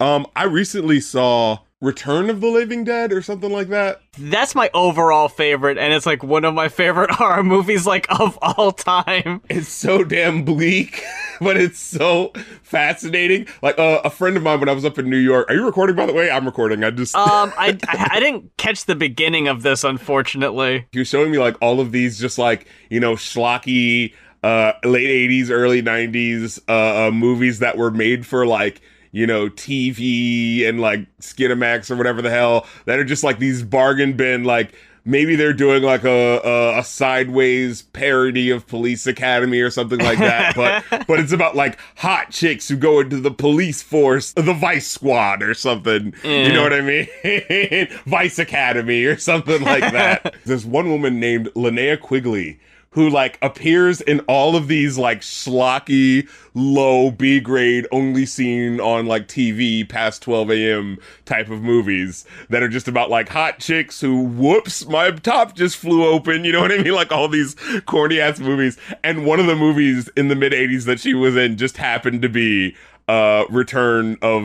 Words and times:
Um, 0.00 0.26
I 0.34 0.44
recently 0.44 1.00
saw 1.00 1.58
Return 1.80 2.30
of 2.30 2.40
the 2.40 2.48
Living 2.48 2.82
Dead 2.84 3.12
or 3.12 3.20
something 3.22 3.52
like 3.52 3.68
that. 3.68 4.00
That's 4.18 4.54
my 4.54 4.70
overall 4.74 5.28
favorite, 5.28 5.76
and 5.78 5.92
it's 5.92 6.06
like 6.06 6.22
one 6.22 6.44
of 6.44 6.54
my 6.54 6.68
favorite 6.68 7.10
horror 7.12 7.42
movies 7.42 7.86
like 7.86 8.06
of 8.10 8.38
all 8.42 8.72
time. 8.72 9.42
It's 9.48 9.68
so 9.68 10.02
damn 10.02 10.44
bleak, 10.44 11.02
but 11.40 11.56
it's 11.56 11.78
so 11.78 12.32
fascinating. 12.62 13.46
Like 13.62 13.78
uh, 13.78 14.00
a 14.04 14.10
friend 14.10 14.36
of 14.36 14.42
mine 14.42 14.60
when 14.60 14.68
I 14.68 14.72
was 14.72 14.84
up 14.84 14.98
in 14.98 15.08
New 15.10 15.18
York. 15.18 15.50
Are 15.50 15.54
you 15.54 15.64
recording 15.64 15.94
by 15.96 16.06
the 16.06 16.12
way? 16.12 16.30
I'm 16.30 16.46
recording. 16.46 16.82
I 16.84 16.90
just 16.90 17.14
Um, 17.14 17.52
I, 17.58 17.78
I 17.86 18.08
I 18.12 18.20
didn't 18.20 18.56
catch 18.56 18.86
the 18.86 18.96
beginning 18.96 19.48
of 19.48 19.62
this, 19.62 19.84
unfortunately. 19.84 20.86
he 20.92 20.98
was 21.00 21.08
showing 21.08 21.30
me 21.30 21.38
like 21.38 21.56
all 21.60 21.80
of 21.80 21.92
these 21.92 22.18
just 22.18 22.38
like, 22.38 22.66
you 22.90 23.00
know, 23.00 23.14
schlocky 23.14 24.14
uh 24.42 24.72
late 24.84 25.30
80s, 25.30 25.50
early 25.50 25.82
90s 25.82 26.60
uh, 26.68 27.06
uh 27.06 27.10
movies 27.10 27.60
that 27.60 27.76
were 27.76 27.90
made 27.90 28.26
for 28.26 28.46
like 28.46 28.80
you 29.14 29.28
know, 29.28 29.48
TV 29.48 30.68
and 30.68 30.80
like 30.80 31.06
Skinamax 31.20 31.88
or 31.88 31.94
whatever 31.94 32.20
the 32.20 32.30
hell 32.30 32.66
that 32.86 32.98
are 32.98 33.04
just 33.04 33.22
like 33.22 33.38
these 33.38 33.62
bargain 33.62 34.14
bin 34.14 34.42
like 34.42 34.74
maybe 35.04 35.36
they're 35.36 35.52
doing 35.52 35.84
like 35.84 36.02
a, 36.02 36.40
a 36.44 36.78
a 36.80 36.84
sideways 36.84 37.82
parody 37.82 38.50
of 38.50 38.66
Police 38.66 39.06
Academy 39.06 39.60
or 39.60 39.70
something 39.70 40.00
like 40.00 40.18
that, 40.18 40.56
but 40.90 41.06
but 41.06 41.20
it's 41.20 41.30
about 41.30 41.54
like 41.54 41.78
hot 41.96 42.30
chicks 42.30 42.66
who 42.66 42.76
go 42.76 42.98
into 42.98 43.20
the 43.20 43.30
police 43.30 43.84
force, 43.84 44.32
the 44.32 44.52
Vice 44.52 44.88
Squad 44.88 45.44
or 45.44 45.54
something. 45.54 46.12
You 46.24 46.52
know 46.52 46.62
mm. 46.62 46.62
what 46.62 46.72
I 46.72 47.86
mean? 47.86 47.98
Vice 48.06 48.40
Academy 48.40 49.04
or 49.04 49.16
something 49.16 49.62
like 49.62 49.92
that. 49.92 50.34
There's 50.44 50.66
one 50.66 50.90
woman 50.90 51.20
named 51.20 51.50
Linnea 51.54 52.00
Quigley 52.00 52.58
who 52.94 53.10
like 53.10 53.38
appears 53.42 54.00
in 54.00 54.20
all 54.20 54.56
of 54.56 54.68
these 54.68 54.96
like 54.96 55.20
schlocky, 55.20 56.28
low 56.54 57.10
B 57.10 57.40
grade, 57.40 57.86
only 57.90 58.24
seen 58.24 58.80
on 58.80 59.06
like 59.06 59.26
TV 59.26 59.86
past 59.88 60.22
12 60.22 60.50
a.m. 60.52 60.98
type 61.24 61.50
of 61.50 61.60
movies 61.60 62.24
that 62.48 62.62
are 62.62 62.68
just 62.68 62.86
about 62.86 63.10
like 63.10 63.28
hot 63.28 63.58
chicks 63.58 64.00
who, 64.00 64.22
whoops, 64.22 64.86
my 64.86 65.10
top 65.10 65.56
just 65.56 65.76
flew 65.76 66.06
open. 66.06 66.44
You 66.44 66.52
know 66.52 66.60
what 66.60 66.72
I 66.72 66.78
mean? 66.78 66.84
Like 66.94 67.10
all 67.10 67.26
these 67.26 67.56
corny 67.86 68.20
ass 68.20 68.38
movies. 68.38 68.78
And 69.02 69.26
one 69.26 69.40
of 69.40 69.46
the 69.46 69.56
movies 69.56 70.08
in 70.16 70.28
the 70.28 70.36
mid 70.36 70.52
80s 70.52 70.84
that 70.84 71.00
she 71.00 71.12
was 71.12 71.34
in 71.36 71.56
just 71.56 71.76
happened 71.76 72.22
to 72.22 72.28
be 72.28 72.76
uh 73.08 73.44
return 73.50 74.16
of 74.22 74.42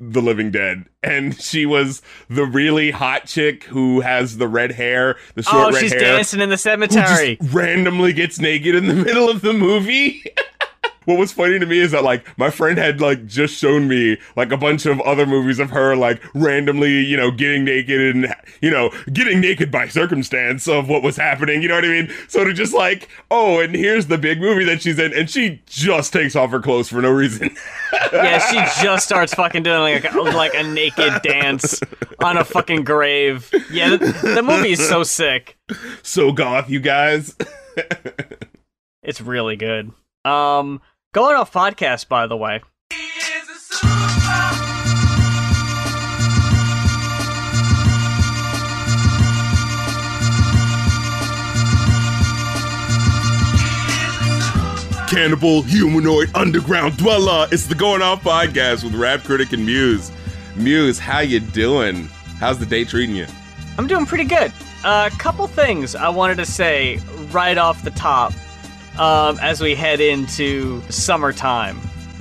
the 0.00 0.22
living 0.22 0.50
dead 0.50 0.84
and 1.02 1.38
she 1.40 1.66
was 1.66 2.00
the 2.30 2.44
really 2.46 2.90
hot 2.90 3.26
chick 3.26 3.64
who 3.64 4.00
has 4.00 4.38
the 4.38 4.48
red 4.48 4.72
hair 4.72 5.16
the 5.34 5.42
short 5.42 5.66
Oh, 5.68 5.70
red 5.72 5.80
she's 5.80 5.92
hair 5.92 6.00
dancing 6.00 6.40
in 6.40 6.48
the 6.48 6.56
cemetery. 6.56 7.36
just 7.36 7.52
randomly 7.54 8.12
gets 8.14 8.38
naked 8.38 8.74
in 8.74 8.86
the 8.86 8.94
middle 9.04 9.28
of 9.28 9.42
the 9.42 9.52
movie. 9.52 10.24
what 11.08 11.18
was 11.18 11.32
funny 11.32 11.58
to 11.58 11.64
me 11.64 11.78
is 11.78 11.92
that 11.92 12.04
like 12.04 12.36
my 12.36 12.50
friend 12.50 12.76
had 12.76 13.00
like 13.00 13.24
just 13.24 13.54
shown 13.54 13.88
me 13.88 14.18
like 14.36 14.52
a 14.52 14.58
bunch 14.58 14.84
of 14.84 15.00
other 15.00 15.24
movies 15.24 15.58
of 15.58 15.70
her 15.70 15.96
like 15.96 16.22
randomly, 16.34 17.00
you 17.02 17.16
know, 17.16 17.30
getting 17.30 17.64
naked 17.64 18.14
and 18.14 18.34
you 18.60 18.70
know, 18.70 18.90
getting 19.10 19.40
naked 19.40 19.70
by 19.70 19.88
circumstance 19.88 20.68
of 20.68 20.86
what 20.86 21.02
was 21.02 21.16
happening, 21.16 21.62
you 21.62 21.68
know 21.68 21.76
what 21.76 21.86
I 21.86 21.88
mean? 21.88 22.12
So 22.28 22.44
to 22.44 22.52
just 22.52 22.74
like, 22.74 23.08
oh, 23.30 23.58
and 23.58 23.74
here's 23.74 24.08
the 24.08 24.18
big 24.18 24.38
movie 24.38 24.64
that 24.64 24.82
she's 24.82 24.98
in 24.98 25.14
and 25.14 25.30
she 25.30 25.62
just 25.64 26.12
takes 26.12 26.36
off 26.36 26.50
her 26.50 26.60
clothes 26.60 26.90
for 26.90 27.00
no 27.00 27.10
reason. 27.10 27.56
yeah, 28.12 28.38
she 28.50 28.84
just 28.84 29.06
starts 29.06 29.32
fucking 29.32 29.62
doing 29.62 29.80
like 29.80 30.12
a, 30.12 30.18
like 30.18 30.52
a 30.52 30.62
naked 30.62 31.22
dance 31.22 31.80
on 32.22 32.36
a 32.36 32.44
fucking 32.44 32.84
grave. 32.84 33.50
Yeah, 33.70 33.96
the, 33.96 34.32
the 34.34 34.42
movie 34.42 34.72
is 34.72 34.86
so 34.86 35.04
sick. 35.04 35.56
so 36.02 36.32
goth, 36.32 36.68
you 36.68 36.80
guys. 36.80 37.34
It's 39.08 39.22
really 39.22 39.56
good. 39.56 39.90
Um, 40.26 40.82
going 41.18 41.34
off 41.34 41.52
podcast, 41.52 42.06
by 42.06 42.28
the 42.28 42.36
way. 42.36 42.60
Cannibal, 55.08 55.62
humanoid, 55.62 56.30
underground 56.36 56.96
dweller. 56.96 57.48
It's 57.50 57.66
the 57.66 57.74
Going 57.74 58.00
Off 58.00 58.22
podcast 58.22 58.84
with 58.84 58.94
Rap 58.94 59.24
Critic 59.24 59.52
and 59.52 59.66
Muse. 59.66 60.12
Muse, 60.54 61.00
how 61.00 61.18
you 61.18 61.40
doing? 61.40 62.04
How's 62.38 62.60
the 62.60 62.66
day 62.66 62.84
treating 62.84 63.16
you? 63.16 63.26
I'm 63.76 63.88
doing 63.88 64.06
pretty 64.06 64.22
good. 64.22 64.52
A 64.84 64.88
uh, 64.88 65.10
couple 65.18 65.48
things 65.48 65.96
I 65.96 66.10
wanted 66.10 66.36
to 66.36 66.46
say 66.46 67.00
right 67.32 67.58
off 67.58 67.82
the 67.82 67.90
top 67.90 68.32
um, 68.98 69.38
as 69.40 69.60
we 69.60 69.74
head 69.74 70.00
into 70.00 70.80
summertime. 70.90 71.78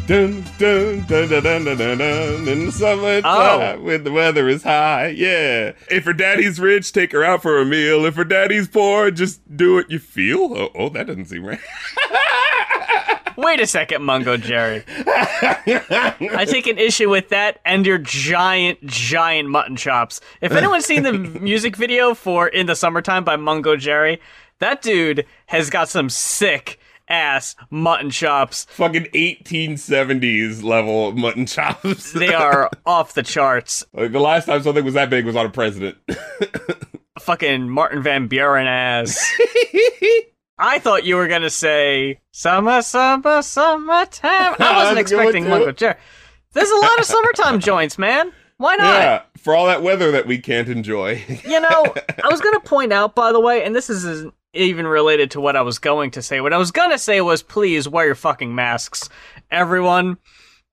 Dun 0.08 0.42
dun 0.58 1.02
dun 1.06 1.28
dun 1.28 1.44
dun 1.44 1.66
dun 1.66 1.78
dun, 1.78 1.98
dun 1.98 2.48
in 2.48 2.66
the 2.68 2.72
summertime 2.72 3.26
Oh. 3.26 3.82
when 3.82 4.06
the 4.06 4.12
weather 4.12 4.48
is 4.48 4.64
high. 4.64 5.08
Yeah. 5.08 5.74
If 5.92 6.06
her 6.06 6.14
daddy's 6.14 6.62
rich, 6.62 6.94
take 6.94 7.12
her 7.12 7.26
out 7.26 7.42
for 7.42 7.60
a 7.60 7.66
meal. 7.66 8.06
If 8.06 8.16
her 8.16 8.24
daddy's 8.24 8.70
poor, 8.70 9.12
just 9.12 9.42
do 9.58 9.76
what 9.76 9.92
you 9.92 10.00
feel. 10.00 10.54
Oh, 10.58 10.70
oh 10.76 10.90
that 10.90 11.08
doesn't 11.08 11.26
seem 11.26 11.46
right. 11.46 11.60
Wait 13.38 13.60
a 13.60 13.68
second, 13.68 14.02
Mungo 14.04 14.36
Jerry. 14.38 14.84
I 14.90 16.46
take 16.50 16.66
an 16.66 16.80
issue 16.80 17.08
with 17.10 17.30
that 17.30 17.60
and 17.66 17.86
your 17.86 18.00
giant, 18.00 18.84
giant 18.88 19.50
mutton 19.50 19.76
chops. 19.76 20.20
If 20.42 20.54
anyone's 20.54 20.86
seen 20.86 21.04
the 21.04 21.14
music 21.14 21.76
video 21.76 22.16
for 22.16 22.48
In 22.48 22.66
the 22.66 22.76
Summertime 22.76 23.24
by 23.24 23.36
Mungo 23.36 23.76
Jerry, 23.76 24.20
that 24.60 24.82
dude 24.82 25.26
has 25.48 25.70
got 25.70 25.90
some 25.90 26.10
sick 26.10 26.80
ass 27.10 27.56
mutton 27.70 28.10
chops. 28.10 28.66
Fucking 28.72 29.06
1870s 29.06 30.64
level 30.64 31.14
mutton 31.14 31.46
chops. 31.46 32.12
They 32.14 32.34
are 32.34 32.70
off 32.86 33.14
the 33.14 33.24
charts. 33.24 33.86
Like, 33.94 34.12
the 34.12 34.20
last 34.20 34.46
time 34.46 34.62
something 34.64 34.84
was 34.86 34.94
that 34.96 35.10
big 35.10 35.26
was 35.26 35.36
on 35.36 35.46
a 35.46 35.50
president. 35.50 35.98
Fucking 37.20 37.70
Martin 37.70 38.04
Van 38.04 38.28
Buren 38.28 38.68
ass. 38.68 39.18
I 40.60 40.80
thought 40.80 41.04
you 41.04 41.16
were 41.16 41.28
gonna 41.28 41.50
say 41.50 42.20
summer, 42.32 42.82
summer, 42.82 43.42
summertime. 43.42 44.56
I 44.60 44.76
wasn't 44.76 45.00
a 45.00 45.04
good 45.04 45.16
one, 45.16 45.26
expecting. 45.28 45.50
Mungo 45.50 45.72
Jerry. 45.72 45.96
There's 46.54 46.70
a 46.70 46.78
lot 46.78 47.00
of 47.00 47.06
summertime 47.06 47.60
joints, 47.60 47.98
man. 48.00 48.32
Why 48.58 48.76
not? 48.76 48.86
yeah, 48.86 49.22
for 49.38 49.56
all 49.56 49.68
that 49.68 49.84
weather 49.84 50.10
that 50.12 50.26
we 50.26 50.40
can't 50.40 50.68
enjoy. 50.68 51.24
You 51.46 51.60
know, 51.60 51.94
I 52.24 52.28
was 52.30 52.42
gonna 52.42 52.60
point 52.60 52.92
out, 52.92 53.14
by 53.14 53.32
the 53.32 53.40
way, 53.40 53.64
and 53.64 53.76
this 53.76 53.90
isn't 53.90 54.34
even 54.58 54.88
related 54.88 55.32
to 55.32 55.42
what 55.42 55.56
I 55.56 55.62
was 55.62 55.80
going 55.80 56.12
to 56.12 56.22
say. 56.22 56.42
What 56.42 56.54
I 56.54 56.58
was 56.58 56.72
gonna 56.72 56.98
say 56.98 57.22
was, 57.22 57.44
please 57.44 57.88
wear 57.88 58.06
your 58.06 58.16
fucking 58.16 58.54
masks, 58.54 59.10
everyone. 59.52 60.18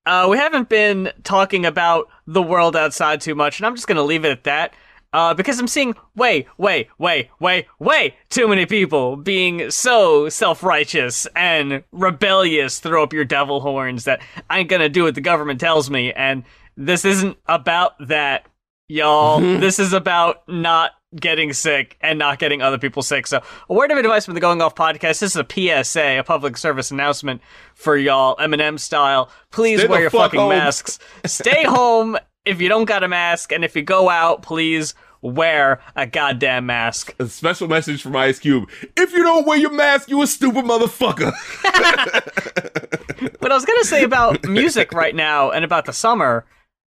Uh, 0.06 0.26
we 0.30 0.36
haven't 0.36 0.68
been 0.68 1.10
talking 1.22 1.64
about 1.64 2.08
the 2.26 2.42
world 2.42 2.76
outside 2.76 3.20
too 3.20 3.34
much, 3.34 3.58
and 3.58 3.66
I'm 3.66 3.74
just 3.74 3.86
gonna 3.86 4.02
leave 4.02 4.24
it 4.24 4.30
at 4.30 4.44
that. 4.44 4.74
Uh, 5.12 5.32
because 5.32 5.60
I'm 5.60 5.68
seeing 5.68 5.94
way, 6.16 6.48
way, 6.58 6.88
way, 6.98 7.30
way, 7.38 7.68
way 7.78 8.16
too 8.30 8.48
many 8.48 8.66
people 8.66 9.14
being 9.14 9.70
so 9.70 10.28
self-righteous 10.28 11.28
and 11.36 11.84
rebellious, 11.92 12.80
throw 12.80 13.04
up 13.04 13.12
your 13.12 13.24
devil 13.24 13.60
horns 13.60 14.04
that 14.04 14.20
I 14.50 14.58
ain't 14.58 14.68
gonna 14.68 14.88
do 14.88 15.04
what 15.04 15.14
the 15.14 15.20
government 15.20 15.60
tells 15.60 15.88
me, 15.88 16.12
and 16.12 16.42
this 16.76 17.04
isn't 17.04 17.36
about 17.46 17.92
that 18.08 18.46
y'all. 18.88 19.40
this 19.60 19.78
is 19.78 19.92
about 19.92 20.48
not 20.48 20.92
getting 21.16 21.52
sick 21.52 21.96
and 22.00 22.18
not 22.18 22.38
getting 22.38 22.62
other 22.62 22.78
people 22.78 23.02
sick. 23.02 23.26
So, 23.26 23.40
a 23.68 23.74
word 23.74 23.90
of 23.90 23.98
advice 23.98 24.24
from 24.24 24.34
the 24.34 24.40
Going 24.40 24.60
Off 24.62 24.74
podcast. 24.74 25.20
This 25.20 25.34
is 25.34 25.36
a 25.36 25.46
PSA, 25.84 26.18
a 26.18 26.22
public 26.22 26.56
service 26.56 26.90
announcement 26.90 27.40
for 27.74 27.96
y'all, 27.96 28.36
Eminem 28.36 28.78
style. 28.78 29.30
Please 29.50 29.80
Stay 29.80 29.88
wear 29.88 30.00
your 30.02 30.10
fuck 30.10 30.22
fucking 30.26 30.40
home. 30.40 30.50
masks. 30.50 30.98
Stay 31.26 31.64
home 31.64 32.16
if 32.44 32.60
you 32.60 32.68
don't 32.68 32.84
got 32.84 33.02
a 33.02 33.08
mask, 33.08 33.52
and 33.52 33.64
if 33.64 33.74
you 33.74 33.82
go 33.82 34.08
out, 34.10 34.42
please 34.42 34.94
wear 35.22 35.80
a 35.96 36.06
goddamn 36.06 36.66
mask. 36.66 37.14
A 37.18 37.26
special 37.26 37.66
message 37.66 38.02
from 38.02 38.14
Ice 38.16 38.38
Cube. 38.38 38.68
If 38.96 39.12
you 39.12 39.22
don't 39.22 39.46
wear 39.46 39.56
your 39.56 39.72
mask, 39.72 40.10
you 40.10 40.20
a 40.20 40.26
stupid 40.26 40.64
motherfucker. 40.64 41.32
What 43.38 43.52
I 43.52 43.54
was 43.54 43.64
gonna 43.64 43.84
say 43.84 44.04
about 44.04 44.44
music 44.44 44.92
right 44.92 45.14
now 45.14 45.50
and 45.50 45.64
about 45.64 45.84
the 45.84 45.92
summer. 45.92 46.46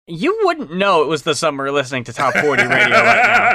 You 0.07 0.39
wouldn't 0.43 0.73
know 0.73 1.01
it 1.03 1.09
was 1.09 1.23
the 1.23 1.35
summer 1.35 1.69
listening 1.69 2.05
to 2.05 2.13
Top 2.13 2.33
40 2.33 2.63
radio 2.63 2.69
right 2.69 2.87
now. 2.87 3.49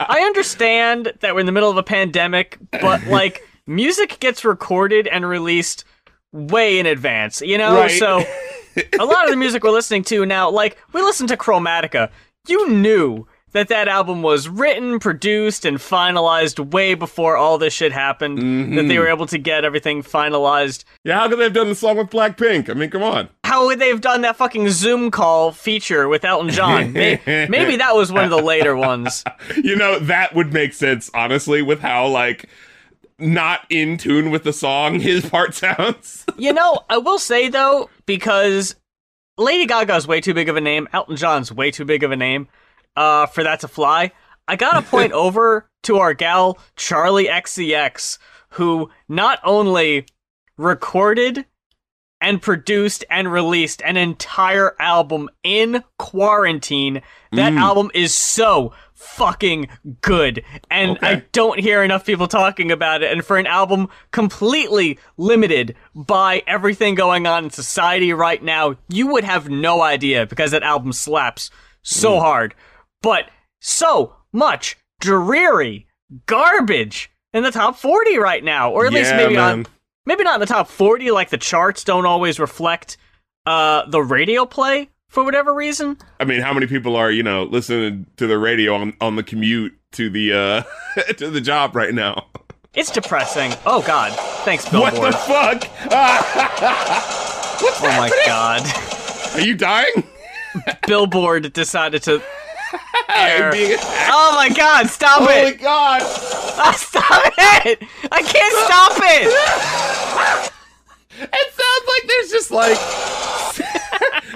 I 0.08 0.24
understand 0.26 1.12
that 1.20 1.34
we're 1.34 1.40
in 1.40 1.46
the 1.46 1.52
middle 1.52 1.70
of 1.70 1.76
a 1.76 1.84
pandemic, 1.84 2.58
but 2.72 3.06
like 3.06 3.46
music 3.64 4.18
gets 4.18 4.44
recorded 4.44 5.06
and 5.06 5.24
released 5.24 5.84
way 6.32 6.80
in 6.80 6.86
advance, 6.86 7.40
you 7.42 7.56
know? 7.56 7.76
Right. 7.76 7.92
So 7.92 8.24
a 8.98 9.04
lot 9.04 9.24
of 9.24 9.30
the 9.30 9.36
music 9.36 9.62
we're 9.62 9.70
listening 9.70 10.02
to 10.04 10.26
now, 10.26 10.50
like 10.50 10.78
we 10.92 11.00
listen 11.00 11.28
to 11.28 11.36
Chromatica, 11.36 12.10
you 12.48 12.68
knew 12.68 13.24
that 13.52 13.68
that 13.68 13.86
album 13.86 14.20
was 14.20 14.48
written, 14.48 14.98
produced, 14.98 15.64
and 15.64 15.78
finalized 15.78 16.72
way 16.72 16.94
before 16.94 17.36
all 17.36 17.56
this 17.56 17.72
shit 17.72 17.92
happened. 17.92 18.38
That 18.38 18.42
they 18.42 18.48
mm-hmm. 18.48 18.98
were 18.98 19.08
able 19.08 19.26
to 19.26 19.38
get 19.38 19.64
everything 19.64 20.02
finalized. 20.02 20.82
yeah, 21.04 21.20
how 21.20 21.28
could 21.28 21.38
they 21.38 21.44
have 21.44 21.52
done 21.52 21.68
the 21.68 21.76
song 21.76 21.96
with 21.96 22.10
Blackpink? 22.10 22.68
I 22.68 22.74
mean, 22.74 22.90
come 22.90 23.04
on. 23.04 23.28
How 23.54 23.66
would 23.66 23.78
they 23.78 23.86
have 23.86 24.00
done 24.00 24.22
that 24.22 24.34
fucking 24.34 24.68
Zoom 24.70 25.12
call 25.12 25.52
feature 25.52 26.08
with 26.08 26.24
Elton 26.24 26.50
John? 26.50 26.92
May- 26.92 27.20
Maybe 27.24 27.76
that 27.76 27.94
was 27.94 28.10
one 28.10 28.24
of 28.24 28.30
the 28.30 28.42
later 28.42 28.74
ones. 28.74 29.22
You 29.62 29.76
know, 29.76 30.00
that 30.00 30.34
would 30.34 30.52
make 30.52 30.72
sense, 30.74 31.08
honestly, 31.14 31.62
with 31.62 31.78
how, 31.78 32.08
like, 32.08 32.48
not 33.16 33.60
in 33.70 33.96
tune 33.96 34.32
with 34.32 34.42
the 34.42 34.52
song 34.52 34.98
his 35.00 35.24
part 35.30 35.54
sounds. 35.54 36.24
You 36.36 36.52
know, 36.52 36.80
I 36.90 36.98
will 36.98 37.20
say 37.20 37.48
though, 37.48 37.88
because 38.06 38.74
Lady 39.38 39.66
Gaga's 39.66 40.08
way 40.08 40.20
too 40.20 40.34
big 40.34 40.48
of 40.48 40.56
a 40.56 40.60
name. 40.60 40.88
Elton 40.92 41.14
John's 41.14 41.52
way 41.52 41.70
too 41.70 41.84
big 41.84 42.02
of 42.02 42.10
a 42.10 42.16
name 42.16 42.48
uh, 42.96 43.26
for 43.26 43.44
that 43.44 43.60
to 43.60 43.68
fly. 43.68 44.10
I 44.48 44.56
gotta 44.56 44.82
point 44.82 45.12
over 45.12 45.68
to 45.84 45.98
our 45.98 46.12
gal 46.12 46.58
Charli 46.76 47.28
XCX, 47.30 48.18
who 48.50 48.90
not 49.08 49.38
only 49.44 50.06
recorded 50.56 51.46
and 52.24 52.40
produced 52.40 53.04
and 53.10 53.30
released 53.30 53.82
an 53.84 53.96
entire 53.98 54.74
album 54.80 55.28
in 55.42 55.84
quarantine. 55.98 57.02
That 57.32 57.52
Mm. 57.52 57.58
album 57.60 57.90
is 57.92 58.14
so 58.14 58.72
fucking 58.94 59.68
good. 60.00 60.42
And 60.70 60.92
Okay. 60.96 61.06
I 61.06 61.14
don't 61.32 61.60
hear 61.60 61.82
enough 61.82 62.06
people 62.06 62.26
talking 62.26 62.72
about 62.72 63.02
it. 63.02 63.12
And 63.12 63.22
for 63.24 63.36
an 63.36 63.46
album 63.46 63.88
completely 64.12 64.98
limited 65.18 65.74
by 65.94 66.42
everything 66.46 66.94
going 66.94 67.26
on 67.26 67.44
in 67.44 67.50
society 67.50 68.12
right 68.14 68.42
now, 68.42 68.76
you 68.88 69.06
would 69.08 69.24
have 69.24 69.50
no 69.50 69.82
idea 69.82 70.24
because 70.26 70.52
that 70.52 70.62
album 70.62 70.92
slaps 70.94 71.50
so 71.82 72.18
hard. 72.20 72.54
But 73.02 73.28
so 73.60 74.14
much 74.32 74.76
dreary 75.00 75.86
garbage 76.26 77.10
in 77.34 77.42
the 77.42 77.50
top 77.50 77.76
40 77.76 78.16
right 78.18 78.42
now, 78.44 78.70
or 78.70 78.86
at 78.86 78.92
least 78.92 79.14
maybe 79.14 79.34
man. 79.34 79.50
on 79.58 79.66
maybe 80.06 80.24
not 80.24 80.34
in 80.34 80.40
the 80.40 80.46
top 80.46 80.68
40 80.68 81.10
like 81.10 81.30
the 81.30 81.38
charts 81.38 81.84
don't 81.84 82.06
always 82.06 82.38
reflect 82.40 82.96
uh 83.46 83.84
the 83.88 84.02
radio 84.02 84.44
play 84.46 84.88
for 85.08 85.24
whatever 85.24 85.54
reason 85.54 85.96
I 86.18 86.24
mean, 86.24 86.40
how 86.40 86.52
many 86.52 86.66
people 86.66 86.96
are 86.96 87.10
you 87.10 87.22
know 87.22 87.44
listening 87.44 88.06
to 88.16 88.26
the 88.26 88.38
radio 88.38 88.74
on 88.74 88.94
on 89.00 89.16
the 89.16 89.22
commute 89.22 89.78
to 89.92 90.10
the 90.10 90.32
uh 90.32 91.02
to 91.18 91.30
the 91.30 91.40
job 91.40 91.74
right 91.76 91.94
now? 91.94 92.26
it's 92.74 92.90
depressing 92.90 93.52
oh 93.66 93.82
god 93.82 94.12
thanks 94.44 94.68
Billboard. 94.68 94.98
What 94.98 95.12
the 95.12 95.68
fuck? 95.68 97.10
Oh 97.66 97.80
my 97.82 98.10
god 98.26 98.62
Are 99.34 99.40
you 99.40 99.54
dying? 99.54 100.02
billboard 100.86 101.52
decided 101.52 102.02
to 102.04 102.20
oh 102.76 104.32
my 104.36 104.48
god 104.54 104.88
stop 104.88 105.18
Holy 105.20 105.32
it 105.52 105.60
God! 105.60 106.02
Ah, 106.02 106.74
stop 106.76 107.32
it 107.66 107.82
i 108.10 108.22
can't 108.22 108.54
stop 108.66 108.92
it 108.96 110.50
It 111.16 111.52
sounds 111.54 111.86
like 111.86 112.08
there's 112.08 112.30
just 112.30 112.50
like 112.50 112.76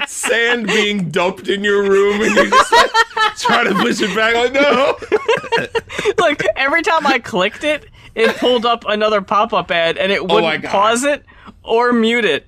sand 0.08 0.66
being 0.68 1.10
dumped 1.10 1.48
in 1.48 1.64
your 1.64 1.82
room, 1.82 2.20
and 2.22 2.34
you're 2.36 2.46
just 2.48 2.72
like 2.72 2.90
trying 3.36 3.66
to 3.66 3.74
push 3.74 4.00
it 4.00 4.14
back. 4.14 4.34
Like 4.36 4.52
no. 4.52 4.96
look 6.18 6.42
every 6.56 6.82
time 6.82 7.04
i 7.06 7.18
clicked 7.18 7.64
it 7.64 7.86
it 8.14 8.36
pulled 8.36 8.64
up 8.64 8.84
another 8.86 9.20
pop-up 9.22 9.70
ad 9.72 9.98
and 9.98 10.12
it 10.12 10.20
Oh 10.20 10.34
wouldn't 10.34 10.62
God. 10.62 10.70
pause 10.70 11.04
it 11.04 11.24
or 11.64 11.92
mute 11.92 12.24
it 12.24 12.46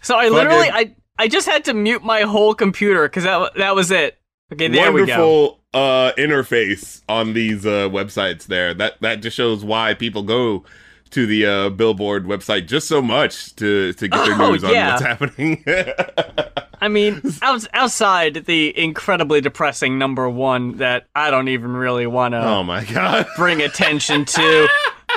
so 0.00 0.16
i 0.16 0.28
literally 0.28 0.70
i 0.70 0.94
i 1.18 1.26
just 1.28 1.48
had 1.48 1.64
to 1.64 1.74
mute 1.74 2.04
my 2.04 2.20
whole 2.22 2.54
computer 2.54 3.08
because 3.08 3.24
that, 3.24 3.54
that 3.56 3.74
was 3.74 3.90
it 3.90 4.16
okay 4.52 4.68
there 4.68 4.92
we 4.92 5.06
go 5.06 5.52
Wonderful 5.52 5.60
uh, 5.74 6.12
interface 6.16 7.02
on 7.08 7.34
these 7.34 7.66
uh, 7.66 7.88
websites. 7.90 8.46
There, 8.46 8.72
that 8.74 9.00
that 9.00 9.20
just 9.22 9.36
shows 9.36 9.64
why 9.64 9.94
people 9.94 10.22
go 10.22 10.64
to 11.10 11.26
the 11.26 11.46
uh, 11.46 11.68
Billboard 11.70 12.24
website 12.24 12.66
just 12.66 12.88
so 12.88 13.00
much 13.02 13.54
to 13.56 13.92
to 13.94 14.08
get 14.08 14.24
their 14.24 14.34
Oh, 14.42 14.52
news 14.52 14.62
yeah. 14.62 14.68
on 14.86 14.92
what's 14.92 15.02
happening. 15.06 15.64
I 16.80 16.88
mean, 16.88 17.22
outs- 17.42 17.68
outside 17.72 18.44
the 18.46 18.78
incredibly 18.78 19.40
depressing 19.40 19.98
number 19.98 20.28
one 20.28 20.76
that 20.76 21.06
I 21.14 21.30
don't 21.30 21.48
even 21.48 21.72
really 21.74 22.06
want 22.06 22.32
to 22.32 22.44
oh 22.46 22.62
my 22.62 22.84
god! 22.84 23.26
bring 23.36 23.60
attention 23.62 24.24
to. 24.26 24.68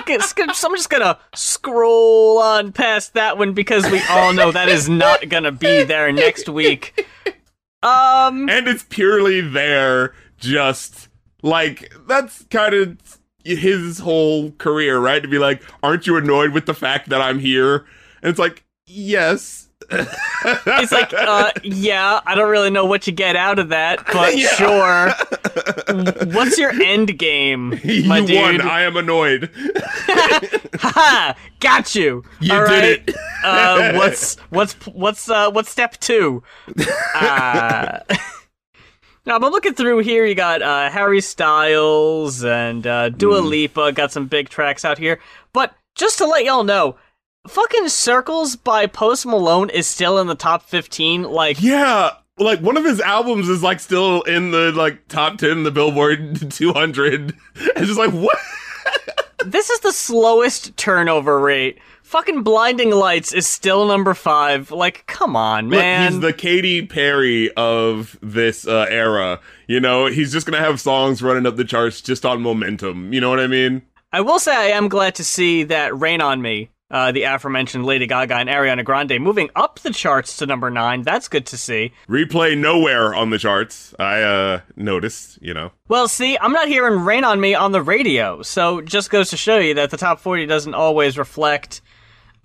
So 0.08 0.44
I'm 0.68 0.76
just 0.76 0.90
gonna 0.90 1.20
scroll 1.36 2.40
on 2.40 2.72
past 2.72 3.14
that 3.14 3.38
one 3.38 3.54
because 3.54 3.90
we 3.92 4.02
all 4.10 4.34
know 4.34 4.52
that 4.52 4.68
is 4.70 4.88
not 4.90 5.28
gonna 5.30 5.52
be 5.52 5.84
there 5.84 6.12
next 6.12 6.48
week. 6.50 7.06
Um, 7.82 8.50
and 8.50 8.68
it's 8.68 8.84
purely 8.84 9.42
there 9.42 10.14
just 10.38 11.08
like 11.42 11.94
that's 12.08 12.44
kind 12.46 12.74
of 12.74 13.20
his 13.44 14.00
whole 14.00 14.52
career 14.52 15.00
right? 15.00 15.22
To 15.22 15.28
be 15.30 15.40
like 15.40 15.64
aren't 15.82 16.06
you 16.06 16.18
annoyed 16.18 16.52
with 16.52 16.66
the 16.66 16.74
fact 16.74 17.10
that 17.10 17.22
i'm 17.22 17.40
here? 17.40 17.86
And 18.22 18.30
it's 18.30 18.40
like 18.40 18.66
yes 18.86 19.69
it's 19.92 20.92
like, 20.92 21.14
uh, 21.14 21.52
yeah, 21.64 22.20
I 22.26 22.36
don't 22.36 22.50
really 22.50 22.70
know 22.70 22.86
what 22.86 23.08
you 23.08 23.14
get 23.14 23.36
out 23.36 23.60
of 23.60 23.70
that, 23.70 24.06
but 24.12 24.38
Yeah. 24.38 24.48
sure. 24.50 25.12
What's 26.34 26.58
your 26.58 26.72
end 26.72 27.18
game, 27.18 27.70
my 28.08 28.20
you 28.20 28.28
dude? 28.28 28.36
won 28.36 28.62
i 28.62 28.82
am 28.84 28.96
annoyed 28.98 29.50
Ha! 30.82 31.36
Got 31.60 31.96
you. 31.96 32.24
You 32.40 32.54
All 32.54 32.68
did 32.68 32.70
right. 32.70 33.04
it. 33.10 33.16
uh, 33.44 33.94
what's 33.96 34.36
what's 34.50 34.74
what's 34.88 35.30
uh 35.30 35.52
what's 35.52 35.70
step 35.70 35.98
two? 36.00 36.42
Uh, 37.16 38.00
now 39.26 39.36
I'm 39.36 39.42
looking 39.42 39.74
through 39.74 40.00
here. 40.00 40.26
You 40.26 40.36
got 40.36 40.62
uh, 40.62 40.90
Harry 40.90 41.22
Styles 41.22 42.44
and 42.44 42.86
uh, 42.88 43.10
Dua 43.10 43.42
Hmm. 43.42 43.48
Lipa. 43.48 43.92
Got 43.92 44.12
some 44.12 44.28
big 44.28 44.50
tracks 44.50 44.86
out 44.86 44.98
here. 44.98 45.20
But 45.54 45.74
just 45.96 46.18
to 46.20 46.26
let 46.26 46.46
y'all 46.46 46.64
know, 46.64 46.96
fucking 47.48 47.90
"Circles" 47.90 48.56
by 48.56 48.86
Post 48.88 49.26
Malone 49.26 49.70
is 49.70 49.88
still 49.88 50.20
in 50.20 50.28
the 50.28 50.36
top 50.36 50.64
15. 50.64 51.24
Like, 51.24 51.62
yeah 51.62 52.12
like 52.38 52.62
one 52.62 52.78
of 52.78 52.86
his 52.86 53.02
albums 53.02 53.50
is 53.50 53.62
like 53.62 53.82
still 53.82 54.22
in 54.22 54.52
the 54.52 54.72
like 54.72 55.06
top 55.10 55.38
10 55.38 55.64
the 55.64 55.72
billboard 55.72 56.50
200 56.52 57.34
it's 57.56 57.88
just 57.88 58.00
like 58.00 58.12
what 58.12 58.38
this 59.46 59.70
is 59.70 59.80
the 59.82 59.92
slowest 59.92 60.76
turnover 60.78 61.40
rate. 61.40 61.80
Fucking 62.04 62.42
Blinding 62.42 62.90
Lights 62.90 63.34
is 63.34 63.48
still 63.48 63.86
number 63.86 64.16
five. 64.16 64.72
Like, 64.72 65.06
come 65.06 65.36
on, 65.36 65.70
Look, 65.70 65.80
man. 65.80 66.12
he's 66.12 66.22
the 66.22 66.34
Katy 66.34 66.88
Perry 66.88 67.52
of 67.54 68.18
this 68.22 68.68
uh, 68.68 68.88
era. 68.90 69.40
You 69.68 69.80
know, 69.80 70.08
he's 70.08 70.32
just 70.32 70.48
gonna 70.48 70.58
have 70.64 70.82
songs 70.82 71.22
running 71.22 71.46
up 71.46 71.56
the 71.56 71.64
charts 71.64 72.02
just 72.02 72.26
on 72.26 72.42
momentum. 72.42 73.14
You 73.14 73.22
know 73.22 73.30
what 73.30 73.40
I 73.40 73.46
mean? 73.48 73.84
I 74.12 74.22
will 74.22 74.40
say 74.40 74.56
I 74.56 74.76
am 74.76 74.90
glad 74.90 75.14
to 75.16 75.24
see 75.24 75.64
that 75.66 75.98
Rain 75.98 76.20
on 76.20 76.42
Me, 76.42 76.72
uh, 76.92 77.12
the 77.12 77.24
aforementioned 77.24 77.86
Lady 77.86 78.08
Gaga 78.08 78.36
and 78.36 78.50
Ariana 78.50 78.84
Grande, 78.84 79.20
moving 79.20 79.50
up 79.56 79.80
the 79.80 79.92
charts 79.92 80.38
to 80.38 80.46
number 80.46 80.70
nine. 80.70 81.04
That's 81.04 81.28
good 81.28 81.46
to 81.48 81.58
see. 81.58 81.94
Replay 82.10 82.58
nowhere 82.58 83.14
on 83.14 83.30
the 83.30 83.38
charts. 83.38 83.94
I 84.00 84.22
uh 84.22 84.62
noticed. 84.76 85.38
You 85.42 85.54
know, 85.54 85.72
Well, 85.88 86.08
see, 86.08 86.38
I'm 86.40 86.52
not 86.52 86.68
hearing 86.68 87.00
Rain 87.02 87.24
on 87.24 87.40
Me 87.40 87.54
on 87.54 87.72
the 87.72 87.82
radio, 87.82 88.42
so 88.42 88.82
just 88.82 89.10
goes 89.10 89.30
to 89.30 89.38
show 89.38 89.58
you 89.60 89.74
that 89.76 89.92
the 89.92 89.98
top 89.98 90.20
40 90.20 90.46
doesn't 90.48 90.74
always 90.74 91.18
reflect 91.18 91.82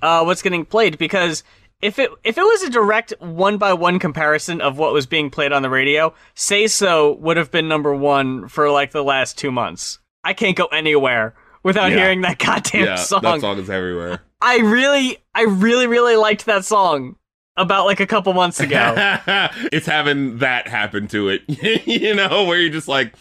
uh, 0.02 0.23
what's 0.25 0.43
getting 0.43 0.64
played 0.64 0.99
because. 0.99 1.43
If 1.82 1.99
it 1.99 2.11
if 2.23 2.38
it 2.38 2.43
was 2.43 2.62
a 2.62 2.70
direct 2.70 3.12
one 3.19 3.58
by 3.58 3.75
one 3.75 3.99
comparison 3.99 4.62
of 4.62 4.79
what 4.79 4.94
was 4.94 5.05
being 5.05 5.29
played 5.29 5.52
on 5.52 5.61
the 5.61 5.69
radio, 5.69 6.14
Say 6.35 6.67
So 6.67 7.13
would 7.17 7.36
have 7.36 7.51
been 7.51 7.69
number 7.69 7.94
one 7.94 8.48
for 8.48 8.70
like 8.70 8.93
the 8.93 9.05
last 9.05 9.36
two 9.36 9.53
months. 9.53 9.98
I 10.22 10.32
can't 10.32 10.56
go 10.56 10.65
anywhere 10.67 11.34
without 11.63 11.91
Yeah. 11.91 11.98
hearing 11.98 12.22
that 12.22 12.39
goddamn 12.39 12.84
yeah, 12.86 12.94
song. 12.94 13.20
that 13.22 13.41
song 13.43 13.58
is 13.58 13.69
everywhere. 13.69 14.20
I 14.44 14.58
really, 14.58 15.17
I 15.34 15.44
really, 15.44 15.86
really 15.86 16.17
liked 16.17 16.44
that 16.44 16.67
song 16.67 17.17
about 17.56 17.86
like 17.86 17.98
a 17.98 18.06
couple 18.06 18.34
months 18.34 18.60
ago. 18.60 18.94
it's 19.72 19.86
having 19.86 20.39
that 20.39 20.69
happen 20.69 21.08
to 21.08 21.31
it. 21.31 21.43
you 21.86 22.15
know, 22.15 22.44
where 22.44 22.58
you're 22.58 22.70
just 22.70 22.86
like, 22.86 23.15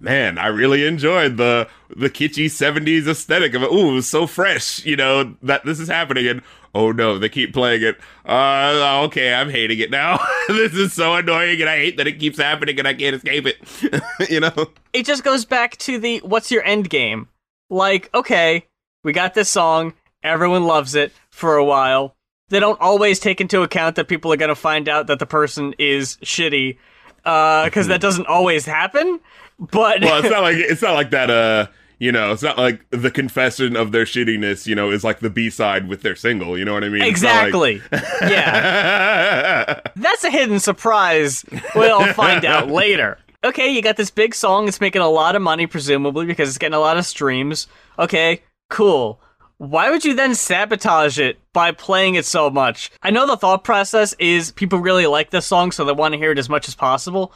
man, 0.00 0.36
I 0.36 0.48
really 0.48 0.84
enjoyed 0.84 1.36
the 1.36 1.68
the 1.96 2.10
kitschy 2.10 2.46
'70s 2.46 3.06
aesthetic 3.06 3.54
of 3.54 3.62
it. 3.62 3.70
Ooh, 3.70 3.90
it 3.90 3.94
was 3.94 4.08
so 4.08 4.26
fresh. 4.26 4.84
You 4.84 4.96
know 4.96 5.36
that 5.42 5.64
this 5.64 5.78
is 5.78 5.86
happening, 5.86 6.26
and 6.26 6.42
oh 6.74 6.90
no, 6.90 7.20
they 7.20 7.28
keep 7.28 7.52
playing 7.52 7.82
it. 7.82 7.96
Uh, 8.26 9.02
okay, 9.04 9.32
I'm 9.32 9.50
hating 9.50 9.78
it 9.78 9.92
now. 9.92 10.18
this 10.48 10.74
is 10.74 10.92
so 10.92 11.14
annoying, 11.14 11.60
and 11.60 11.70
I 11.70 11.76
hate 11.76 11.98
that 11.98 12.08
it 12.08 12.18
keeps 12.18 12.38
happening, 12.38 12.80
and 12.80 12.88
I 12.88 12.94
can't 12.94 13.14
escape 13.14 13.46
it. 13.46 14.28
you 14.28 14.40
know. 14.40 14.72
it 14.92 15.06
just 15.06 15.22
goes 15.22 15.44
back 15.44 15.76
to 15.78 16.00
the 16.00 16.18
what's 16.18 16.50
your 16.50 16.64
end 16.64 16.90
game? 16.90 17.28
Like, 17.70 18.12
okay, 18.12 18.66
we 19.04 19.12
got 19.12 19.34
this 19.34 19.48
song, 19.48 19.94
everyone 20.24 20.64
loves 20.64 20.94
it 20.94 21.12
for 21.30 21.56
a 21.56 21.64
while. 21.64 22.16
They 22.48 22.60
don't 22.60 22.80
always 22.80 23.20
take 23.20 23.40
into 23.40 23.62
account 23.62 23.96
that 23.96 24.08
people 24.08 24.32
are 24.32 24.36
going 24.36 24.48
to 24.50 24.54
find 24.54 24.88
out 24.88 25.06
that 25.06 25.18
the 25.18 25.26
person 25.26 25.74
is 25.78 26.16
shitty, 26.18 26.78
because 27.18 27.86
that 27.86 28.00
doesn't 28.02 28.26
always 28.26 28.66
happen. 28.66 29.20
But 29.58 30.02
Well, 30.02 30.18
it's 30.18 30.30
not 30.30 30.42
like 30.42 30.56
it's 30.56 30.82
not 30.82 30.94
like 30.94 31.10
that. 31.10 31.30
Uh, 31.30 31.66
you 32.00 32.10
know, 32.12 32.32
it's 32.32 32.42
not 32.42 32.58
like 32.58 32.84
the 32.90 33.10
confession 33.10 33.76
of 33.76 33.92
their 33.92 34.04
shittiness. 34.04 34.66
You 34.66 34.74
know, 34.74 34.90
is 34.90 35.04
like 35.04 35.20
the 35.20 35.30
B 35.30 35.48
side 35.48 35.88
with 35.88 36.02
their 36.02 36.16
single. 36.16 36.58
You 36.58 36.64
know 36.64 36.74
what 36.74 36.84
I 36.84 36.88
mean? 36.88 36.98
Not 36.98 37.04
like- 37.06 37.10
exactly, 37.10 37.82
yeah. 38.22 39.80
That's 39.96 40.24
a 40.24 40.30
hidden 40.30 40.58
surprise. 40.60 41.44
We'll 41.74 42.12
find 42.14 42.44
out 42.44 42.68
later. 42.68 43.18
Okay, 43.42 43.68
you 43.68 43.82
got 43.82 43.96
this 43.96 44.10
big 44.10 44.34
song. 44.34 44.68
It's 44.68 44.80
making 44.80 45.02
a 45.02 45.08
lot 45.08 45.36
of 45.36 45.42
money, 45.42 45.66
presumably, 45.66 46.24
because 46.26 46.48
it's 46.48 46.58
getting 46.58 46.74
a 46.74 46.80
lot 46.80 46.96
of 46.96 47.04
streams. 47.04 47.66
Okay, 47.98 48.42
cool. 48.70 49.20
Why 49.58 49.90
would 49.90 50.04
you 50.04 50.14
then 50.14 50.34
sabotage 50.34 51.18
it 51.18 51.38
by 51.52 51.70
playing 51.72 52.16
it 52.16 52.24
so 52.26 52.50
much? 52.50 52.90
I 53.02 53.10
know 53.10 53.26
the 53.26 53.36
thought 53.36 53.62
process 53.64 54.14
is 54.18 54.50
people 54.52 54.78
really 54.80 55.06
like 55.06 55.30
this 55.30 55.46
song, 55.46 55.70
so 55.72 55.84
they 55.84 55.92
want 55.92 56.12
to 56.12 56.18
hear 56.18 56.32
it 56.32 56.38
as 56.38 56.48
much 56.48 56.66
as 56.68 56.74
possible. 56.74 57.32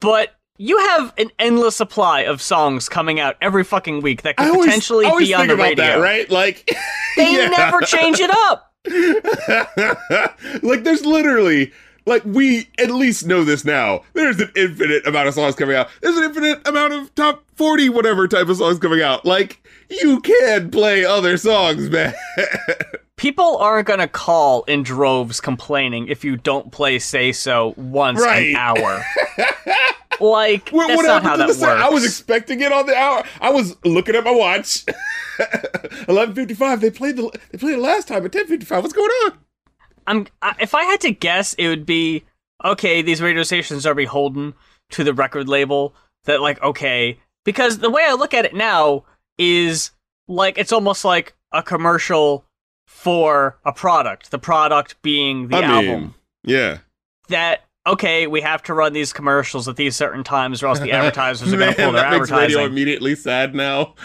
But 0.00 0.34
you 0.58 0.78
have 0.78 1.12
an 1.18 1.30
endless 1.38 1.76
supply 1.76 2.20
of 2.20 2.40
songs 2.42 2.88
coming 2.88 3.20
out 3.20 3.36
every 3.40 3.64
fucking 3.64 4.00
week 4.00 4.22
that 4.22 4.36
could 4.36 4.48
always, 4.48 4.66
potentially 4.66 5.04
always 5.06 5.28
be 5.28 5.34
on 5.34 5.46
the 5.48 5.56
radio. 5.56 5.76
that, 5.84 5.94
right? 6.00 6.30
Like 6.30 6.68
They 7.16 7.32
Yeah. 7.36 7.48
never 7.48 7.80
change 7.82 8.18
it 8.20 8.30
up. 8.30 8.72
like 10.62 10.84
there's 10.84 11.04
literally 11.06 11.72
like 12.06 12.22
we 12.24 12.68
at 12.78 12.90
least 12.90 13.26
know 13.26 13.44
this 13.44 13.64
now. 13.64 14.02
There's 14.14 14.40
an 14.40 14.50
infinite 14.56 15.06
amount 15.06 15.28
of 15.28 15.34
songs 15.34 15.54
coming 15.54 15.76
out. 15.76 15.88
There's 16.00 16.16
an 16.16 16.24
infinite 16.24 16.66
amount 16.66 16.92
of 16.94 17.14
top 17.14 17.44
40 17.62 17.90
whatever 17.90 18.26
type 18.26 18.48
of 18.48 18.56
songs 18.56 18.80
coming 18.80 19.02
out. 19.02 19.24
Like 19.24 19.64
you 19.88 20.20
can 20.20 20.68
play 20.72 21.04
other 21.04 21.36
songs, 21.36 21.88
man. 21.88 22.12
People 23.16 23.56
aren't 23.58 23.86
gonna 23.86 24.08
call 24.08 24.64
in 24.64 24.82
droves 24.82 25.40
complaining 25.40 26.08
if 26.08 26.24
you 26.24 26.36
don't 26.36 26.72
play 26.72 26.98
"Say 26.98 27.30
So" 27.30 27.72
once 27.76 28.20
Right. 28.20 28.48
an 28.48 28.56
hour. 28.56 29.04
like 30.20 30.70
What, 30.70 30.88
that's 30.88 30.96
what 30.96 31.06
not 31.06 31.22
how 31.22 31.36
that 31.36 31.46
works. 31.50 31.62
I 31.62 31.88
was 31.88 32.04
expecting 32.04 32.60
it 32.62 32.72
on 32.72 32.86
the 32.86 32.96
hour. 32.96 33.22
I 33.40 33.50
was 33.50 33.76
looking 33.84 34.16
at 34.16 34.24
my 34.24 34.32
watch. 34.32 34.84
11:55. 35.38 36.80
They 36.80 36.90
played 36.90 37.14
the 37.16 37.30
they 37.52 37.58
played 37.58 37.74
it 37.74 37.80
last 37.80 38.08
time 38.08 38.24
at 38.24 38.32
10:55. 38.32 38.82
What's 38.82 38.92
going 38.92 39.08
on? 39.24 39.32
I'm 40.08 40.26
I, 40.42 40.56
if 40.58 40.74
I 40.74 40.82
had 40.82 41.00
to 41.02 41.12
guess, 41.12 41.54
it 41.54 41.68
would 41.68 41.86
be 41.86 42.24
okay. 42.64 43.02
These 43.02 43.22
radio 43.22 43.44
stations 43.44 43.86
are 43.86 43.94
beholden 43.94 44.54
to 44.90 45.04
the 45.04 45.14
record 45.14 45.48
label. 45.48 45.94
That 46.24 46.40
like 46.40 46.60
okay, 46.62 47.18
because 47.44 47.78
the 47.78 47.90
way 47.90 48.02
I 48.06 48.14
look 48.14 48.34
at 48.34 48.44
it 48.44 48.54
now 48.54 49.04
is 49.38 49.90
like 50.28 50.58
it's 50.58 50.72
almost 50.72 51.04
like 51.04 51.34
a 51.52 51.62
commercial 51.62 52.44
for 52.86 53.58
a 53.64 53.72
product. 53.72 54.30
The 54.30 54.38
product 54.38 55.00
being 55.02 55.48
the 55.48 55.56
I 55.56 55.60
mean, 55.60 55.70
album. 55.70 56.14
yeah. 56.44 56.78
That 57.28 57.64
okay, 57.86 58.26
we 58.26 58.40
have 58.40 58.62
to 58.64 58.74
run 58.74 58.92
these 58.92 59.12
commercials 59.12 59.68
at 59.68 59.76
these 59.76 59.96
certain 59.96 60.24
times, 60.24 60.62
or 60.62 60.68
else 60.68 60.78
the 60.78 60.92
advertisers 60.92 61.52
are 61.52 61.56
going 61.56 61.70
to 61.70 61.76
pull 61.76 61.92
their 61.92 62.02
that 62.02 62.18
makes 62.18 62.30
radio 62.30 62.64
immediately 62.64 63.14
sad 63.14 63.54
now. 63.54 63.94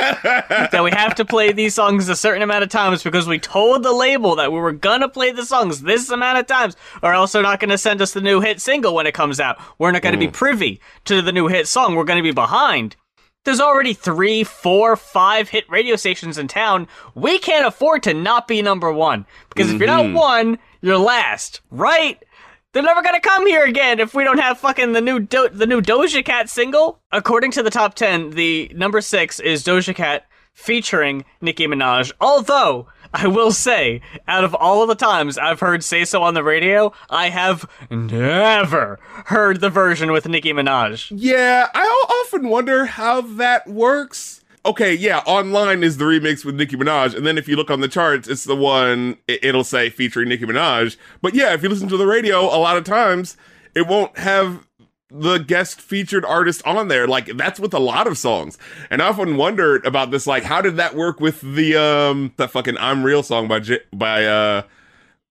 that 0.70 0.82
we 0.82 0.90
have 0.90 1.14
to 1.14 1.24
play 1.24 1.52
these 1.52 1.74
songs 1.74 2.08
a 2.08 2.16
certain 2.16 2.42
amount 2.42 2.62
of 2.62 2.70
times 2.70 3.02
because 3.02 3.26
we 3.26 3.38
told 3.38 3.82
the 3.82 3.92
label 3.92 4.36
that 4.36 4.52
we 4.52 4.58
were 4.58 4.72
gonna 4.72 5.08
play 5.08 5.30
the 5.30 5.44
songs 5.44 5.82
this 5.82 6.10
amount 6.10 6.38
of 6.38 6.46
times, 6.46 6.76
or 7.02 7.12
else 7.12 7.32
they're 7.32 7.42
not 7.42 7.60
gonna 7.60 7.78
send 7.78 8.00
us 8.00 8.12
the 8.12 8.20
new 8.20 8.40
hit 8.40 8.60
single 8.60 8.94
when 8.94 9.06
it 9.06 9.14
comes 9.14 9.40
out. 9.40 9.58
We're 9.78 9.92
not 9.92 10.02
gonna 10.02 10.16
be 10.16 10.28
mm. 10.28 10.32
privy 10.32 10.80
to 11.04 11.22
the 11.22 11.32
new 11.32 11.48
hit 11.48 11.68
song. 11.68 11.94
We're 11.94 12.04
gonna 12.04 12.22
be 12.22 12.32
behind. 12.32 12.96
There's 13.44 13.60
already 13.60 13.94
three, 13.94 14.44
four, 14.44 14.96
five 14.96 15.48
hit 15.48 15.64
radio 15.70 15.96
stations 15.96 16.36
in 16.36 16.46
town. 16.46 16.88
We 17.14 17.38
can't 17.38 17.66
afford 17.66 18.02
to 18.02 18.14
not 18.14 18.46
be 18.46 18.60
number 18.60 18.92
one 18.92 19.26
because 19.48 19.72
if 19.72 19.78
you're 19.78 19.86
not 19.86 20.04
mm-hmm. 20.04 20.14
one, 20.14 20.58
you're 20.82 20.98
last, 20.98 21.60
right? 21.70 22.22
They're 22.72 22.82
never 22.84 23.02
gonna 23.02 23.20
come 23.20 23.46
here 23.48 23.64
again 23.64 23.98
if 23.98 24.14
we 24.14 24.22
don't 24.22 24.38
have 24.38 24.58
fucking 24.58 24.92
the 24.92 25.00
new 25.00 25.18
Do- 25.18 25.48
the 25.48 25.66
new 25.66 25.80
Doja 25.80 26.24
Cat 26.24 26.48
single. 26.48 27.00
According 27.10 27.50
to 27.52 27.62
the 27.64 27.70
top 27.70 27.94
ten, 27.94 28.30
the 28.30 28.70
number 28.74 29.00
six 29.00 29.40
is 29.40 29.64
Doja 29.64 29.92
Cat 29.94 30.26
featuring 30.54 31.24
Nicki 31.40 31.66
Minaj. 31.66 32.12
Although 32.20 32.86
I 33.12 33.26
will 33.26 33.50
say, 33.50 34.02
out 34.28 34.44
of 34.44 34.54
all 34.54 34.82
of 34.82 34.88
the 34.88 34.94
times 34.94 35.36
I've 35.36 35.58
heard 35.58 35.82
"Say 35.82 36.04
So" 36.04 36.22
on 36.22 36.34
the 36.34 36.44
radio, 36.44 36.92
I 37.08 37.30
have 37.30 37.68
never 37.90 39.00
heard 39.26 39.60
the 39.60 39.68
version 39.70 40.12
with 40.12 40.28
Nicki 40.28 40.52
Minaj. 40.52 41.10
Yeah, 41.12 41.66
I 41.74 41.82
often 42.24 42.48
wonder 42.48 42.84
how 42.86 43.20
that 43.22 43.66
works. 43.66 44.39
Okay, 44.66 44.92
yeah, 44.94 45.18
online 45.26 45.82
is 45.82 45.96
the 45.96 46.04
remix 46.04 46.44
with 46.44 46.54
Nicki 46.54 46.76
Minaj, 46.76 47.14
and 47.16 47.26
then 47.26 47.38
if 47.38 47.48
you 47.48 47.56
look 47.56 47.70
on 47.70 47.80
the 47.80 47.88
charts, 47.88 48.28
it's 48.28 48.44
the 48.44 48.54
one 48.54 49.16
i- 49.28 49.38
it'll 49.42 49.64
say 49.64 49.88
featuring 49.88 50.28
Nicki 50.28 50.44
Minaj. 50.44 50.96
But 51.22 51.34
yeah, 51.34 51.54
if 51.54 51.62
you 51.62 51.70
listen 51.70 51.88
to 51.88 51.96
the 51.96 52.06
radio, 52.06 52.40
a 52.42 52.58
lot 52.60 52.76
of 52.76 52.84
times 52.84 53.38
it 53.74 53.86
won't 53.86 54.18
have 54.18 54.66
the 55.10 55.38
guest 55.38 55.80
featured 55.80 56.24
artist 56.26 56.60
on 56.66 56.88
there. 56.88 57.08
Like 57.08 57.36
that's 57.38 57.58
with 57.58 57.72
a 57.72 57.78
lot 57.80 58.06
of 58.06 58.18
songs. 58.18 58.58
And 58.90 59.00
I 59.02 59.08
often 59.08 59.36
wondered 59.38 59.84
about 59.86 60.10
this, 60.10 60.26
like 60.26 60.44
how 60.44 60.60
did 60.60 60.76
that 60.76 60.94
work 60.94 61.20
with 61.20 61.40
the 61.40 61.74
um 61.76 62.32
that 62.36 62.50
fucking 62.50 62.76
I'm 62.78 63.02
Real 63.02 63.22
song 63.22 63.48
by 63.48 63.60
J- 63.60 63.80
by 63.94 64.24
uh 64.26 64.62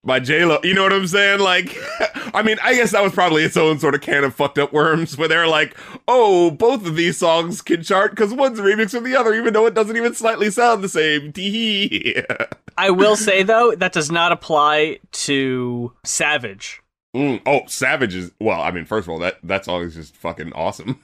by 0.03 0.20
J 0.20 0.46
Lo. 0.46 0.60
You 0.63 0.74
know 0.74 0.84
what 0.84 0.94
I'm 0.94 1.08
saying? 1.08 1.39
Like, 1.39 1.77
I 2.34 2.41
mean, 2.41 2.58
I 2.63 2.74
guess 2.74 2.91
that 2.91 3.03
was 3.03 3.13
probably 3.13 3.44
its 3.44 3.58
own 3.58 3.79
sort 3.79 3.96
of 3.96 4.01
can 4.01 4.24
of 4.24 4.36
fucked 4.36 4.58
up 4.58 4.72
worms, 4.72 5.18
where 5.18 5.27
they're 5.27 5.48
like, 5.48 5.75
oh, 6.08 6.51
both 6.51 6.86
of 6.86 6.96
these 6.96 7.18
songs 7.18 7.62
can 7.62 7.84
chart 7.84 8.12
because 8.12 8.34
one's 8.34 8.60
a 8.60 8.63
remix 8.63 8.94
of 8.94 9.03
the 9.03 9.15
other, 9.15 9.34
even 9.34 9.53
though 9.53 9.65
it 9.65 9.74
doesn't 9.74 9.98
even 9.98 10.13
slightly 10.13 10.50
sound 10.50 10.84
the 10.84 10.89
same. 10.89 11.34
I 12.77 12.89
will 12.91 13.15
say 13.15 13.44
though 13.44 13.75
that 13.75 13.94
does 13.94 14.12
not 14.12 14.32
apply 14.32 15.00
to 15.12 15.94
Savage. 16.03 16.82
Mm, 17.15 17.41
oh, 17.46 17.62
Savage 17.68 18.15
is 18.15 18.32
well. 18.39 18.62
I 18.62 18.72
mean, 18.72 18.86
first 18.86 19.08
of 19.08 19.12
all, 19.12 19.20
that 19.20 19.39
that 19.44 19.65
song 19.65 19.84
is 19.84 19.96
just 19.96 20.15
fucking 20.15 20.53
awesome. 20.53 21.00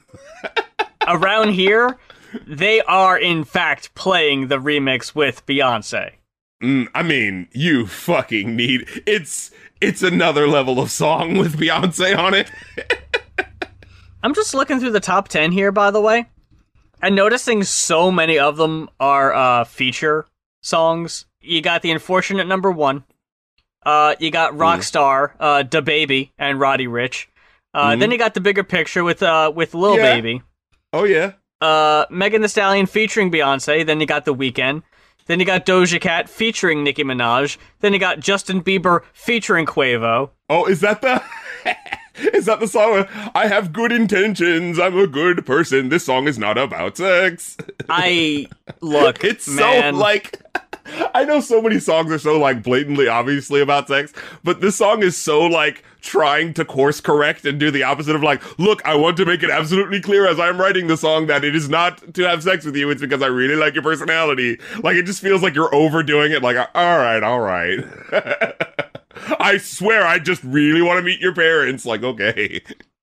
Around 1.07 1.49
here, 1.49 1.97
they 2.47 2.81
are 2.81 3.17
in 3.17 3.43
fact 3.43 3.93
playing 3.95 4.47
the 4.47 4.57
remix 4.57 5.13
with 5.13 5.45
Beyonce. 5.45 6.13
Mm, 6.63 6.87
I 6.95 7.03
mean, 7.03 7.47
you 7.51 7.85
fucking 7.85 8.55
need 8.55 8.87
it's 9.05 9.51
it's 9.81 10.01
another 10.01 10.47
level 10.47 10.79
of 10.79 10.89
song 10.89 11.37
with 11.37 11.57
Beyonce 11.57 12.17
on 12.17 12.33
it. 12.33 12.49
I'm 14.23 14.33
just 14.33 14.53
looking 14.53 14.79
through 14.79 14.91
the 14.91 14.99
top 14.99 15.27
10 15.27 15.51
here, 15.51 15.71
by 15.71 15.91
the 15.91 16.01
way, 16.01 16.25
and 17.01 17.15
noticing 17.15 17.63
so 17.63 18.09
many 18.09 18.39
of 18.39 18.57
them 18.57 18.89
are 18.99 19.33
uh, 19.33 19.63
feature 19.65 20.25
songs. 20.63 21.25
You 21.41 21.61
got 21.61 21.83
The 21.83 21.91
Unfortunate 21.91 22.47
Number 22.47 22.71
One. 22.71 23.03
Uh, 23.85 24.15
you 24.19 24.31
got 24.31 24.53
Rockstar, 24.53 25.33
uh, 25.39 25.61
DaBaby, 25.63 26.31
and 26.39 26.59
Roddy 26.59 26.87
Ricch. 26.87 27.27
Uh, 27.71 27.91
Mhm. 27.91 27.99
Then 27.99 28.11
you 28.11 28.17
got 28.17 28.33
The 28.33 28.41
Bigger 28.41 28.63
Picture 28.63 29.03
with 29.03 29.21
uh, 29.21 29.51
with 29.53 29.75
Lil 29.75 29.97
Yeah. 29.97 30.15
Baby. 30.15 30.41
Oh 30.91 31.03
yeah. 31.03 31.33
Uh, 31.61 32.05
Megan 32.09 32.41
Thee 32.41 32.47
Stallion 32.47 32.85
featuring 32.87 33.29
Beyonce. 33.29 33.85
Then 33.85 33.99
you 33.99 34.07
got 34.07 34.25
The 34.25 34.33
Weeknd. 34.33 34.81
Then 35.27 35.39
you 35.39 35.45
got 35.45 35.65
Doja 35.65 35.99
Cat 35.99 36.29
featuring 36.29 36.83
Nicki 36.83 37.03
Minaj. 37.03 37.57
Then 37.79 37.93
you 37.93 37.99
got 37.99 38.19
Justin 38.19 38.61
Bieber 38.63 39.01
featuring 39.13 39.65
Quavo. 39.65 40.29
Oh, 40.49 40.65
is 40.65 40.81
that 40.81 41.01
the 41.01 41.21
Is 42.33 42.45
that 42.45 42.59
the 42.61 42.67
song? 42.67 42.91
where, 42.91 43.31
I 43.35 43.47
have 43.47 43.73
good 43.73 43.91
intentions. 43.91 44.79
I'm 44.79 44.97
a 44.97 45.07
good 45.07 45.45
person. 45.45 45.89
This 45.89 46.05
song 46.05 46.27
is 46.27 46.37
not 46.39 46.57
about 46.57 46.95
sex. 46.97 47.57
I 47.89 48.47
look, 48.81 49.23
It's 49.23 49.47
man. 49.49 49.93
so 49.95 49.99
like 49.99 50.39
I 51.13 51.25
know 51.25 51.39
so 51.39 51.61
many 51.61 51.79
songs 51.79 52.11
are 52.11 52.19
so 52.19 52.39
like 52.39 52.61
blatantly 52.61 53.07
obviously 53.07 53.61
about 53.61 53.87
sex, 53.87 54.13
but 54.43 54.61
this 54.61 54.75
song 54.75 55.01
is 55.01 55.17
so 55.17 55.41
like 55.41 55.83
trying 56.01 56.53
to 56.53 56.65
course 56.65 57.01
correct 57.01 57.45
and 57.45 57.59
do 57.59 57.71
the 57.71 57.83
opposite 57.83 58.15
of 58.15 58.21
like, 58.21 58.59
look, 58.59 58.85
I 58.85 58.95
want 58.95 59.17
to 59.17 59.25
make 59.25 59.41
it 59.41 59.49
absolutely 59.49 59.99
clear 59.99 60.27
as 60.27 60.39
I'm 60.39 60.59
writing 60.59 60.87
the 60.87 60.97
song 60.97 61.25
that 61.27 61.43
it 61.43 61.55
is 61.55 61.69
not 61.69 62.13
to 62.13 62.23
have 62.23 62.43
sex 62.43 62.65
with 62.65 62.75
you, 62.75 62.89
it's 62.91 63.01
because 63.01 63.23
I 63.23 63.27
really 63.27 63.55
like 63.55 63.73
your 63.73 63.83
personality. 63.83 64.59
Like 64.83 64.95
it 64.95 65.03
just 65.03 65.21
feels 65.21 65.41
like 65.41 65.55
you're 65.55 65.73
overdoing 65.73 66.31
it 66.31 66.43
like 66.43 66.57
uh, 66.57 66.67
all 66.75 66.97
right, 66.97 67.23
all 67.23 67.39
right. 67.39 67.83
I 69.39 69.57
swear 69.57 70.05
I 70.05 70.19
just 70.19 70.43
really 70.43 70.81
want 70.81 70.97
to 70.97 71.03
meet 71.03 71.19
your 71.19 71.33
parents. 71.33 71.85
Like, 71.85 72.03
okay. 72.03 72.61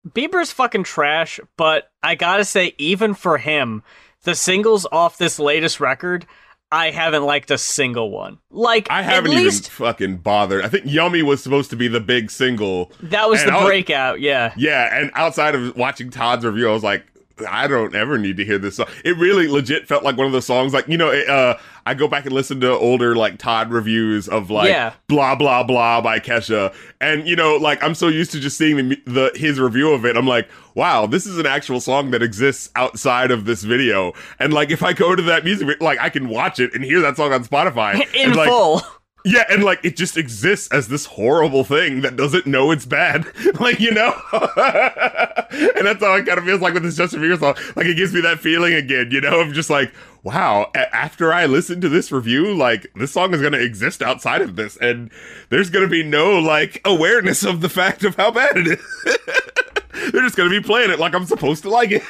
Bieber's 0.08 0.52
fucking 0.52 0.84
trash, 0.84 1.40
but 1.56 1.90
I 2.02 2.14
gotta 2.14 2.44
say, 2.44 2.74
even 2.78 3.14
for 3.14 3.38
him, 3.38 3.82
the 4.24 4.34
singles 4.34 4.86
off 4.90 5.18
this 5.18 5.38
latest 5.38 5.80
record, 5.80 6.26
I 6.72 6.90
haven't 6.90 7.24
liked 7.24 7.50
a 7.50 7.58
single 7.58 8.10
one. 8.10 8.38
Like, 8.50 8.90
I 8.90 9.02
haven't 9.02 9.32
least 9.32 9.66
even 9.66 9.70
fucking 9.72 10.16
bothered. 10.18 10.64
I 10.64 10.68
think 10.68 10.86
Yummy 10.86 11.22
was 11.22 11.42
supposed 11.42 11.68
to 11.70 11.76
be 11.76 11.86
the 11.86 12.00
big 12.00 12.30
single. 12.30 12.90
that 13.02 13.28
was 13.28 13.44
the 13.44 13.50
breakout, 13.50 14.20
yeah. 14.20 14.54
Yeah, 14.56 14.98
and 14.98 15.10
outside 15.14 15.54
of 15.54 15.76
watching 15.76 16.08
Todd's 16.08 16.46
review, 16.46 16.70
I 16.70 16.72
was 16.72 16.82
like, 16.82 17.04
I 17.46 17.66
don't 17.66 17.94
ever 17.94 18.18
need 18.18 18.36
to 18.38 18.44
hear 18.44 18.58
this 18.58 18.76
song. 18.76 18.86
It 19.04 19.16
really 19.16 19.48
legit 19.48 19.86
felt 19.88 20.04
like 20.04 20.16
one 20.16 20.26
of 20.26 20.32
those 20.32 20.46
songs, 20.46 20.72
like 20.72 20.88
you 20.88 20.96
know, 20.96 21.10
it, 21.10 21.28
uh, 21.28 21.56
I 21.84 21.94
go 21.94 22.06
back 22.08 22.24
and 22.24 22.32
listen 22.34 22.60
to 22.60 22.70
older 22.72 23.16
like 23.16 23.38
Todd 23.38 23.70
reviews 23.70 24.28
of 24.28 24.50
like 24.50 24.68
Yeah. 24.68 24.92
blah 25.08 25.34
blah 25.34 25.62
blah 25.62 26.00
by 26.00 26.20
Kesha, 26.20 26.74
and 27.00 27.26
you 27.26 27.36
know, 27.36 27.56
like 27.56 27.82
I'm 27.82 27.94
so 27.94 28.08
used 28.08 28.32
to 28.32 28.40
just 28.40 28.56
seeing 28.56 28.76
the, 28.76 29.02
the 29.06 29.32
his 29.34 29.58
review 29.58 29.92
of 29.92 30.04
it. 30.04 30.16
I'm 30.16 30.26
like, 30.26 30.48
wow, 30.74 31.06
this 31.06 31.26
is 31.26 31.38
an 31.38 31.46
actual 31.46 31.80
song 31.80 32.10
that 32.12 32.22
exists 32.22 32.70
outside 32.76 33.30
of 33.30 33.44
this 33.44 33.62
video, 33.62 34.12
and 34.38 34.52
like 34.52 34.70
if 34.70 34.82
I 34.82 34.92
go 34.92 35.14
to 35.16 35.22
that 35.22 35.44
music, 35.44 35.80
like 35.80 35.98
I 35.98 36.08
can 36.08 36.28
watch 36.28 36.60
it 36.60 36.74
and 36.74 36.84
hear 36.84 37.00
that 37.00 37.16
song 37.16 37.32
on 37.32 37.44
Spotify 37.44 37.94
In 38.14 38.28
and, 38.30 38.36
like, 38.36 38.48
full. 38.48 38.82
Yeah, 39.24 39.44
and 39.50 39.62
like 39.62 39.84
it 39.84 39.96
just 39.96 40.16
exists 40.16 40.68
as 40.72 40.88
this 40.88 41.06
horrible 41.06 41.64
thing 41.64 42.00
that 42.00 42.16
doesn't 42.16 42.46
know 42.46 42.70
it's 42.70 42.86
bad. 42.86 43.26
like, 43.60 43.78
you 43.80 43.92
know? 43.92 44.12
and 44.32 45.86
that's 45.86 46.02
how 46.02 46.14
it 46.16 46.26
kind 46.26 46.38
of 46.38 46.44
feels 46.44 46.60
like 46.60 46.74
with 46.74 46.82
this 46.82 46.96
Justin 46.96 47.20
Bieber 47.20 47.38
song. 47.38 47.54
Like 47.76 47.86
it 47.86 47.96
gives 47.96 48.12
me 48.12 48.20
that 48.22 48.40
feeling 48.40 48.74
again, 48.74 49.10
you 49.10 49.20
know, 49.20 49.40
of 49.40 49.52
just 49.52 49.70
like, 49.70 49.92
wow, 50.24 50.70
a- 50.74 50.94
after 50.94 51.32
I 51.32 51.46
listen 51.46 51.80
to 51.82 51.88
this 51.88 52.10
review, 52.10 52.54
like 52.54 52.90
this 52.94 53.12
song 53.12 53.32
is 53.34 53.40
gonna 53.42 53.58
exist 53.58 54.02
outside 54.02 54.42
of 54.42 54.56
this, 54.56 54.76
and 54.78 55.10
there's 55.50 55.70
gonna 55.70 55.88
be 55.88 56.02
no 56.02 56.38
like 56.38 56.80
awareness 56.84 57.44
of 57.44 57.60
the 57.60 57.68
fact 57.68 58.04
of 58.04 58.16
how 58.16 58.30
bad 58.30 58.56
it 58.56 58.66
is. 58.66 58.84
They're 60.12 60.22
just 60.22 60.36
gonna 60.36 60.50
be 60.50 60.60
playing 60.60 60.90
it 60.90 60.98
like 60.98 61.14
I'm 61.14 61.26
supposed 61.26 61.62
to 61.62 61.70
like 61.70 61.90
it. 61.92 62.02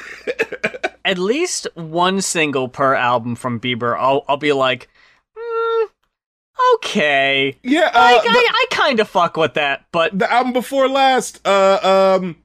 At 1.05 1.17
least 1.17 1.67
one 1.75 2.21
single 2.21 2.69
per 2.69 2.95
album 2.95 3.35
from 3.35 3.59
Bieber, 3.59 3.97
I'll, 3.99 4.23
I'll 4.27 4.37
be 4.37 4.53
like, 4.53 4.87
okay. 6.75 7.57
yeah, 7.63 7.91
I, 7.93 8.15
uh, 8.17 8.21
the- 8.21 8.29
I, 8.29 8.49
I 8.53 8.65
kind 8.71 8.99
of 8.99 9.07
fuck 9.07 9.37
with 9.37 9.53
that, 9.55 9.85
but 9.91 10.17
the 10.17 10.31
album 10.31 10.53
before 10.53 10.87
last, 10.89 11.39
uh, 11.47 12.17
um, 12.21 12.37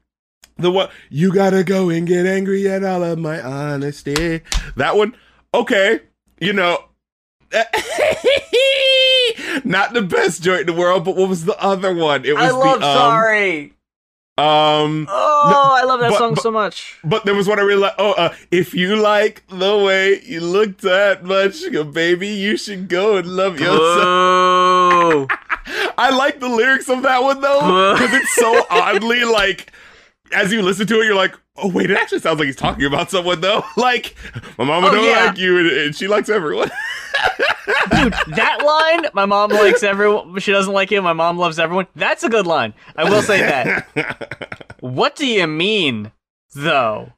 the 0.57 0.71
one 0.71 0.88
you 1.11 1.33
gotta 1.33 1.62
go 1.65 1.88
and 1.91 2.07
get 2.07 2.27
angry 2.27 2.69
at 2.69 2.83
all 2.85 3.03
of 3.05 3.19
my 3.19 3.41
honesty. 3.41 4.41
That 4.77 4.97
one, 4.97 5.15
okay, 5.55 6.00
you 6.41 6.53
know. 6.53 6.85
Not 9.65 9.93
the 9.95 10.03
best 10.03 10.43
joint 10.43 10.62
in 10.62 10.67
the 10.67 10.73
world, 10.73 11.05
but 11.05 11.17
what 11.17 11.29
was 11.29 11.45
the 11.45 11.59
other 11.62 11.95
one? 11.95 12.25
It 12.25 12.35
was 12.35 12.45
I 12.45 12.50
love 12.50 12.81
the 12.81 12.87
um, 12.87 12.97
Sorry. 12.97 13.73
Um 14.38 15.07
Oh, 15.11 15.76
I 15.80 15.85
love 15.85 16.00
that 16.00 16.11
but- 16.11 16.18
song 16.18 16.35
but- 16.35 16.42
so 16.42 16.50
much. 16.50 16.97
but 17.04 17.25
there 17.25 17.35
was 17.35 17.49
one 17.49 17.59
I 17.59 17.62
really 17.62 17.83
like. 17.83 17.95
Oh, 17.99 18.12
uh, 18.12 18.35
if 18.50 18.73
you 18.75 18.97
like 18.97 19.42
the 19.49 19.76
way 19.78 20.21
you 20.23 20.40
look 20.40 20.78
that 20.78 21.25
much, 21.25 21.61
you 21.61 21.80
a 21.80 21.85
baby, 21.85 22.28
you 22.28 22.57
should 22.57 22.88
go 22.88 23.16
and 23.16 23.26
love 23.26 23.59
yourself. 23.61 25.28
Boo. 25.28 25.28
I 25.99 26.11
like 26.11 26.40
the 26.40 26.49
lyrics 26.49 26.88
of 26.88 27.02
that 27.02 27.23
one 27.23 27.40
though, 27.40 27.95
because 27.95 28.14
it's 28.14 28.35
so 28.35 28.64
oddly 28.71 29.25
like. 29.25 29.73
As 30.32 30.52
you 30.52 30.62
listen 30.62 30.87
to 30.87 31.00
it, 31.00 31.04
you're 31.06 31.14
like, 31.14 31.35
"Oh 31.56 31.68
wait, 31.68 31.90
it 31.90 31.97
actually 31.97 32.20
sounds 32.20 32.38
like 32.38 32.47
he's 32.47 32.56
talking 32.56 32.85
about 32.85 33.11
someone 33.11 33.40
though." 33.40 33.64
Like, 33.76 34.14
my 34.58 34.64
mama 34.64 34.88
Oh, 34.88 34.94
don't 34.94 35.04
yeah. 35.04 35.26
like 35.26 35.38
you, 35.38 35.58
and, 35.58 35.68
and 35.68 35.94
she 35.94 36.08
likes 36.08 36.28
everyone. 36.28 36.70
Dude, 37.90 38.12
that 38.37 38.62
line, 38.64 39.11
my 39.14 39.25
mom 39.26 39.50
likes 39.50 39.82
everyone, 39.82 40.38
she 40.40 40.52
doesn't 40.52 40.73
like 40.73 40.90
you, 40.90 41.00
my 41.02 41.12
mom 41.12 41.38
loves 41.38 41.58
everyone. 41.58 41.87
That's 41.97 42.23
a 42.25 42.28
good 42.28 42.47
line. 42.47 42.75
I 42.97 43.04
will 43.08 43.23
say 43.23 43.40
that. 43.40 44.54
What 44.80 45.16
do 45.16 45.26
you 45.26 45.47
mean, 45.49 46.12
though? 46.54 47.12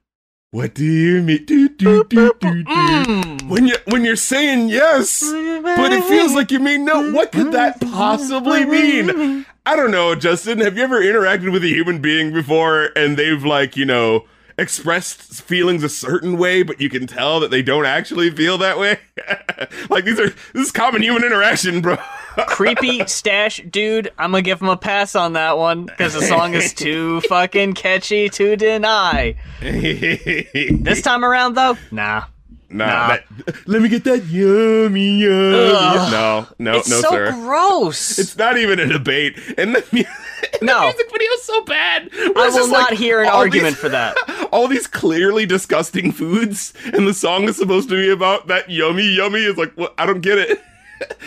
What 0.53 0.75
do 0.75 0.85
you 0.85 1.23
mean? 1.23 1.45
Do, 1.45 1.69
do, 1.69 2.03
do, 2.05 2.33
do, 2.41 2.63
do. 2.65 2.65
Mm. 2.65 3.49
When 3.49 3.69
you 3.69 3.77
when 3.85 4.05
you're 4.05 4.17
saying 4.17 4.69
yes, 4.69 5.21
but 5.23 5.93
it 5.93 6.03
feels 6.05 6.35
like 6.35 6.51
you 6.51 6.59
mean 6.59 6.85
no. 6.85 7.13
What 7.13 7.31
could 7.31 7.53
that 7.53 7.81
possibly 7.81 8.65
mean? 8.65 9.47
I 9.65 9.77
don't 9.77 9.93
know, 9.93 10.17
Justin. 10.17 10.59
Have 10.59 10.77
you 10.77 10.83
ever 10.83 11.01
interacted 11.01 11.53
with 11.53 11.63
a 11.63 11.69
human 11.69 12.01
being 12.01 12.33
before 12.33 12.91
and 12.97 13.17
they've 13.17 13.45
like, 13.45 13.77
you 13.77 13.85
know, 13.85 14.25
expressed 14.61 15.43
feelings 15.43 15.83
a 15.83 15.89
certain 15.89 16.37
way, 16.37 16.63
but 16.63 16.81
you 16.81 16.91
can 16.91 17.07
tell 17.07 17.41
that 17.41 17.51
they 17.51 17.63
don't 17.63 17.87
actually 17.87 18.31
feel 18.31 18.59
that 18.59 18.79
way? 18.79 18.99
like 19.91 20.05
these 20.05 20.21
are 20.21 20.29
this 20.29 20.67
is 20.67 20.73
common 20.73 21.03
human 21.03 21.25
interaction, 21.25 21.81
bro. 21.81 21.97
Creepy 22.47 23.07
stash 23.07 23.61
dude, 23.69 24.13
I'm 24.19 24.31
gonna 24.31 24.43
give 24.43 24.61
him 24.61 24.69
a 24.69 24.77
pass 24.77 25.15
on 25.15 25.33
that 25.33 25.57
one 25.59 25.87
because 25.87 26.15
the 26.15 26.23
song 26.23 26.55
is 26.55 26.73
too 26.75 27.21
fucking 27.29 27.73
catchy 27.73 28.29
to 28.29 28.57
deny. 28.57 29.35
This 29.61 31.03
time 31.03 31.25
around, 31.25 31.55
though, 31.55 31.77
nah. 31.91 32.25
Nah, 32.73 32.87
Nah. 32.87 33.09
that- 33.09 33.25
let 33.69 33.83
me 33.83 33.89
get 33.89 34.05
that 34.05 34.27
yummy, 34.27 35.19
yummy. 35.23 35.73
Ugh. 35.75 36.13
No, 36.13 36.47
no, 36.59 36.79
it's 36.79 36.89
no, 36.89 37.01
so 37.01 37.11
sir. 37.11 37.33
gross. 37.33 38.19
It's 38.19 38.37
not 38.39 38.57
even 38.59 38.79
a 38.79 38.87
debate, 38.87 39.37
and 39.59 39.75
the, 39.75 39.85
mu- 39.91 40.05
No. 40.63 40.79
the 40.81 40.87
music 40.87 41.11
video 41.13 41.31
is 41.33 41.43
so 41.43 41.65
bad. 41.65 42.11
I 42.13 42.49
will 42.53 42.69
not 42.69 42.91
like 42.91 42.99
hear 42.99 43.23
an 43.23 43.29
argument 43.29 43.75
these- 43.75 43.81
for 43.81 43.89
that. 43.89 44.17
all 44.53 44.69
these 44.69 44.87
clearly 44.87 45.47
disgusting 45.47 46.13
foods, 46.13 46.73
and 46.95 47.09
the 47.09 47.15
song 47.15 47.49
is 47.49 47.57
supposed 47.57 47.89
to 47.89 47.97
be 47.97 48.11
about 48.11 48.47
that 48.47 48.71
yummy, 48.71 49.09
yummy. 49.17 49.41
Is 49.45 49.57
like, 49.57 49.73
what? 49.75 49.93
I 49.99 50.07
don't 50.07 50.21
get 50.21 50.39
it. 50.39 50.61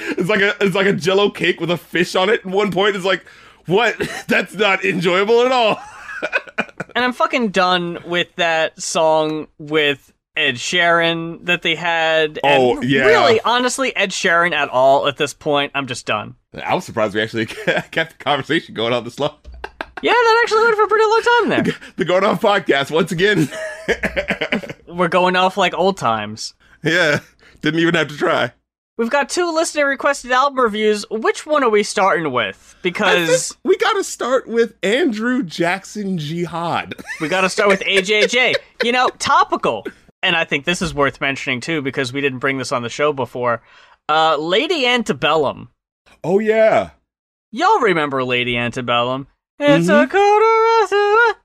It's 0.10 0.30
like 0.30 0.42
a 0.42 0.56
it's 0.64 0.76
like 0.76 0.86
a 0.86 0.94
Jello 0.94 1.32
cake 1.32 1.60
with 1.60 1.72
a 1.72 1.78
fish 1.78 2.14
on 2.16 2.30
it. 2.30 2.42
At 2.42 2.46
one 2.46 2.72
point, 2.72 2.96
it's 2.96 3.04
like, 3.06 3.26
what? 3.66 3.98
That's 4.28 4.54
not 4.54 4.86
enjoyable 4.86 5.42
at 5.42 5.52
all. 5.52 5.82
And 6.96 7.04
I'm 7.04 7.12
fucking 7.12 7.50
done 7.50 7.98
with 8.06 8.28
that 8.36 8.80
song 8.80 9.48
with 9.58 10.13
Ed 10.36 10.56
Sheeran 10.56 11.46
that 11.46 11.62
they 11.62 11.76
had. 11.76 12.40
Oh, 12.44 12.78
and 12.78 12.90
yeah. 12.90 13.06
Really, 13.06 13.40
honestly, 13.42 13.96
Ed 13.96 14.10
Sheeran 14.10 14.52
at 14.54 14.70
all 14.70 15.08
at 15.08 15.18
this 15.18 15.34
point, 15.34 15.72
I'm 15.76 15.88
just 15.88 16.06
done. 16.06 16.36
I 16.64 16.74
was 16.74 16.86
surprised 16.86 17.14
we 17.16 17.22
actually 17.22 17.46
kept 17.92 18.18
the 18.18 18.24
conversation 18.24 18.74
going 18.74 18.94
on 18.94 19.04
this 19.04 19.20
long. 19.20 19.36
Yeah, 20.02 20.12
that 20.12 20.42
actually 20.44 20.64
went 20.64 20.76
for 20.76 20.84
a 20.84 20.88
pretty 20.88 21.06
long 21.06 21.22
time 21.22 21.50
there. 21.50 21.76
The 21.96 22.06
Going 22.06 22.24
On 22.26 22.38
podcast 22.38 22.92
once 22.92 23.12
again. 23.12 23.50
We're 24.88 25.08
going 25.08 25.36
off 25.36 25.56
like 25.56 25.74
old 25.74 25.98
times. 25.98 26.54
yeah, 26.84 27.20
didn't 27.62 27.80
even 27.80 27.96
have 27.96 28.10
to 28.10 28.18
try. 28.18 28.52
We've 28.98 29.10
got 29.10 29.30
two 29.30 29.52
listener 29.52 29.88
requested 29.88 30.32
album 30.32 30.60
reviews. 30.60 31.04
Which 31.10 31.46
one 31.48 31.64
are 31.64 31.70
we 31.70 31.82
starting 31.84 32.32
with? 32.32 32.76
Because 32.84 33.58
we 33.64 33.76
got 33.78 33.94
to 33.94 34.04
start 34.04 34.48
with 34.48 34.76
Andrew 34.84 35.42
Jackson 35.42 36.18
Jihad. 36.20 36.94
we 37.22 37.28
got 37.28 37.42
to 37.42 37.50
start 37.50 37.70
with 37.70 37.80
AJJ. 37.82 38.54
You 38.84 38.92
know, 38.92 39.10
topical. 39.18 39.84
And 40.24 40.36
I 40.36 40.46
think 40.46 40.66
this 40.66 40.82
is 40.82 40.94
worth 40.94 41.20
mentioning 41.22 41.60
too 41.60 41.82
because 41.82 42.12
we 42.14 42.22
didn't 42.22 42.40
bring 42.40 42.58
this 42.58 42.72
on 42.72 42.82
the 42.82 42.90
show 42.90 43.14
before. 43.14 43.62
Uh, 44.10 44.38
Lady 44.38 44.86
Antebellum. 44.88 45.70
Oh 46.24 46.40
yeah. 46.40 46.92
Y'all 47.52 47.80
remember 47.82 48.24
Lady 48.24 48.58
Antebellum? 48.58 49.28
It's 49.60 49.88
Mm-hmm. 49.88 50.04
a 50.04 50.08
quarter. 50.08 51.40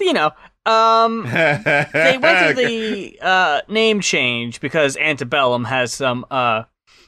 You 0.00 0.12
know, 0.14 0.32
um, 0.66 1.22
they 1.24 2.18
went 2.20 2.56
through 2.56 2.66
the 2.66 3.18
uh, 3.22 3.60
name 3.68 4.00
change 4.00 4.60
because 4.60 4.96
antebellum 4.96 5.64
has 5.64 5.92
some 5.92 6.26
uh, 6.30 6.64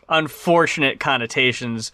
unfortunate 0.09 1.01
connotations 1.01 1.91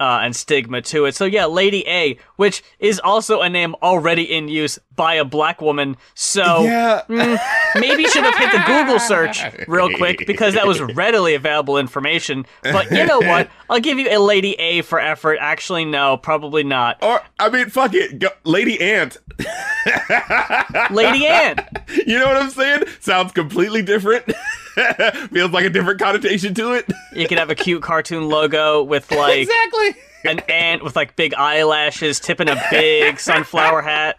uh, 0.00 0.20
and 0.22 0.34
stigma 0.34 0.82
to 0.82 1.04
it. 1.04 1.14
So 1.14 1.24
yeah, 1.24 1.46
Lady 1.46 1.86
A, 1.86 2.18
which 2.36 2.62
is 2.78 3.00
also 3.00 3.40
a 3.40 3.48
name 3.48 3.74
already 3.82 4.24
in 4.24 4.48
use 4.48 4.78
by 4.96 5.14
a 5.14 5.24
black 5.24 5.60
woman. 5.60 5.96
So 6.14 6.64
yeah. 6.64 7.02
mm, 7.08 7.38
maybe 7.80 8.04
should 8.04 8.24
have 8.24 8.36
hit 8.36 8.52
the 8.52 8.62
Google 8.66 8.98
search 8.98 9.44
real 9.68 9.88
quick 9.96 10.26
because 10.26 10.54
that 10.54 10.66
was 10.66 10.80
readily 10.94 11.34
available 11.34 11.78
information. 11.78 12.44
But 12.62 12.90
you 12.90 13.06
know 13.06 13.20
what? 13.20 13.50
I'll 13.70 13.80
give 13.80 13.98
you 13.98 14.08
a 14.10 14.18
Lady 14.18 14.54
A 14.54 14.82
for 14.82 14.98
effort. 14.98 15.38
Actually, 15.40 15.84
no, 15.84 16.16
probably 16.16 16.64
not. 16.64 17.02
Or 17.02 17.20
I 17.38 17.48
mean, 17.48 17.68
fuck 17.68 17.94
it, 17.94 18.18
Go, 18.18 18.28
Lady 18.44 18.80
Ant. 18.80 19.16
Lady 20.90 21.26
Ant. 21.26 21.60
You 22.06 22.18
know 22.18 22.26
what 22.26 22.36
I'm 22.36 22.50
saying? 22.50 22.84
Sounds 23.00 23.32
completely 23.32 23.82
different. 23.82 24.24
Feels 25.32 25.50
like 25.52 25.64
a 25.64 25.70
different 25.70 26.00
connotation 26.00 26.54
to 26.54 26.72
it. 26.72 26.90
You 27.14 27.28
could 27.28 27.38
have 27.38 27.50
a 27.50 27.54
cute 27.54 27.82
cartoon 27.82 28.28
logo 28.28 28.82
with 28.82 29.10
like 29.12 29.38
exactly. 29.40 29.94
an 30.24 30.40
ant 30.48 30.82
with 30.82 30.96
like 30.96 31.16
big 31.16 31.34
eyelashes 31.34 32.20
tipping 32.20 32.48
a 32.48 32.60
big 32.70 33.18
sunflower 33.20 33.82
hat. 33.82 34.18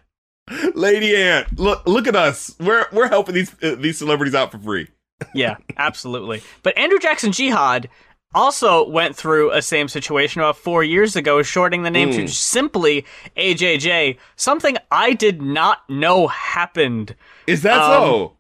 Lady 0.76 1.16
Ant. 1.16 1.60
Look, 1.60 1.86
look 1.88 2.08
at 2.08 2.16
us. 2.16 2.56
We're 2.60 2.86
we're 2.92 3.08
helping 3.10 3.36
these 3.36 3.56
uh, 3.64 3.76
these 3.80 3.98
celebrities 3.98 4.36
out 4.36 4.52
for 4.52 4.60
free. 4.60 4.88
Yeah, 5.34 5.58
absolutely. 5.78 6.44
But 6.62 6.78
Andrew 6.78 7.00
Jackson 7.00 7.32
Jihad 7.32 7.90
also 8.34 8.88
went 8.90 9.16
through 9.16 9.52
a 9.52 9.62
same 9.62 9.88
situation 9.88 10.42
about 10.42 10.58
four 10.58 10.84
years 10.84 11.16
ago, 11.16 11.42
shorting 11.42 11.84
the 11.84 11.90
name 11.90 12.12
to 12.12 12.28
simply 12.28 13.06
AJJ, 13.38 14.18
something 14.36 14.76
I 14.92 15.14
did 15.14 15.42
not 15.42 15.90
know 15.90 16.28
happened. 16.28 17.16
Is 17.48 17.62
that 17.64 17.80
Um, 17.82 17.92
so? 18.04 18.38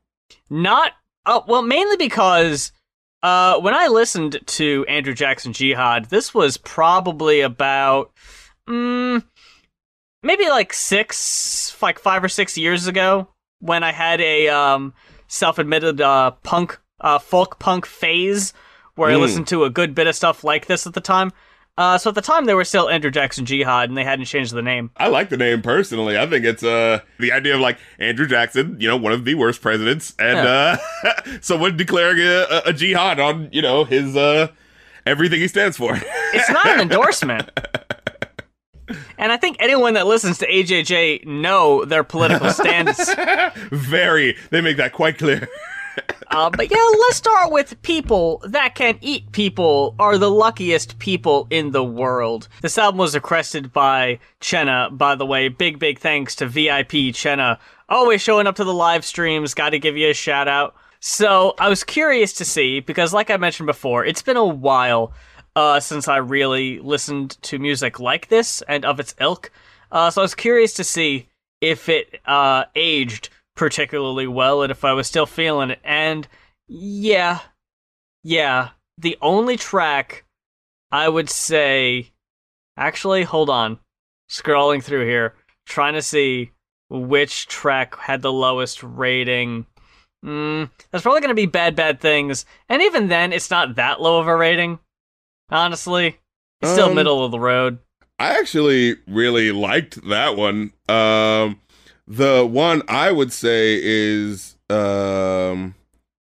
Not, 0.49 0.91
uh, 1.25 1.41
well, 1.47 1.61
mainly 1.61 1.97
because 1.97 2.71
uh, 3.23 3.59
when 3.59 3.73
I 3.73 3.87
listened 3.87 4.39
to 4.45 4.85
Andrew 4.87 5.13
Jackson 5.13 5.53
Jihad, 5.53 6.05
this 6.05 6.33
was 6.33 6.57
probably 6.57 7.41
about, 7.41 8.11
mm, 8.69 9.23
maybe 10.23 10.47
like 10.49 10.73
six, 10.73 11.75
like 11.81 11.99
five 11.99 12.23
or 12.23 12.29
six 12.29 12.57
years 12.57 12.87
ago 12.87 13.27
when 13.59 13.83
I 13.83 13.91
had 13.91 14.21
a 14.21 14.47
um, 14.49 14.93
self-admitted 15.27 16.01
uh, 16.01 16.31
punk, 16.43 16.79
uh, 17.01 17.19
folk 17.19 17.59
punk 17.59 17.85
phase 17.85 18.53
where 18.95 19.09
I 19.09 19.15
Mm. 19.15 19.21
listened 19.21 19.47
to 19.47 19.63
a 19.63 19.69
good 19.69 19.93
bit 19.95 20.07
of 20.07 20.15
stuff 20.15 20.43
like 20.43 20.67
this 20.67 20.85
at 20.87 20.93
the 20.93 21.01
time. 21.01 21.31
Uh, 21.77 21.97
so 21.97 22.09
at 22.09 22.15
the 22.15 22.21
time, 22.21 22.45
they 22.45 22.53
were 22.53 22.63
still 22.63 22.89
Andrew 22.89 23.11
Jackson 23.11 23.45
Jihad, 23.45 23.89
and 23.89 23.97
they 23.97 24.05
hadn't 24.05 24.25
changed 24.25 24.53
the 24.53 24.61
name. 24.61 24.91
I 24.95 25.07
like 25.09 25.27
the 25.29 25.35
name 25.35 25.61
personally. 25.61 26.17
I 26.17 26.25
think 26.25 26.45
it's 26.45 26.63
uh 26.63 26.99
the 27.19 27.33
idea 27.33 27.55
of 27.55 27.59
like 27.59 27.77
Andrew 27.99 28.25
Jackson, 28.27 28.77
you 28.79 28.87
know, 28.87 28.95
one 28.95 29.11
of 29.11 29.25
the 29.25 29.35
worst 29.35 29.61
presidents, 29.61 30.13
and 30.17 30.37
uh 30.39 30.77
someone 31.41 31.75
declaring 31.75 32.19
a, 32.19 32.45
a, 32.49 32.61
a 32.67 32.73
jihad 32.73 33.19
on 33.19 33.49
you 33.51 33.61
know 33.61 33.83
his 33.83 34.15
uh 34.15 34.47
everything 35.05 35.39
he 35.41 35.47
stands 35.47 35.75
for. 35.77 35.99
It's 36.33 36.49
not 36.49 36.65
an 36.67 36.81
endorsement. 36.81 37.49
And 39.17 39.31
I 39.31 39.37
think 39.37 39.55
anyone 39.61 39.93
that 39.93 40.05
listens 40.05 40.37
to 40.39 40.47
AJJ 40.47 41.25
know 41.25 41.85
their 41.85 42.03
political 42.03 42.49
stance. 42.51 43.09
Very. 43.71 44.35
They 44.49 44.59
make 44.59 44.75
that 44.77 44.91
quite 44.91 45.17
clear. 45.17 45.47
Uh, 46.31 46.49
but 46.49 46.69
yeah, 46.69 46.91
let's 46.99 47.15
start 47.15 47.51
with 47.51 47.81
people 47.81 48.41
that 48.45 48.75
can 48.75 48.97
eat 48.99 49.31
people 49.31 49.95
are 49.99 50.17
the 50.17 50.29
luckiest 50.29 50.99
people 50.99 51.47
in 51.49 51.71
the 51.71 51.83
world. 51.83 52.49
This 52.61 52.77
album 52.77 52.97
was 52.97 53.15
requested 53.15 53.71
by 53.71 54.19
Chenna, 54.41 54.97
by 54.97 55.15
the 55.15 55.25
way. 55.25 55.47
Big, 55.47 55.79
big 55.79 55.99
thanks 55.99 56.35
to 56.35 56.47
VIP 56.47 57.13
Chenna. 57.13 57.57
Always 57.87 58.21
showing 58.21 58.47
up 58.47 58.55
to 58.55 58.63
the 58.63 58.73
live 58.73 59.05
streams. 59.05 59.53
Got 59.53 59.69
to 59.69 59.79
give 59.79 59.95
you 59.95 60.09
a 60.09 60.13
shout 60.13 60.47
out. 60.47 60.75
So 60.99 61.53
I 61.59 61.69
was 61.69 61.83
curious 61.83 62.33
to 62.33 62.45
see, 62.45 62.79
because 62.79 63.13
like 63.13 63.29
I 63.29 63.37
mentioned 63.37 63.67
before, 63.67 64.03
it's 64.03 64.23
been 64.23 64.37
a 64.37 64.45
while 64.45 65.13
uh, 65.55 65.79
since 65.79 66.07
I 66.07 66.17
really 66.17 66.79
listened 66.79 67.41
to 67.43 67.59
music 67.59 67.99
like 67.99 68.27
this 68.27 68.61
and 68.67 68.83
of 68.83 68.99
its 68.99 69.15
ilk. 69.21 69.51
Uh, 69.91 70.09
so 70.09 70.21
I 70.21 70.23
was 70.23 70.35
curious 70.35 70.73
to 70.73 70.83
see 70.83 71.29
if 71.61 71.87
it 71.89 72.19
uh, 72.25 72.65
aged 72.75 73.29
particularly 73.55 74.27
well 74.27 74.61
and 74.61 74.71
if 74.71 74.83
I 74.85 74.93
was 74.93 75.07
still 75.07 75.25
feeling 75.25 75.71
it. 75.71 75.79
And 75.83 76.27
yeah, 76.67 77.39
yeah, 78.23 78.69
the 78.97 79.17
only 79.21 79.57
track 79.57 80.25
I 80.91 81.09
would 81.09 81.29
say. 81.29 82.11
Actually, 82.77 83.23
hold 83.23 83.49
on. 83.49 83.79
Scrolling 84.29 84.83
through 84.83 85.05
here, 85.05 85.33
trying 85.65 85.93
to 85.93 86.01
see 86.01 86.51
which 86.89 87.47
track 87.47 87.97
had 87.97 88.21
the 88.21 88.31
lowest 88.31 88.83
rating. 88.83 89.65
Mm, 90.25 90.69
that's 90.91 91.03
probably 91.03 91.21
going 91.21 91.29
to 91.29 91.35
be 91.35 91.45
Bad 91.45 91.75
Bad 91.75 91.99
Things. 91.99 92.45
And 92.67 92.81
even 92.81 93.07
then, 93.07 93.31
it's 93.31 93.51
not 93.51 93.75
that 93.75 94.01
low 94.01 94.19
of 94.19 94.27
a 94.27 94.35
rating. 94.35 94.79
Honestly, 95.49 96.17
it's 96.61 96.71
still 96.71 96.89
Um, 96.89 96.95
middle 96.95 97.23
of 97.23 97.31
the 97.31 97.39
road. 97.39 97.77
I 98.17 98.39
actually 98.39 98.95
really 99.07 99.51
liked 99.51 100.07
that 100.09 100.35
one. 100.35 100.73
Um, 100.89 101.61
the 102.07 102.45
one 102.45 102.81
I 102.87 103.11
would 103.11 103.31
say 103.31 103.79
is 103.81 104.55
um, 104.69 105.75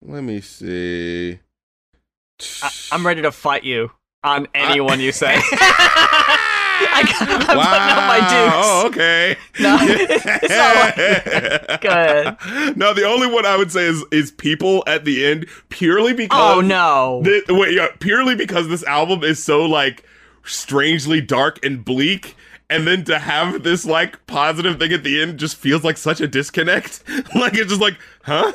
let 0.01 0.23
me 0.23 0.41
see. 0.41 1.39
I, 2.61 2.69
I'm 2.91 3.05
ready 3.05 3.21
to 3.23 3.31
fight 3.31 3.63
you 3.63 3.91
on 4.23 4.47
anyone 4.53 4.99
you 4.99 5.11
say. 5.11 5.35
I 6.79 7.03
got, 7.03 7.49
I'm 7.49 7.57
wow. 7.57 7.73
putting 7.73 7.97
up 7.97 8.07
my 8.07 8.19
dukes. 8.29 8.55
Oh, 8.55 8.87
okay. 8.87 9.37
No, 9.59 9.77
it's 9.81 10.49
not 10.49 11.67
like- 11.67 11.81
Go 11.81 11.89
ahead. 11.89 12.77
No, 12.77 12.93
the 12.93 13.03
only 13.05 13.27
one 13.27 13.45
I 13.45 13.57
would 13.57 13.71
say 13.71 13.85
is 13.85 14.03
is 14.11 14.31
people 14.31 14.83
at 14.85 15.03
the 15.05 15.25
end 15.25 15.47
purely 15.69 16.13
because 16.13 16.57
Oh 16.57 16.61
no. 16.61 17.23
Wait, 17.49 17.73
yeah, 17.73 17.87
purely 17.99 18.35
because 18.35 18.67
this 18.67 18.83
album 18.83 19.23
is 19.23 19.43
so 19.43 19.65
like 19.65 20.03
strangely 20.43 21.19
dark 21.21 21.63
and 21.65 21.83
bleak, 21.83 22.35
and 22.69 22.85
then 22.87 23.03
to 23.05 23.17
have 23.19 23.63
this 23.63 23.85
like 23.85 24.25
positive 24.27 24.77
thing 24.79 24.91
at 24.91 25.03
the 25.03 25.21
end 25.21 25.39
just 25.39 25.55
feels 25.57 25.83
like 25.83 25.97
such 25.97 26.19
a 26.21 26.27
disconnect. 26.27 27.03
like 27.35 27.53
it's 27.53 27.69
just 27.69 27.81
like, 27.81 27.97
huh? 28.23 28.51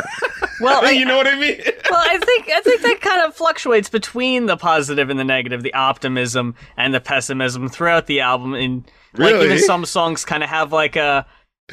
Well, 0.61 0.85
I- 0.85 0.91
you 0.91 1.05
know 1.05 1.17
what 1.17 1.27
I 1.27 1.35
mean? 1.39 1.61
well, 1.91 2.03
I 2.05 2.19
think 2.19 2.49
I 2.51 2.61
think 2.61 2.83
that 2.83 3.01
kind 3.01 3.23
of 3.23 3.35
fluctuates 3.35 3.89
between 3.89 4.47
the 4.47 4.57
positive 4.57 5.09
and 5.11 5.19
the 5.19 5.25
negative, 5.25 5.63
the 5.63 5.75
optimism 5.75 6.55
and 6.77 6.93
the 6.95 7.01
pessimism 7.01 7.69
throughout 7.69 8.07
the 8.07 8.21
album. 8.21 8.55
And 8.55 8.85
like 9.15 9.33
Really? 9.35 9.47
even 9.47 9.59
some 9.61 9.85
songs 9.85 10.25
kind 10.25 10.43
of 10.43 10.49
have 10.51 10.73
like 10.73 10.97
a, 10.97 11.27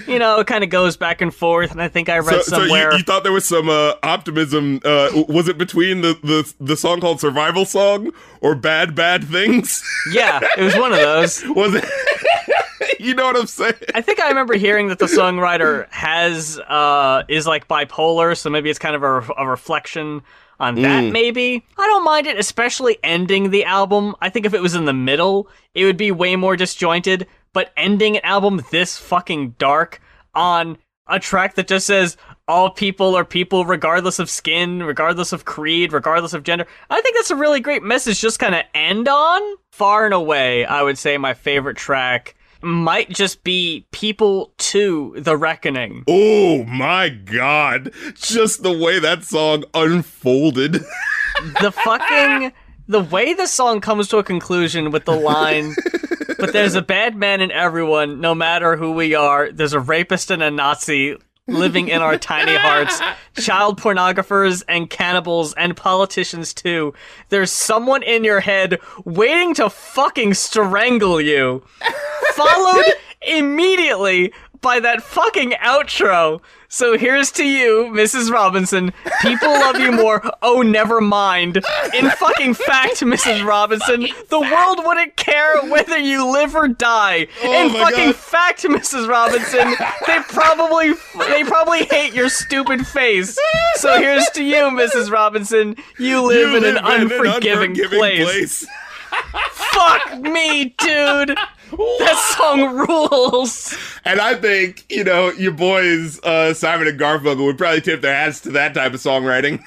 you 0.08 0.18
know, 0.20 0.40
it 0.40 0.48
kind 0.48 0.64
of 0.64 0.70
goes 0.70 0.96
back 0.96 1.20
and 1.20 1.34
forth. 1.34 1.72
And 1.72 1.82
I 1.82 1.88
think 1.90 2.08
I 2.10 2.20
read 2.20 2.28
so, 2.36 2.42
so 2.42 2.58
somewhere. 2.60 2.92
you, 2.92 3.00
you 3.00 3.04
thought 3.04 3.24
there 3.24 3.32
was 3.34 3.44
some 3.46 3.68
uh, 3.70 3.94
optimism? 4.04 4.80
Uh, 4.86 5.24
was 5.28 5.48
it 5.50 5.58
between 5.58 6.02
the, 6.02 6.18
the 6.24 6.54
the 6.60 6.78
song 6.78 7.02
called 7.02 7.20
"Survival 7.20 7.66
Song" 7.66 8.12
or 8.42 8.56
"Bad 8.56 8.96
Bad 8.96 9.26
Things"? 9.26 9.84
yeah, 10.14 10.40
it 10.58 10.62
was 10.64 10.76
one 10.78 10.94
of 10.94 11.00
those. 11.00 11.44
was 11.48 11.74
it? 11.76 11.84
you 13.00 13.14
know 13.14 13.26
what 13.26 13.38
I'm 13.38 13.48
saying? 13.48 13.74
I 13.94 14.02
think 14.02 14.20
I 14.20 14.30
remember 14.30 14.56
hearing 14.56 14.88
that 14.90 15.00
the 15.00 15.06
songwriter 15.06 15.90
has 15.90 16.60
uh 16.60 17.24
is 17.28 17.48
like 17.48 17.68
bipolar, 17.68 18.38
so 18.38 18.50
maybe 18.50 18.70
it's 18.70 18.80
kind 18.80 18.96
of 18.96 19.04
a, 19.04 19.22
a 19.38 19.48
reflection 19.48 20.22
on 20.60 20.76
that. 20.76 21.06
Mm. 21.06 21.12
Maybe 21.12 21.66
I 21.78 21.88
don't 21.88 22.04
mind 22.04 22.28
it, 22.28 22.38
especially 22.38 22.98
ending 23.04 23.50
the 23.50 23.66
album. 23.66 24.16
I 24.22 24.30
think 24.30 24.46
if 24.46 24.54
it 24.54 24.62
was 24.62 24.76
in 24.76 24.86
the 24.86 24.94
middle, 24.94 25.50
it 25.74 25.86
would 25.86 25.98
be 25.98 26.12
way 26.12 26.36
more 26.36 26.56
disjointed. 26.56 27.28
But 27.54 27.72
ending 27.76 28.18
an 28.18 28.26
album 28.26 28.62
this 28.70 28.98
fucking 28.98 29.56
dark 29.58 30.02
on 30.36 30.78
a 31.08 31.20
track 31.20 31.56
that 31.56 31.68
just 31.68 31.88
says 31.88 32.16
all 32.48 32.70
people 32.70 33.16
are 33.16 33.26
people 33.26 33.66
regardless 33.66 34.20
of 34.20 34.30
skin, 34.30 34.84
regardless 34.84 35.34
of 35.34 35.46
creed, 35.46 35.94
regardless 35.94 36.34
of 36.34 36.44
gender. 36.44 36.68
I 36.90 37.02
think 37.02 37.16
that's 37.16 37.32
a 37.32 37.36
really 37.36 37.60
great 37.60 37.84
message 37.84 38.22
just 38.22 38.40
kind 38.40 38.56
of 38.56 38.64
end 38.74 39.08
on. 39.08 39.42
Far 39.72 40.06
and 40.06 40.14
away, 40.14 40.66
I 40.66 40.84
would 40.84 40.98
say 40.98 41.18
my 41.18 41.34
favorite 41.34 41.78
track 41.78 42.36
might 42.62 43.10
just 43.10 43.44
be 43.44 43.86
People 43.92 44.54
II: 44.74 45.20
The 45.20 45.38
Reckoning. 45.38 46.04
Oh 46.08 46.64
my 46.66 47.10
god! 47.10 47.92
Just 48.16 48.64
the 48.64 48.78
way 48.78 49.00
that 49.00 49.24
song 49.24 49.64
unfolded. 49.74 50.84
The 51.62 51.72
fucking 51.72 52.52
the 52.90 53.00
way 53.00 53.34
the 53.34 53.48
song 53.48 53.80
comes 53.80 54.10
to 54.10 54.18
a 54.18 54.24
conclusion 54.26 54.92
with 54.92 55.06
the 55.06 55.16
line 55.16 55.74
but 56.40 56.54
there's 56.54 56.76
a 56.76 56.82
bad 56.82 57.16
man 57.16 57.42
in 57.42 57.52
everyone 57.52 58.22
no 58.22 58.34
matter 58.34 58.78
who 58.78 58.92
we 58.92 59.14
are. 59.14 59.52
There's 59.52 59.74
a 59.74 59.80
rapist 59.80 60.32
and 60.32 60.42
a 60.42 60.50
Nazi 60.50 61.18
living 61.50 61.88
in 61.88 62.02
our 62.02 62.18
tiny 62.18 62.56
hearts. 62.56 63.02
Child 63.36 63.80
pornographers 63.80 64.64
and 64.68 64.90
cannibals 64.90 65.54
and 65.54 65.76
politicians 65.76 66.54
too. 66.54 66.94
There's 67.30 67.52
someone 67.52 68.04
in 68.04 68.24
your 68.24 68.40
head 68.40 68.80
waiting 69.06 69.54
to 69.56 69.70
fucking 69.70 70.34
strangle 70.34 71.20
you. 71.22 71.64
Followed 72.34 72.86
immediately 73.22 74.34
by 74.62 74.80
that 74.80 75.02
fucking 75.02 75.52
outro. 75.64 76.42
So 76.72 76.98
here's 76.98 77.32
to 77.32 77.44
you, 77.48 77.90
Mrs. 77.92 78.30
Robinson. 78.32 78.94
People 79.22 79.50
love 79.50 79.80
you 79.80 79.92
more. 79.92 80.22
Oh, 80.44 80.62
never 80.62 81.02
mind. 81.02 81.58
In 81.96 82.10
fucking 82.12 82.54
fact, 82.54 82.96
Mrs. 83.00 83.44
Robinson, 83.44 84.08
the 84.30 84.40
world 84.40 84.86
wouldn't 84.86 85.16
care 85.16 85.60
whether 85.64 85.98
you 85.98 86.32
live 86.32 86.56
or 86.56 86.68
die. 86.68 87.28
Oh 87.44 87.66
in 87.66 87.74
my 87.74 87.80
fucking 87.80 88.06
God. 88.12 88.16
fact, 88.16 88.62
Mrs. 88.64 89.08
Robinson, 89.10 89.68
they 90.06 90.20
probably 90.28 90.94
they 91.30 91.44
probably 91.44 91.86
hate 91.86 92.14
your 92.14 92.30
stupid 92.30 92.86
face. 92.86 93.36
So 93.76 93.98
here's 94.00 94.30
to 94.32 94.44
you, 94.44 94.66
Mrs. 94.70 95.10
Robinson. 95.12 95.76
You 95.98 96.22
live 96.22 96.52
You 96.52 96.58
in 96.58 96.66
an 96.66 96.84
live 96.84 97.02
unforgiving, 97.12 97.74
place. 97.76 98.66
Fuck 99.52 100.20
me, 100.20 100.76
dude. 100.78 101.38
That 101.72 102.36
song 102.38 102.78
rules. 102.78 103.78
And 104.06 104.20
I 104.20 104.36
think, 104.36 104.86
you 104.90 105.04
know, 105.04 105.32
your 105.32 105.52
boys, 105.52 106.20
uh, 106.22 106.54
Simon 106.54 106.88
and 106.88 107.00
Garfunkel 107.00 107.46
would 107.46 107.58
probably 107.58 107.82
tip 107.82 108.02
their 108.02 108.16
hats 108.16 108.42
to 108.42 108.52
that 108.52 108.74
type 108.74 108.94
of 108.94 109.00
songwriting. 109.00 109.62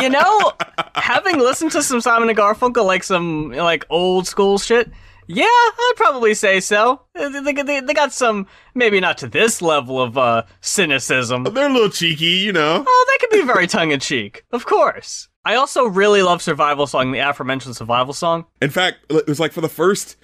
You 0.00 0.10
know, 0.10 0.52
having 0.94 1.38
listened 1.38 1.72
to 1.72 1.82
some 1.82 2.00
Simon 2.00 2.28
and 2.28 2.38
Garfunkel, 2.38 2.84
like 2.84 3.04
some 3.04 3.50
like 3.50 3.86
old 3.90 4.26
school 4.26 4.58
shit, 4.58 4.90
yeah, 5.28 5.44
I'd 5.44 5.92
probably 5.96 6.32
say 6.32 6.58
so. 6.60 7.02
They, 7.14 7.52
they, 7.52 7.80
they, 7.80 7.94
got 7.94 8.12
some, 8.12 8.46
maybe 8.74 8.98
not 8.98 9.18
to 9.18 9.28
this 9.28 9.60
level 9.60 10.00
of 10.00 10.16
uh, 10.16 10.44
cynicism. 10.62 11.44
They're 11.44 11.68
a 11.68 11.72
little 11.72 11.90
cheeky, 11.90 12.24
you 12.24 12.52
know. 12.52 12.82
Oh, 12.86 13.06
that 13.08 13.18
could 13.20 13.38
be 13.38 13.46
very 13.46 13.66
tongue 13.66 13.90
in 13.90 14.00
cheek, 14.00 14.44
of 14.52 14.64
course. 14.64 15.28
I 15.44 15.54
also 15.54 15.86
really 15.86 16.22
love 16.22 16.40
Survival 16.40 16.86
Song, 16.86 17.12
the 17.12 17.18
aforementioned 17.18 17.76
Survival 17.76 18.14
Song. 18.14 18.46
In 18.62 18.70
fact, 18.70 18.98
it 19.10 19.26
was 19.26 19.38
like 19.38 19.52
for 19.52 19.60
the 19.60 19.68
first 19.68 20.16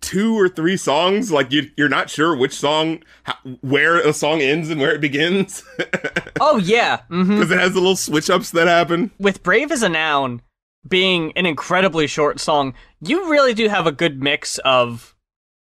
two 0.00 0.38
or 0.38 0.48
three 0.48 0.76
songs, 0.76 1.30
like 1.32 1.50
you, 1.52 1.70
you're 1.76 1.88
not 1.88 2.10
sure 2.10 2.36
which 2.36 2.54
song, 2.54 3.02
how, 3.24 3.34
where 3.60 3.98
a 3.98 4.12
song 4.12 4.40
ends 4.40 4.70
and 4.70 4.80
where 4.80 4.94
it 4.94 5.00
begins, 5.00 5.64
Oh 6.40 6.56
yeah, 6.58 7.02
hmm 7.08 7.22
because 7.34 7.50
it 7.50 7.58
has 7.58 7.72
the 7.72 7.80
little 7.80 7.96
switch 7.96 8.30
ups 8.30 8.50
that 8.52 8.66
happen. 8.68 9.10
with 9.18 9.42
Brave 9.42 9.72
as 9.72 9.82
a 9.82 9.88
Noun 9.88 10.42
being 10.86 11.32
an 11.36 11.46
incredibly 11.46 12.06
short 12.06 12.38
song, 12.38 12.74
you 13.00 13.30
really 13.30 13.54
do 13.54 13.68
have 13.68 13.86
a 13.86 13.92
good 13.92 14.22
mix 14.22 14.58
of 14.58 15.14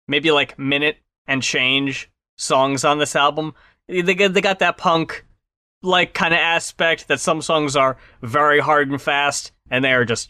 maybe 0.08 0.32
like 0.32 0.60
minute 0.60 0.98
and 1.28 1.42
change 1.42 2.12
songs 2.38 2.84
on 2.84 2.98
this 2.98 3.16
album. 3.16 3.54
They 3.88 4.16
got, 4.16 4.34
they 4.34 4.42
got 4.42 4.60
that 4.60 4.78
punk 4.78 5.26
like 5.82 6.14
kind 6.14 6.34
of 6.34 6.40
aspect 6.40 7.08
that 7.08 7.20
some 7.20 7.42
songs 7.42 7.76
are 7.76 7.98
very 8.22 8.60
hard 8.60 8.90
and 8.90 9.02
fast 9.02 9.52
and 9.70 9.84
they 9.84 9.94
are 9.94 10.06
just 10.06 10.30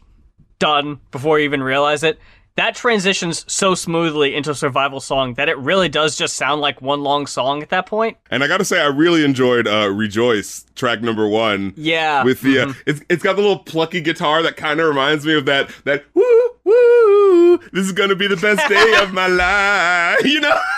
done 0.59 0.99
before 1.11 1.39
you 1.39 1.45
even 1.45 1.63
realize 1.63 2.03
it. 2.03 2.19
That 2.55 2.75
transitions 2.75 3.45
so 3.51 3.73
smoothly 3.73 4.35
into 4.35 4.51
a 4.51 4.55
survival 4.55 4.99
song 4.99 5.33
that 5.35 5.49
it 5.49 5.57
really 5.57 5.89
does 5.89 6.15
just 6.15 6.35
sound 6.35 6.61
like 6.61 6.81
one 6.83 7.01
long 7.01 7.25
song 7.25 7.63
at 7.63 7.69
that 7.69 7.87
point. 7.87 8.17
And 8.29 8.43
I 8.43 8.47
gotta 8.47 8.63
say, 8.65 8.79
I 8.79 8.87
really 8.87 9.25
enjoyed 9.25 9.67
uh, 9.67 9.89
"Rejoice" 9.91 10.63
track 10.75 11.01
number 11.01 11.27
one. 11.27 11.73
Yeah. 11.75 12.23
with 12.23 12.41
the 12.41 12.59
uh, 12.59 12.65
mhm. 12.67 12.75
it's 12.85 13.01
it's 13.09 13.23
got 13.23 13.37
the 13.37 13.41
little 13.41 13.59
plucky 13.59 14.01
guitar 14.01 14.43
that 14.43 14.55
kind 14.55 14.79
of 14.79 14.87
reminds 14.87 15.25
me 15.25 15.33
of 15.35 15.45
that 15.45 15.71
that 15.85 16.03
woo 16.13 16.49
woo. 16.63 17.57
This 17.71 17.85
is 17.85 17.91
gonna 17.91 18.15
be 18.15 18.27
the 18.27 18.37
best 18.37 18.67
day 18.69 18.93
of 19.01 19.13
my 19.13 19.27
life. 20.21 20.23
You 20.25 20.41
know. 20.41 20.59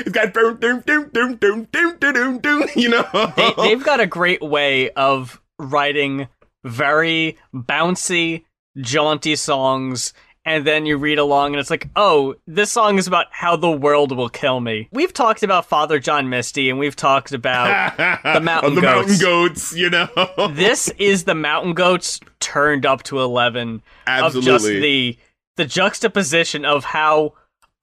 It's 0.00 0.10
got 0.10 0.32
doom 0.32 0.58
doom 0.58 0.80
doom 0.86 1.08
doom 1.10 1.34
doom 1.36 1.64
doom 1.72 1.96
doom 1.98 2.12
doom 2.14 2.38
doom. 2.38 2.64
You 2.76 2.88
know. 2.90 3.32
they, 3.36 3.52
they've 3.58 3.84
got 3.84 3.98
a 3.98 4.06
great 4.06 4.40
way 4.40 4.90
of 4.90 5.40
writing 5.58 6.28
very 6.64 7.36
bouncy, 7.52 8.44
jaunty 8.80 9.34
songs. 9.34 10.12
And 10.48 10.64
then 10.66 10.86
you 10.86 10.96
read 10.96 11.18
along, 11.18 11.52
and 11.52 11.60
it's 11.60 11.68
like, 11.70 11.88
oh, 11.94 12.34
this 12.46 12.72
song 12.72 12.96
is 12.96 13.06
about 13.06 13.26
how 13.30 13.54
the 13.54 13.70
world 13.70 14.16
will 14.16 14.30
kill 14.30 14.60
me. 14.60 14.88
We've 14.92 15.12
talked 15.12 15.42
about 15.42 15.66
Father 15.66 15.98
John 15.98 16.30
Misty, 16.30 16.70
and 16.70 16.78
we've 16.78 16.96
talked 16.96 17.32
about 17.32 17.96
the 18.22 18.40
Mountain 18.40 18.74
the 18.74 18.80
mountain 18.80 19.18
Goats. 19.18 19.20
goats. 19.20 19.76
You 19.76 19.90
know. 19.90 20.08
this 20.52 20.88
is 20.98 21.24
the 21.24 21.34
Mountain 21.34 21.74
Goats 21.74 22.18
turned 22.40 22.86
up 22.86 23.02
to 23.04 23.20
eleven 23.20 23.82
of 24.06 24.32
just 24.32 24.48
Absolutely. 24.48 24.80
the 24.80 25.18
the 25.56 25.64
juxtaposition 25.66 26.64
of 26.64 26.84
how 26.84 27.34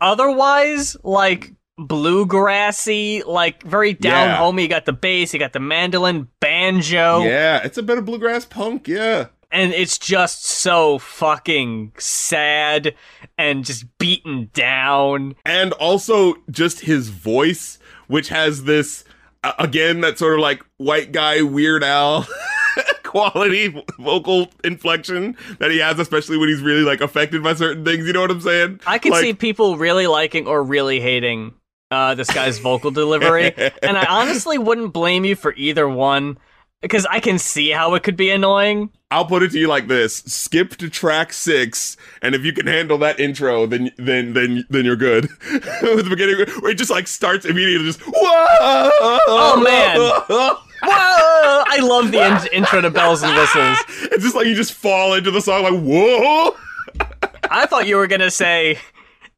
otherwise 0.01 0.97
like 1.04 1.54
bluegrassy, 1.80 3.25
like 3.25 3.63
very 3.63 3.93
down 3.93 4.30
Yeah. 4.30 4.36
home. 4.38 4.58
You 4.60 4.67
got 4.67 4.86
the 4.86 4.93
bass, 4.93 5.34
you 5.34 5.39
got 5.39 5.54
the 5.54 5.60
mandolin, 5.60 6.28
banjo, 6.39 7.19
Yeah, 7.23 7.62
it's 7.63 7.78
a 7.78 7.84
bit 7.84 7.97
of 7.97 8.06
bluegrass 8.06 8.45
punk. 8.45 8.88
Yeah. 8.88 9.28
And 9.51 9.73
it's 9.73 9.97
just 9.97 10.45
so 10.45 10.97
fucking 10.99 11.93
sad 11.97 12.95
and 13.38 13.65
just 13.65 13.86
beaten 13.97 14.49
down. 14.53 15.36
and 15.45 15.73
also 15.73 16.36
just 16.49 16.81
his 16.81 17.10
voice, 17.10 17.79
which 18.08 18.29
has 18.29 18.63
this 18.65 19.03
uh, 19.43 19.53
again 19.60 20.01
that 20.01 20.17
sort 20.17 20.34
of 20.36 20.39
like 20.39 20.63
white 20.77 21.12
guy 21.12 21.41
Weird 21.41 21.84
Al 21.84 22.27
quality 23.03 23.84
vocal 23.99 24.49
inflection 24.63 25.38
that 25.60 25.71
he 25.71 25.79
has, 25.79 25.99
especially 25.99 26.38
when 26.38 26.49
he's 26.49 26.62
really 26.62 26.81
like 26.84 27.01
affected 27.01 27.41
by 27.43 27.53
certain 27.53 27.86
things. 27.86 28.05
You 28.05 28.13
know 28.13 28.21
what 28.21 28.31
I'm 28.31 28.41
saying? 28.41 28.79
I 28.86 28.97
can 28.99 29.12
Like- 29.12 29.21
see 29.21 29.34
people 29.34 29.77
really 29.77 30.08
liking 30.08 30.47
or 30.47 30.63
really 30.63 30.99
hating 30.99 31.53
uh, 31.91 32.15
this 32.15 32.29
guy's 32.29 32.60
vocal 32.60 32.91
delivery, 32.91 33.53
and 33.84 33.97
I 33.97 34.05
honestly 34.05 34.58
wouldn't 34.58 34.91
blame 34.91 35.23
you 35.23 35.36
for 35.36 35.53
either 35.55 35.88
one 35.88 36.38
because 36.81 37.05
I 37.05 37.19
can 37.19 37.38
see 37.39 37.69
how 37.69 37.93
it 37.95 38.03
could 38.03 38.17
be 38.17 38.31
annoying. 38.31 38.89
I'll 39.15 39.25
put 39.25 39.43
it 39.43 39.51
to 39.51 39.58
you 39.58 39.69
like 39.69 39.88
this: 39.88 40.17
skip 40.25 40.75
to 40.75 40.89
track 40.89 41.32
six, 41.32 41.95
and 42.21 42.36
if 42.36 42.43
you 42.43 42.51
can 42.51 42.67
handle 42.67 42.97
that 42.97 43.17
intro, 43.17 43.65
then 43.65 43.91
then 43.95 44.34
then 44.34 44.65
then 44.69 44.84
you're 44.84 44.97
good. 44.97 45.30
With 45.54 46.04
the 46.04 46.10
beginning, 46.10 46.36
where 46.62 46.73
it 46.73 46.78
just 46.78 46.91
like 46.91 47.08
starts 47.08 47.45
immediately, 47.45 47.86
just 47.86 48.01
whoa! 48.01 48.12
Oh 48.13 49.62
man! 49.63 49.97
Whoa! 49.97 50.58
I 50.82 51.80
love 51.82 52.12
the 52.12 52.25
in- 52.25 52.54
intro 52.58 52.82
to 52.82 52.89
Bells 52.89 53.23
and 53.23 53.34
Whistles. 53.38 53.78
It's 54.12 54.21
just 54.21 54.36
like 54.36 54.47
you 54.47 54.54
just 54.54 54.73
fall 54.73 55.13
into 55.13 55.32
the 55.32 55.39
song, 55.39 55.63
like 55.63 55.82
whoa! 55.82 56.54
I 57.49 57.65
thought 57.67 57.88
you 57.88 57.95
were 57.95 58.08
gonna 58.08 58.30
say 58.30 58.80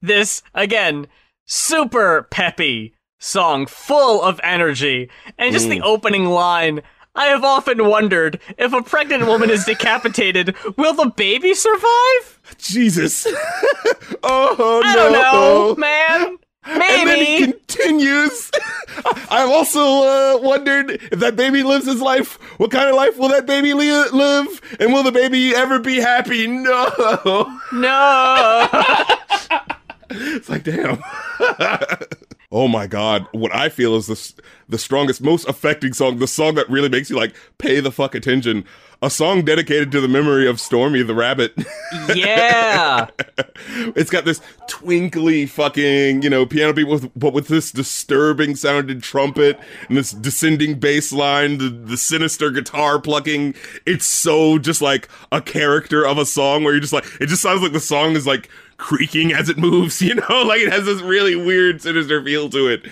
this 0.02 0.42
again, 0.56 1.06
super 1.46 2.28
peppy 2.32 2.96
song, 3.20 3.68
full 3.68 4.24
of 4.24 4.40
energy, 4.42 5.12
and 5.38 5.54
just 5.54 5.70
the 5.70 5.82
opening 5.82 6.26
line. 6.26 6.82
I 7.18 7.26
have 7.26 7.44
often 7.44 7.86
wondered 7.88 8.40
if 8.58 8.72
a 8.74 8.82
pregnant 8.82 9.26
woman 9.26 9.50
is 9.50 9.66
decapitated, 9.66 10.56
will 10.78 10.94
the 10.94 11.08
baby 11.10 11.54
survive? 11.54 12.40
Jesus! 12.58 13.28
oh 14.24 14.82
no! 14.86 14.94
Don't 14.94 15.12
know, 15.12 15.76
man. 15.76 16.38
Maybe. 16.68 16.84
And 16.84 17.10
then 17.10 17.26
he 17.26 17.46
continues. 17.46 18.52
I've 19.30 19.50
also 19.50 19.80
uh, 19.80 20.38
wondered 20.42 20.92
if 20.92 21.20
that 21.20 21.36
baby 21.36 21.64
lives 21.64 21.86
his 21.86 22.02
life. 22.02 22.34
What 22.60 22.72
kind 22.72 22.90
of 22.90 22.96
life 22.96 23.18
will 23.18 23.30
that 23.30 23.46
baby 23.46 23.74
li- 23.74 24.10
live? 24.10 24.62
And 24.80 24.92
will 24.92 25.04
the 25.04 25.12
baby 25.12 25.56
ever 25.56 25.80
be 25.80 25.98
happy? 25.98 26.48
No. 26.48 27.60
No. 27.74 28.68
It's 30.10 30.48
like, 30.48 30.64
damn. 30.64 31.04
Oh 32.52 32.68
my 32.68 32.88
god. 32.88 33.28
What 33.32 33.54
I 33.54 33.70
feel 33.70 33.96
is 33.96 34.08
the 34.08 34.42
the 34.70 34.78
strongest, 34.78 35.22
most 35.22 35.48
affecting 35.48 35.94
song, 35.94 36.20
the 36.20 36.28
song 36.28 36.56
that 36.56 36.70
really 36.70 36.90
makes 36.90 37.10
you 37.10 37.16
like 37.16 37.36
pay 37.58 37.80
the 37.80 37.92
fuck 37.92 38.16
attention. 38.16 38.66
A 39.00 39.12
song 39.12 39.46
dedicated 39.46 39.92
to 39.92 40.02
the 40.02 40.08
memory 40.08 40.48
of 40.48 40.60
Stormy 40.60 41.04
the 41.04 41.14
rabbit. 41.14 41.54
yeah. 42.16 43.08
it's 43.96 44.10
got 44.10 44.26
this 44.26 44.42
twinkly 44.68 45.46
fucking, 45.46 46.24
you 46.24 46.30
know, 46.32 46.48
piano 46.48 46.74
beat 46.74 46.86
with 46.86 47.12
but 47.16 47.32
with 47.32 47.48
this 47.48 47.72
disturbing 47.72 48.56
sounded 48.56 49.04
trumpet 49.04 49.60
and 49.88 49.98
this 49.98 50.12
descending 50.12 50.80
bass 50.80 51.14
line, 51.14 51.60
the, 51.60 51.70
the 51.70 51.98
sinister 51.98 52.50
guitar 52.50 53.00
plucking. 53.00 53.54
It's 53.86 54.06
so 54.06 54.58
just 54.58 54.82
like 54.82 55.08
a 55.32 55.42
character 55.42 56.06
of 56.06 56.18
a 56.18 56.26
song 56.26 56.64
where 56.64 56.74
you're 56.74 56.82
just 56.82 56.94
like 56.94 57.06
it 57.22 57.28
just 57.28 57.42
sounds 57.42 57.62
like 57.62 57.74
the 57.74 57.80
song 57.80 58.16
is 58.16 58.26
like 58.26 58.50
creaking 58.78 59.34
as 59.34 59.50
it 59.50 59.58
moves, 59.58 60.02
you 60.02 60.16
know? 60.16 60.44
Like 60.44 60.62
it 60.62 60.72
has 60.72 60.86
this 60.86 61.02
really 61.02 61.36
weird 61.36 61.82
sinister 61.82 62.24
feel 62.24 62.50
to 62.50 62.68
it. 62.68 62.86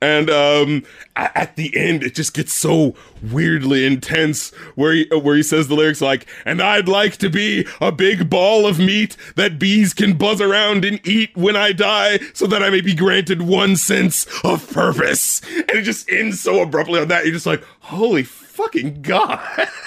And 0.00 0.30
um 0.30 0.84
at 1.16 1.56
the 1.56 1.76
end 1.76 2.02
it 2.02 2.14
just 2.14 2.34
gets 2.34 2.52
so 2.52 2.94
weirdly 3.22 3.84
intense 3.84 4.54
where 4.74 4.92
he, 4.92 5.08
where 5.10 5.36
he 5.36 5.42
says 5.42 5.68
the 5.68 5.74
lyrics 5.74 6.00
like 6.00 6.26
and 6.46 6.62
I'd 6.62 6.88
like 6.88 7.18
to 7.18 7.28
be 7.28 7.66
a 7.80 7.92
big 7.92 8.30
ball 8.30 8.66
of 8.66 8.78
meat 8.78 9.16
that 9.36 9.58
bees 9.58 9.92
can 9.92 10.16
buzz 10.16 10.40
around 10.40 10.84
and 10.84 11.06
eat 11.06 11.36
when 11.36 11.56
I 11.56 11.72
die 11.72 12.20
so 12.32 12.46
that 12.46 12.62
I 12.62 12.70
may 12.70 12.80
be 12.80 12.94
granted 12.94 13.42
one 13.42 13.76
sense 13.76 14.26
of 14.44 14.70
purpose. 14.72 15.42
And 15.56 15.70
it 15.70 15.82
just 15.82 16.10
ends 16.10 16.40
so 16.40 16.62
abruptly 16.62 17.00
on 17.00 17.08
that. 17.08 17.24
You're 17.24 17.34
just 17.34 17.46
like, 17.46 17.64
holy 17.80 18.22
fucking 18.22 19.02
god. 19.02 19.40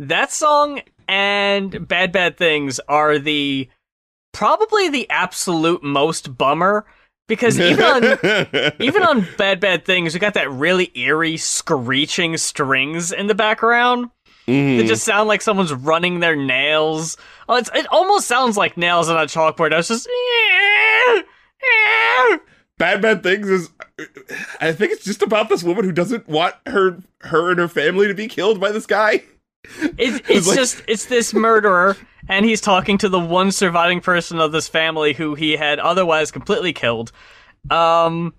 That 0.00 0.32
song 0.32 0.80
and 1.08 1.86
Bad 1.86 2.10
Bad 2.10 2.38
Things 2.38 2.80
are 2.88 3.18
the 3.18 3.68
probably 4.32 4.88
the 4.88 5.08
absolute 5.10 5.82
most 5.82 6.36
bummer 6.36 6.86
because 7.28 7.58
even 7.60 7.84
on 7.84 8.72
even 8.80 9.02
on 9.02 9.26
Bad 9.38 9.60
Bad 9.60 9.84
Things, 9.84 10.14
we 10.14 10.20
got 10.20 10.34
that 10.34 10.50
really 10.50 10.90
eerie 10.98 11.36
screeching 11.36 12.36
strings 12.36 13.12
in 13.12 13.26
the 13.26 13.34
background 13.34 14.10
Mhm. 14.46 14.78
that 14.78 14.86
just 14.86 15.04
sound 15.04 15.28
like 15.28 15.42
someone's 15.42 15.72
running 15.72 16.18
their 16.20 16.34
nails. 16.34 17.16
Oh, 17.48 17.56
it's, 17.56 17.70
it 17.74 17.86
almost 17.92 18.26
sounds 18.26 18.56
like 18.56 18.76
nails 18.76 19.08
on 19.08 19.16
a 19.16 19.26
chalkboard. 19.26 19.72
I 19.72 19.76
was 19.76 19.88
just. 19.88 20.08
Bad 22.78 23.02
Bad 23.02 23.22
Things 23.22 23.48
is 23.48 23.70
I 24.60 24.72
think 24.72 24.92
it's 24.92 25.04
just 25.04 25.20
about 25.22 25.50
this 25.50 25.62
woman 25.62 25.84
who 25.84 25.92
doesn't 25.92 26.26
want 26.26 26.54
her 26.66 26.98
her 27.20 27.50
and 27.50 27.60
her 27.60 27.68
family 27.68 28.08
to 28.08 28.14
be 28.14 28.26
killed 28.26 28.58
by 28.58 28.72
this 28.72 28.86
guy. 28.86 29.22
It's, 29.64 30.20
it's 30.30 30.46
like- 30.46 30.56
just 30.56 30.82
it's 30.88 31.06
this 31.06 31.34
murderer, 31.34 31.96
and 32.28 32.44
he's 32.44 32.60
talking 32.60 32.98
to 32.98 33.08
the 33.08 33.20
one 33.20 33.52
surviving 33.52 34.00
person 34.00 34.38
of 34.40 34.52
this 34.52 34.68
family 34.68 35.12
who 35.12 35.34
he 35.34 35.52
had 35.52 35.78
otherwise 35.78 36.30
completely 36.30 36.72
killed. 36.72 37.12
Um, 37.70 38.34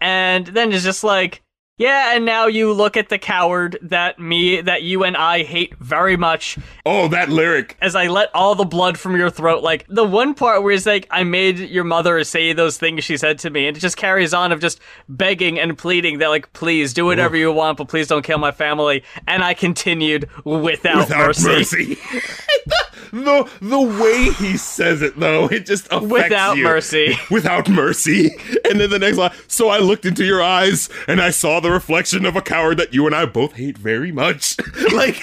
and 0.00 0.46
then 0.46 0.72
it's 0.72 0.84
just 0.84 1.04
like, 1.04 1.42
yeah, 1.78 2.14
and 2.14 2.24
now 2.24 2.46
you 2.46 2.72
look 2.72 2.96
at 2.96 3.08
the 3.08 3.18
coward 3.18 3.78
that 3.82 4.18
me 4.18 4.60
that 4.60 4.82
you 4.82 5.02
and 5.04 5.16
I 5.16 5.42
hate 5.42 5.74
very 5.78 6.16
much 6.16 6.58
Oh, 6.86 7.08
that 7.08 7.28
lyric. 7.28 7.76
as 7.80 7.96
I 7.96 8.06
let 8.08 8.30
all 8.34 8.54
the 8.54 8.64
blood 8.64 8.98
from 8.98 9.16
your 9.16 9.30
throat. 9.30 9.62
Like 9.62 9.86
the 9.88 10.04
one 10.04 10.34
part 10.34 10.62
where 10.62 10.72
he's 10.72 10.86
like, 10.86 11.06
I 11.10 11.24
made 11.24 11.58
your 11.58 11.84
mother 11.84 12.22
say 12.24 12.52
those 12.52 12.78
things 12.78 13.02
she 13.04 13.16
said 13.16 13.38
to 13.40 13.50
me, 13.50 13.66
and 13.66 13.76
it 13.76 13.80
just 13.80 13.96
carries 13.96 14.32
on 14.34 14.52
of 14.52 14.60
just 14.60 14.80
begging 15.08 15.58
and 15.58 15.76
pleading 15.76 16.18
that 16.18 16.28
like, 16.28 16.52
please 16.52 16.92
do 16.92 17.04
whatever 17.06 17.36
you 17.36 17.50
want, 17.52 17.78
but 17.78 17.88
please 17.88 18.06
don't 18.06 18.22
kill 18.24 18.38
my 18.38 18.52
family. 18.52 19.02
And 19.26 19.42
I 19.42 19.54
continued 19.54 20.28
without, 20.44 21.08
Without 21.08 21.18
mercy. 21.26 21.48
mercy. 21.48 21.98
the 23.12 23.48
the 23.60 23.80
way 23.80 24.30
he 24.32 24.56
says 24.56 25.02
it 25.02 25.18
though, 25.20 25.46
it 25.46 25.66
just 25.66 25.86
affects 25.86 26.06
Without 26.06 26.56
you. 26.56 26.64
mercy. 26.64 27.14
Without 27.30 27.68
mercy. 27.68 28.30
And 28.70 28.80
then 28.80 28.90
the 28.90 28.98
next 28.98 29.18
line, 29.18 29.32
so 29.48 29.68
I 29.68 29.78
looked 29.78 30.04
into 30.06 30.24
your 30.24 30.42
eyes 30.42 30.88
and 31.06 31.20
I 31.20 31.30
saw 31.30 31.60
the 31.60 31.70
reflection 31.70 32.24
of 32.24 32.36
a 32.36 32.40
coward 32.42 32.78
that 32.78 32.92
you 32.94 33.06
and 33.06 33.14
I 33.14 33.26
both 33.26 33.52
hate 33.54 33.76
very 33.78 34.10
much. 34.12 34.56
like 34.92 35.20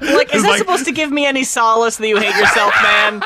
Like, 0.00 0.34
is 0.34 0.42
that 0.42 0.48
like- 0.48 0.58
supposed 0.58 0.84
to 0.86 0.92
give 0.92 1.10
me 1.12 1.24
any 1.26 1.44
solace 1.44 1.96
that 1.98 2.08
you 2.08 2.16
hate 2.18 2.34
yourself, 2.36 2.74
man? 2.82 3.22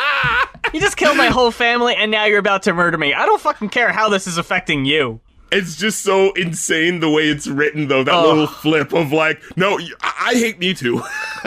You 0.75 0.81
just 0.81 0.97
killed 0.97 1.17
my 1.17 1.29
whole 1.29 1.51
family, 1.51 1.95
and 1.95 2.11
now 2.11 2.27
you're 2.27 2.39
about 2.39 2.63
to 2.65 2.75
murder 2.75 2.99
me. 2.99 3.15
I 3.15 3.25
don't 3.25 3.41
fucking 3.41 3.71
care 3.71 3.91
how 3.91 4.09
this 4.11 4.27
is 4.27 4.37
affecting 4.37 4.85
you. 4.85 5.21
It's 5.51 5.77
just 5.77 6.03
so 6.03 6.33
insane 6.33 7.01
the 7.01 7.11
way 7.11 7.29
it's 7.29 7.47
written 7.47 7.89
though. 7.89 8.05
That 8.05 8.15
Ugh. 8.15 8.27
little 8.27 8.47
flip 8.47 8.93
of 8.93 9.13
like, 9.13 9.41
no, 9.57 9.79
I 10.03 10.35
hate 10.35 10.59
me 10.59 10.75
too. 10.75 11.03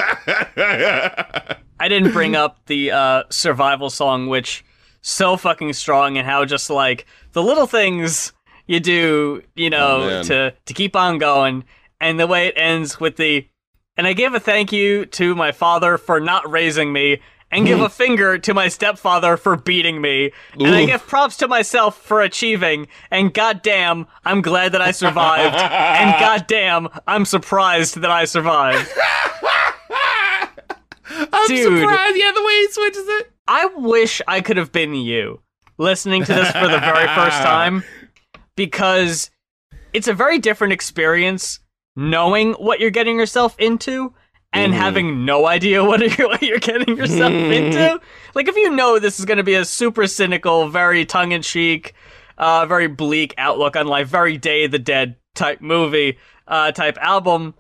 I 0.58 1.88
didn't 1.88 2.12
bring 2.14 2.36
up 2.36 2.66
the 2.68 2.92
uh, 2.92 3.24
survival 3.30 3.90
song, 3.90 4.28
which 4.28 4.64
so 5.02 5.36
fucking 5.38 5.74
strong, 5.74 6.18
and 6.18 6.28
how 6.28 6.46
just 6.46 6.70
like 6.70 7.06
the 7.34 7.42
little 7.44 7.66
things 7.68 8.34
you 8.68 8.80
do, 8.80 9.42
you 9.56 9.68
Oh, 9.68 9.70
know, 9.70 10.00
man. 10.08 10.24
to 10.26 10.54
to 10.66 10.74
keep 10.74 10.96
on 10.96 11.18
going, 11.18 11.64
and 12.00 12.20
the 12.20 12.28
way 12.28 12.48
it 12.48 12.54
ends 12.56 13.00
with 13.00 13.16
the, 13.18 13.48
and 13.98 14.06
I 14.06 14.14
give 14.14 14.34
a 14.36 14.40
thank 14.40 14.72
you 14.72 15.06
to 15.08 15.34
my 15.36 15.52
father 15.52 15.98
for 15.98 16.20
not 16.20 16.50
raising 16.50 16.94
me. 16.94 17.20
And 17.52 17.66
give 17.68 17.80
hmm. 17.80 17.86
a 17.86 17.90
finger 17.90 18.38
to 18.38 18.54
my 18.54 18.70
stepfather 18.70 19.36
for 19.36 19.58
beating 19.58 20.00
me. 20.00 20.32
And 20.54 20.74
I 20.74 20.86
give 20.86 21.06
props 21.06 21.36
to 21.38 21.48
myself 21.50 21.98
for 21.98 22.22
achieving. 22.22 22.88
And 23.10 23.34
goddamn, 23.34 24.08
I'm 24.24 24.42
glad 24.42 24.72
that 24.72 24.82
I 24.82 24.92
survived. 24.92 25.56
and 25.62 26.20
goddamn, 26.20 26.88
I'm 27.08 27.26
surprised 27.26 27.98
that 27.98 28.10
I 28.10 28.24
survived. 28.24 28.90
I'm 31.34 31.48
Dude. 31.48 31.80
surprised. 31.80 32.18
Yeah, 32.18 32.32
the 32.32 32.44
way 32.44 32.54
he 32.54 32.68
switches 32.70 33.08
it. 33.08 33.32
I 33.48 33.66
wish 33.76 34.22
I 34.28 34.42
could 34.42 34.58
have 34.58 34.72
been 34.72 34.94
you 34.94 35.42
listening 35.78 36.24
to 36.24 36.34
this 36.34 36.52
for 36.52 36.68
the 36.68 36.80
very 36.80 37.08
first 37.08 37.38
time 37.42 37.84
because 38.56 39.32
it's 39.94 40.08
a 40.08 40.14
very 40.14 40.40
different 40.40 40.74
experience 40.74 41.60
knowing 41.96 42.54
what 42.54 42.80
you're 42.80 42.92
getting 42.92 43.18
yourself 43.18 43.56
into 43.60 44.14
and 44.54 44.74
Mhm. 44.74 44.78
having 44.78 45.26
no 45.26 45.48
idea 45.48 45.84
what 45.86 46.02
you're, 46.18 46.28
what 46.28 46.42
you're 46.42 46.60
getting 46.60 46.98
yourself 46.98 47.32
into. 47.32 48.00
Like, 48.36 48.48
if 48.48 48.56
you 48.56 48.70
know 48.70 49.00
this 49.00 49.20
is 49.20 49.26
going 49.26 49.38
to 49.38 49.44
be 49.44 49.56
a 49.56 49.66
super 49.66 50.08
cynical, 50.08 50.68
very 50.68 51.06
tongue 51.06 51.32
in 51.32 51.42
cheek, 51.42 51.94
uh, 52.38 52.66
very 52.66 52.88
bleak 52.88 53.34
outlook 53.38 53.76
on 53.76 53.88
life, 53.88 54.08
very 54.08 54.38
Day 54.38 54.66
of 54.66 54.72
the 54.72 54.80
Dead 54.80 55.16
type 55.36 55.62
movie, 55.62 56.18
uh, 56.48 56.72
type 56.72 56.98
album, 57.00 57.54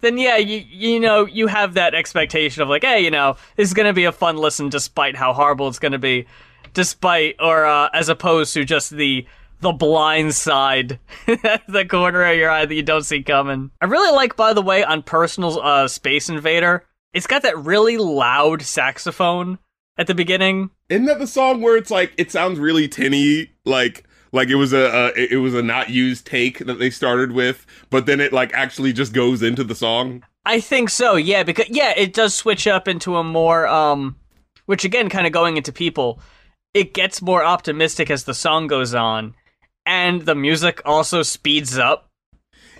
then 0.00 0.16
yeah, 0.16 0.36
you 0.38 0.64
you 0.66 0.98
know 0.98 1.26
you 1.26 1.46
have 1.46 1.74
that 1.74 1.94
expectation 1.94 2.62
of 2.62 2.68
like, 2.70 2.82
hey, 2.84 3.00
you 3.04 3.10
know, 3.10 3.36
this 3.56 3.68
is 3.68 3.74
gonna 3.74 3.92
be 3.92 4.04
a 4.04 4.12
fun 4.12 4.38
listen, 4.38 4.70
despite 4.70 5.14
how 5.14 5.34
horrible 5.34 5.68
it's 5.68 5.78
gonna 5.78 5.98
be, 5.98 6.26
despite 6.72 7.36
or 7.38 7.66
uh, 7.66 7.90
as 7.92 8.08
opposed 8.08 8.54
to 8.54 8.64
just 8.64 8.90
the 8.90 9.26
the 9.60 9.72
blind 9.72 10.34
side, 10.34 10.98
the 11.26 11.86
corner 11.88 12.24
of 12.24 12.36
your 12.36 12.50
eye 12.50 12.66
that 12.66 12.74
you 12.74 12.82
don't 12.82 13.04
see 13.04 13.22
coming. 13.22 13.70
I 13.80 13.86
really 13.86 14.14
like, 14.14 14.36
by 14.36 14.52
the 14.52 14.62
way, 14.62 14.82
on 14.82 15.02
Personal 15.02 15.60
uh, 15.60 15.88
Space 15.88 16.28
Invader, 16.28 16.86
it's 17.12 17.26
got 17.26 17.42
that 17.42 17.58
really 17.58 17.96
loud 17.96 18.62
saxophone 18.62 19.58
at 19.98 20.06
the 20.06 20.14
beginning. 20.14 20.70
Isn't 20.88 21.06
that 21.06 21.18
the 21.18 21.26
song 21.26 21.60
where 21.60 21.76
it's 21.76 21.90
like 21.90 22.12
it 22.16 22.30
sounds 22.30 22.58
really 22.58 22.88
tinny, 22.88 23.50
like 23.64 24.04
like 24.32 24.48
it 24.48 24.54
was 24.54 24.72
a 24.72 24.88
uh, 24.88 25.10
it 25.16 25.32
it 25.32 25.36
was 25.38 25.54
a 25.54 25.62
not 25.62 25.90
used 25.90 26.26
take 26.26 26.58
that 26.60 26.78
they 26.78 26.90
started 26.90 27.32
with, 27.32 27.66
but 27.90 28.06
then 28.06 28.20
it 28.20 28.32
like 28.32 28.52
actually 28.54 28.92
just 28.92 29.12
goes 29.12 29.42
into 29.42 29.64
the 29.64 29.74
song. 29.74 30.24
I 30.46 30.60
think 30.60 30.88
so, 30.88 31.16
yeah, 31.16 31.42
because 31.42 31.68
yeah, 31.68 31.92
it 31.96 32.14
does 32.14 32.34
switch 32.34 32.66
up 32.66 32.88
into 32.88 33.16
a 33.16 33.24
more 33.24 33.66
um 33.66 34.16
which 34.66 34.84
again 34.84 35.08
kind 35.08 35.26
of 35.26 35.32
going 35.32 35.56
into 35.56 35.72
people, 35.72 36.20
it 36.74 36.94
gets 36.94 37.20
more 37.20 37.44
optimistic 37.44 38.10
as 38.10 38.24
the 38.24 38.34
song 38.34 38.66
goes 38.66 38.94
on 38.94 39.34
and 39.86 40.22
the 40.22 40.34
music 40.34 40.80
also 40.84 41.22
speeds 41.22 41.78
up 41.78 42.08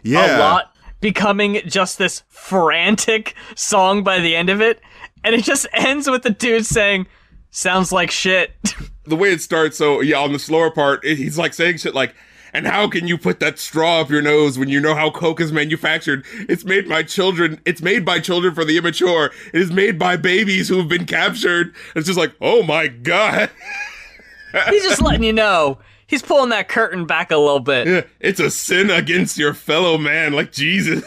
Yeah, 0.02 0.36
a 0.36 0.38
lot 0.38 0.70
becoming 1.00 1.60
just 1.66 1.98
this 1.98 2.22
frantic 2.28 3.34
song 3.54 4.04
by 4.04 4.18
the 4.20 4.36
end 4.36 4.50
of 4.50 4.60
it. 4.60 4.80
And 5.24 5.34
it 5.34 5.44
just 5.44 5.66
ends 5.74 6.08
with 6.08 6.22
the 6.22 6.30
dude 6.30 6.66
saying, 6.66 7.06
sounds 7.50 7.92
like 7.92 8.10
shit. 8.10 8.52
the 9.04 9.16
way 9.16 9.32
it 9.32 9.40
starts, 9.40 9.76
so 9.76 10.00
yeah, 10.00 10.18
on 10.18 10.32
the 10.32 10.38
slower 10.38 10.70
part, 10.70 11.04
he's 11.04 11.38
like 11.38 11.54
saying 11.54 11.78
shit 11.78 11.94
like, 11.94 12.14
and 12.52 12.66
how 12.66 12.88
can 12.88 13.06
you 13.06 13.16
put 13.16 13.38
that 13.40 13.60
straw 13.60 14.00
up 14.00 14.10
your 14.10 14.22
nose 14.22 14.58
when 14.58 14.68
you 14.68 14.80
know 14.80 14.94
how 14.94 15.08
Coke 15.08 15.40
is 15.40 15.52
manufactured? 15.52 16.24
It's 16.48 16.64
made 16.64 16.88
by 16.88 17.04
children. 17.04 17.60
It's 17.64 17.80
made 17.80 18.04
by 18.04 18.18
children 18.18 18.56
for 18.56 18.64
the 18.64 18.76
immature. 18.76 19.30
It 19.54 19.60
is 19.60 19.70
made 19.70 20.00
by 20.00 20.16
babies 20.16 20.68
who 20.68 20.78
have 20.78 20.88
been 20.88 21.06
captured. 21.06 21.72
It's 21.94 22.08
just 22.08 22.18
like, 22.18 22.32
oh 22.40 22.64
my 22.64 22.88
god. 22.88 23.50
He's 24.68 24.82
just 24.82 25.00
letting 25.00 25.22
you 25.22 25.32
know. 25.32 25.78
He's 26.10 26.22
pulling 26.22 26.50
that 26.50 26.68
curtain 26.68 27.06
back 27.06 27.30
a 27.30 27.36
little 27.36 27.60
bit. 27.60 27.86
Yeah, 27.86 28.02
it's 28.18 28.40
a 28.40 28.50
sin 28.50 28.90
against 28.90 29.38
your 29.38 29.54
fellow 29.54 29.96
man, 29.96 30.32
like 30.32 30.50
Jesus. 30.50 31.04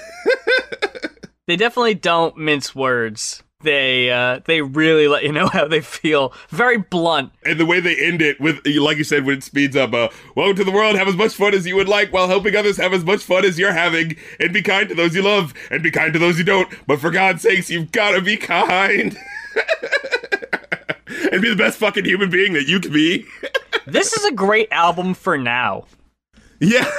they 1.45 1.57
definitely 1.57 1.93
don't 1.93 2.37
mince 2.37 2.73
words 2.73 3.43
they 3.63 4.11
uh, 4.11 4.39
they 4.45 4.61
really 4.61 5.07
let 5.07 5.23
you 5.23 5.31
know 5.31 5.47
how 5.53 5.67
they 5.67 5.81
feel. 5.81 6.33
Very 6.49 6.77
blunt. 6.77 7.31
And 7.45 7.59
the 7.59 7.65
way 7.65 7.79
they 7.79 7.95
end 7.95 8.21
it 8.21 8.39
with, 8.39 8.65
like 8.65 8.97
you 8.97 9.03
said, 9.03 9.25
when 9.25 9.37
it 9.37 9.43
speeds 9.43 9.75
up, 9.75 9.93
uh, 9.93 10.09
welcome 10.35 10.55
to 10.57 10.63
the 10.63 10.71
world, 10.71 10.95
have 10.95 11.07
as 11.07 11.15
much 11.15 11.33
fun 11.33 11.53
as 11.53 11.65
you 11.65 11.75
would 11.75 11.89
like 11.89 12.13
while 12.13 12.27
helping 12.27 12.55
others 12.55 12.77
have 12.77 12.93
as 12.93 13.03
much 13.03 13.23
fun 13.23 13.43
as 13.45 13.57
you're 13.57 13.73
having, 13.73 14.15
and 14.39 14.53
be 14.53 14.61
kind 14.61 14.89
to 14.89 14.95
those 14.95 15.15
you 15.15 15.21
love, 15.21 15.53
and 15.71 15.81
be 15.81 15.91
kind 15.91 16.13
to 16.13 16.19
those 16.19 16.37
you 16.37 16.43
don't. 16.43 16.69
But 16.87 16.99
for 16.99 17.11
God's 17.11 17.41
sakes, 17.41 17.69
you've 17.69 17.91
gotta 17.91 18.21
be 18.21 18.37
kind. 18.37 19.17
and 21.31 21.41
be 21.41 21.49
the 21.49 21.55
best 21.55 21.77
fucking 21.79 22.05
human 22.05 22.29
being 22.29 22.53
that 22.53 22.67
you 22.67 22.79
can 22.79 22.93
be. 22.93 23.25
This 23.85 24.13
is 24.13 24.25
a 24.25 24.31
great 24.31 24.69
album 24.71 25.13
for 25.13 25.37
now. 25.37 25.85
Yeah. 26.59 26.89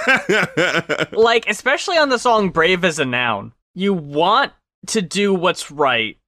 like, 1.13 1.49
especially 1.49 1.97
on 1.97 2.09
the 2.09 2.19
song 2.19 2.51
Brave 2.51 2.85
as 2.85 2.99
a 2.99 3.05
Noun. 3.05 3.53
You 3.75 3.95
want 3.95 4.53
to 4.89 5.01
do 5.01 5.35
what's 5.35 5.71
right 5.71 6.19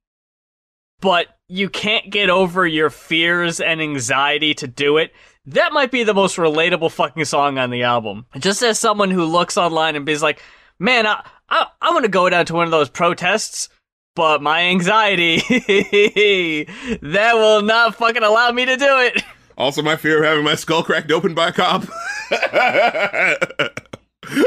but 1.00 1.26
you 1.48 1.68
can't 1.68 2.10
get 2.10 2.30
over 2.30 2.66
your 2.66 2.90
fears 2.90 3.60
and 3.60 3.80
anxiety 3.80 4.54
to 4.54 4.66
do 4.66 4.96
it, 4.96 5.12
that 5.46 5.72
might 5.72 5.90
be 5.90 6.02
the 6.02 6.14
most 6.14 6.36
relatable 6.36 6.90
fucking 6.90 7.24
song 7.24 7.58
on 7.58 7.70
the 7.70 7.82
album. 7.84 8.26
Just 8.38 8.62
as 8.62 8.78
someone 8.78 9.10
who 9.10 9.24
looks 9.24 9.56
online 9.56 9.94
and 9.94 10.08
is 10.08 10.22
like, 10.22 10.42
man, 10.78 11.06
I, 11.06 11.24
I, 11.48 11.66
I'm 11.80 11.94
gonna 11.94 12.08
go 12.08 12.28
down 12.28 12.46
to 12.46 12.54
one 12.54 12.64
of 12.64 12.72
those 12.72 12.88
protests, 12.88 13.68
but 14.14 14.42
my 14.42 14.62
anxiety, 14.62 15.36
that 17.02 17.34
will 17.34 17.62
not 17.62 17.94
fucking 17.94 18.24
allow 18.24 18.50
me 18.50 18.64
to 18.64 18.76
do 18.76 18.98
it. 19.00 19.22
Also, 19.56 19.82
my 19.82 19.96
fear 19.96 20.18
of 20.18 20.24
having 20.24 20.44
my 20.44 20.54
skull 20.54 20.82
cracked 20.82 21.10
open 21.10 21.34
by 21.34 21.48
a 21.48 21.52
cop. 21.52 21.82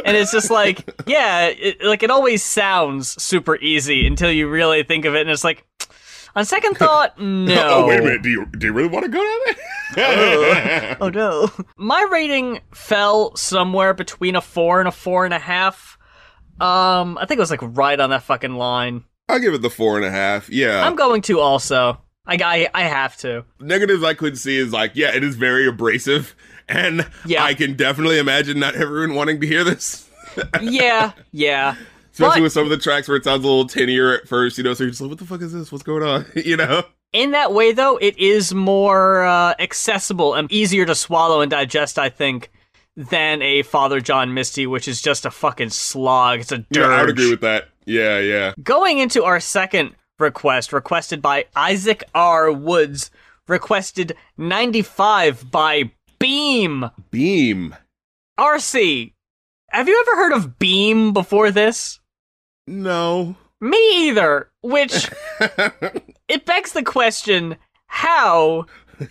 and 0.05 0.15
it's 0.15 0.31
just 0.31 0.51
like, 0.51 0.89
yeah, 1.07 1.47
it, 1.47 1.83
like 1.83 2.03
it 2.03 2.11
always 2.11 2.43
sounds 2.43 3.21
super 3.21 3.55
easy 3.57 4.05
until 4.05 4.31
you 4.31 4.47
really 4.47 4.83
think 4.83 5.05
of 5.05 5.15
it, 5.15 5.21
and 5.21 5.29
it's 5.29 5.43
like, 5.43 5.65
on 6.35 6.45
second 6.45 6.75
thought, 6.77 7.19
no. 7.19 7.67
oh, 7.69 7.87
wait 7.87 7.99
a 7.99 8.03
minute. 8.03 8.21
Do 8.21 8.29
you, 8.29 8.45
do 8.45 8.67
you 8.67 8.73
really 8.73 8.89
want 8.89 9.05
to 9.05 9.11
go 9.11 9.23
down 9.23 9.39
there? 9.45 9.55
oh, 9.97 10.95
oh, 11.01 11.09
no. 11.09 11.49
My 11.77 12.07
rating 12.11 12.61
fell 12.73 13.35
somewhere 13.35 13.93
between 13.93 14.35
a 14.35 14.41
four 14.41 14.79
and 14.79 14.87
a 14.87 14.91
four 14.91 15.25
and 15.25 15.33
a 15.33 15.39
half. 15.39 15.97
Um, 16.59 17.17
I 17.17 17.25
think 17.25 17.37
it 17.37 17.41
was 17.41 17.51
like 17.51 17.61
right 17.61 17.99
on 17.99 18.09
that 18.11 18.23
fucking 18.23 18.55
line. 18.55 19.05
I'll 19.27 19.39
give 19.39 19.53
it 19.53 19.61
the 19.61 19.69
four 19.69 19.97
and 19.97 20.05
a 20.05 20.11
half. 20.11 20.49
Yeah. 20.49 20.85
I'm 20.85 20.95
going 20.95 21.21
to 21.23 21.39
also. 21.39 22.01
I, 22.29 22.37
I, 22.43 22.69
I 22.73 22.83
have 22.83 23.17
to. 23.17 23.43
Negatives 23.59 24.03
I 24.03 24.13
could 24.13 24.37
see 24.37 24.57
is 24.57 24.71
like, 24.71 24.91
yeah, 24.93 25.15
it 25.15 25.23
is 25.23 25.35
very 25.35 25.67
abrasive. 25.67 26.35
And 26.67 27.07
yeah. 27.25 27.43
I 27.43 27.55
can 27.55 27.75
definitely 27.75 28.19
imagine 28.19 28.59
not 28.59 28.75
everyone 28.75 29.15
wanting 29.15 29.41
to 29.41 29.47
hear 29.47 29.63
this. 29.63 30.07
yeah, 30.61 31.13
yeah. 31.31 31.75
Especially 32.11 32.41
but, 32.41 32.43
with 32.43 32.53
some 32.53 32.63
of 32.63 32.69
the 32.69 32.77
tracks 32.77 33.07
where 33.07 33.17
it 33.17 33.23
sounds 33.23 33.43
a 33.43 33.47
little 33.47 33.65
tinnier 33.65 34.13
at 34.13 34.27
first, 34.27 34.57
you 34.57 34.63
know, 34.63 34.75
so 34.75 34.83
you're 34.83 34.91
just 34.91 35.01
like, 35.01 35.09
what 35.09 35.19
the 35.19 35.25
fuck 35.25 35.41
is 35.41 35.51
this? 35.51 35.71
What's 35.71 35.83
going 35.83 36.03
on? 36.03 36.25
you 36.35 36.57
know? 36.57 36.83
In 37.11 37.31
that 37.31 37.53
way, 37.53 37.71
though, 37.71 37.97
it 37.97 38.17
is 38.19 38.53
more 38.53 39.23
uh, 39.23 39.55
accessible 39.57 40.35
and 40.35 40.51
easier 40.51 40.85
to 40.85 40.93
swallow 40.93 41.41
and 41.41 41.49
digest, 41.49 41.97
I 41.97 42.09
think, 42.09 42.51
than 42.95 43.41
a 43.41 43.63
Father 43.63 43.99
John 43.99 44.35
Misty, 44.35 44.67
which 44.67 44.87
is 44.87 45.01
just 45.01 45.25
a 45.25 45.31
fucking 45.31 45.71
slog. 45.71 46.41
It's 46.41 46.51
a 46.51 46.59
dirge. 46.59 46.77
Yeah, 46.77 46.87
I 46.87 47.01
would 47.01 47.09
agree 47.09 47.31
with 47.31 47.41
that. 47.41 47.69
Yeah, 47.85 48.19
yeah. 48.19 48.53
Going 48.61 48.99
into 48.99 49.23
our 49.23 49.39
second 49.39 49.95
request, 50.19 50.73
requested 50.73 51.21
by 51.21 51.45
Isaac 51.55 52.03
R. 52.13 52.51
Woods, 52.51 53.11
requested 53.47 54.15
95 54.37 55.49
by 55.51 55.91
Beam. 56.19 56.89
Beam. 57.11 57.75
RC, 58.39 59.13
have 59.71 59.87
you 59.87 59.99
ever 60.07 60.21
heard 60.21 60.33
of 60.33 60.59
Beam 60.59 61.13
before 61.13 61.51
this? 61.51 61.99
No. 62.67 63.35
Me 63.61 64.07
either. 64.07 64.49
Which 64.61 65.09
it 66.27 66.45
begs 66.45 66.73
the 66.73 66.83
question: 66.83 67.57
How 67.87 68.65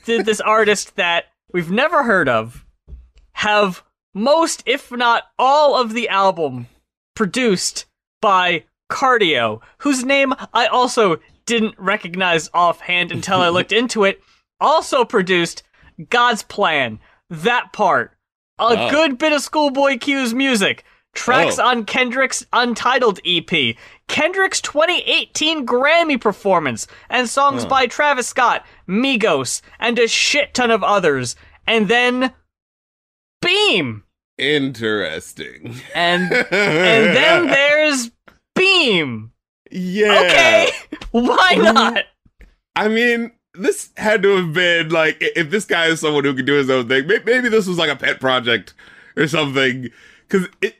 did 0.04 0.26
this 0.26 0.40
artist 0.40 0.96
that 0.96 1.26
we've 1.52 1.70
never 1.70 2.02
heard 2.02 2.28
of 2.28 2.64
have 3.32 3.82
most, 4.14 4.62
if 4.66 4.90
not 4.90 5.24
all, 5.38 5.80
of 5.80 5.92
the 5.92 6.08
album 6.08 6.66
produced 7.14 7.86
by 8.20 8.64
Cardo, 8.90 9.60
whose 9.78 10.04
name 10.04 10.34
I 10.52 10.66
also 10.66 11.18
didn't 11.46 11.74
recognize 11.78 12.50
offhand 12.52 13.12
until 13.12 13.40
I 13.40 13.48
looked 13.48 13.72
into 13.80 14.04
it, 14.04 14.20
also 14.60 15.04
produced 15.04 15.62
God's 16.10 16.42
Plan, 16.42 17.00
that 17.30 17.72
part, 17.72 18.12
a 18.58 18.64
oh. 18.64 18.90
good 18.90 19.18
bit 19.18 19.32
of 19.32 19.42
Schoolboy 19.42 19.98
Q's 19.98 20.34
music, 20.34 20.84
Tracks 21.14 21.58
oh. 21.58 21.66
on 21.66 21.84
Kendrick's 21.84 22.46
Untitled 22.52 23.20
EP, 23.24 23.76
Kendrick's 24.06 24.60
2018 24.60 25.66
Grammy 25.66 26.20
performance, 26.20 26.86
and 27.08 27.28
songs 27.28 27.64
oh. 27.64 27.68
by 27.68 27.86
Travis 27.86 28.28
Scott, 28.28 28.64
Migos, 28.88 29.60
and 29.78 29.98
a 29.98 30.06
shit 30.06 30.54
ton 30.54 30.70
of 30.70 30.84
others. 30.84 31.34
And 31.66 31.88
then 31.88 32.32
Beam. 33.42 34.04
Interesting. 34.38 35.74
And 35.94 36.32
and 36.32 37.16
then 37.16 37.46
there's 37.46 38.10
Yeah. 39.70 40.22
Okay. 40.24 40.70
Why 41.10 41.54
not? 41.54 42.04
I 42.76 42.88
mean, 42.88 43.32
this 43.54 43.90
had 43.96 44.22
to 44.22 44.36
have 44.36 44.52
been 44.52 44.88
like 44.90 45.16
if 45.20 45.50
this 45.50 45.64
guy 45.64 45.86
is 45.86 46.00
someone 46.00 46.24
who 46.24 46.34
can 46.34 46.46
do 46.46 46.54
his 46.54 46.70
own 46.70 46.88
thing. 46.88 47.06
Maybe 47.06 47.48
this 47.48 47.66
was 47.66 47.78
like 47.78 47.90
a 47.90 47.96
pet 47.96 48.20
project 48.20 48.74
or 49.16 49.26
something. 49.26 49.90
Because 50.28 50.48
it, 50.60 50.76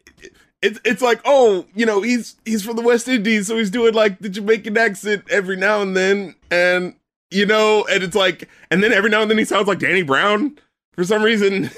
it's 0.63 0.81
it's 0.85 1.03
like 1.03 1.21
oh 1.25 1.67
you 1.75 1.87
know 1.87 2.03
he's 2.03 2.37
he's 2.45 2.65
from 2.65 2.77
the 2.77 2.83
West 2.83 3.07
Indies 3.09 3.47
so 3.47 3.57
he's 3.57 3.71
doing 3.71 3.95
like 3.95 4.19
the 4.19 4.29
Jamaican 4.29 4.77
accent 4.77 5.25
every 5.31 5.57
now 5.57 5.83
and 5.83 5.97
then 5.97 6.35
and 6.51 6.95
you 7.31 7.47
know 7.47 7.87
and 7.91 8.03
it's 8.03 8.17
like 8.17 8.49
and 8.71 8.83
then 8.83 8.93
every 8.93 9.11
now 9.11 9.23
and 9.23 9.31
then 9.31 9.39
he 9.39 9.45
sounds 9.45 9.69
like 9.69 9.79
Danny 9.79 10.03
Brown 10.03 10.59
for 10.95 11.05
some 11.05 11.23
reason. 11.23 11.71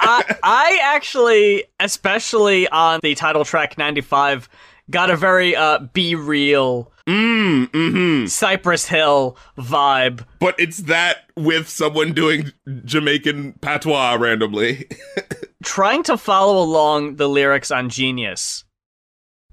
I 0.00 0.36
I 0.42 0.80
actually 0.82 1.64
especially 1.78 2.68
on 2.68 3.00
the 3.02 3.14
title 3.14 3.44
track 3.44 3.78
95 3.78 4.48
got 4.90 5.10
a 5.10 5.16
very 5.16 5.56
uh 5.56 5.78
B-Real 5.92 6.92
mm, 7.06 7.66
mm-hmm. 7.70 8.26
Cypress 8.26 8.88
Hill 8.88 9.36
vibe. 9.58 10.24
But 10.38 10.54
it's 10.58 10.78
that 10.78 11.30
with 11.36 11.68
someone 11.68 12.12
doing 12.12 12.52
Jamaican 12.84 13.54
patois 13.60 14.14
randomly. 14.14 14.88
Trying 15.64 16.02
to 16.04 16.16
follow 16.16 16.62
along 16.62 17.16
the 17.16 17.28
lyrics 17.28 17.70
on 17.70 17.88
Genius 17.88 18.64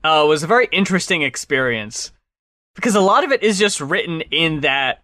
uh, 0.03 0.25
was 0.27 0.43
a 0.43 0.47
very 0.47 0.67
interesting 0.71 1.21
experience 1.21 2.11
because 2.75 2.95
a 2.95 3.01
lot 3.01 3.23
of 3.23 3.31
it 3.31 3.43
is 3.43 3.59
just 3.59 3.81
written 3.81 4.21
in 4.31 4.61
that 4.61 5.03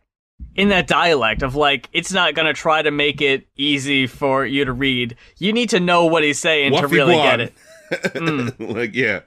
in 0.55 0.69
that 0.69 0.85
dialect 0.85 1.41
of 1.41 1.55
like 1.55 1.89
it's 1.93 2.11
not 2.11 2.35
gonna 2.35 2.53
try 2.53 2.81
to 2.81 2.91
make 2.91 3.21
it 3.21 3.47
easy 3.55 4.07
for 4.07 4.45
you 4.45 4.65
to 4.65 4.73
read. 4.73 5.15
You 5.37 5.53
need 5.53 5.69
to 5.69 5.79
know 5.79 6.05
what 6.05 6.23
he's 6.23 6.39
saying 6.39 6.73
to 6.73 6.87
really 6.87 7.15
get 7.15 7.39
it. 7.39 7.53
Mm. 7.87 8.75
like 8.75 8.93
yeah. 8.93 9.21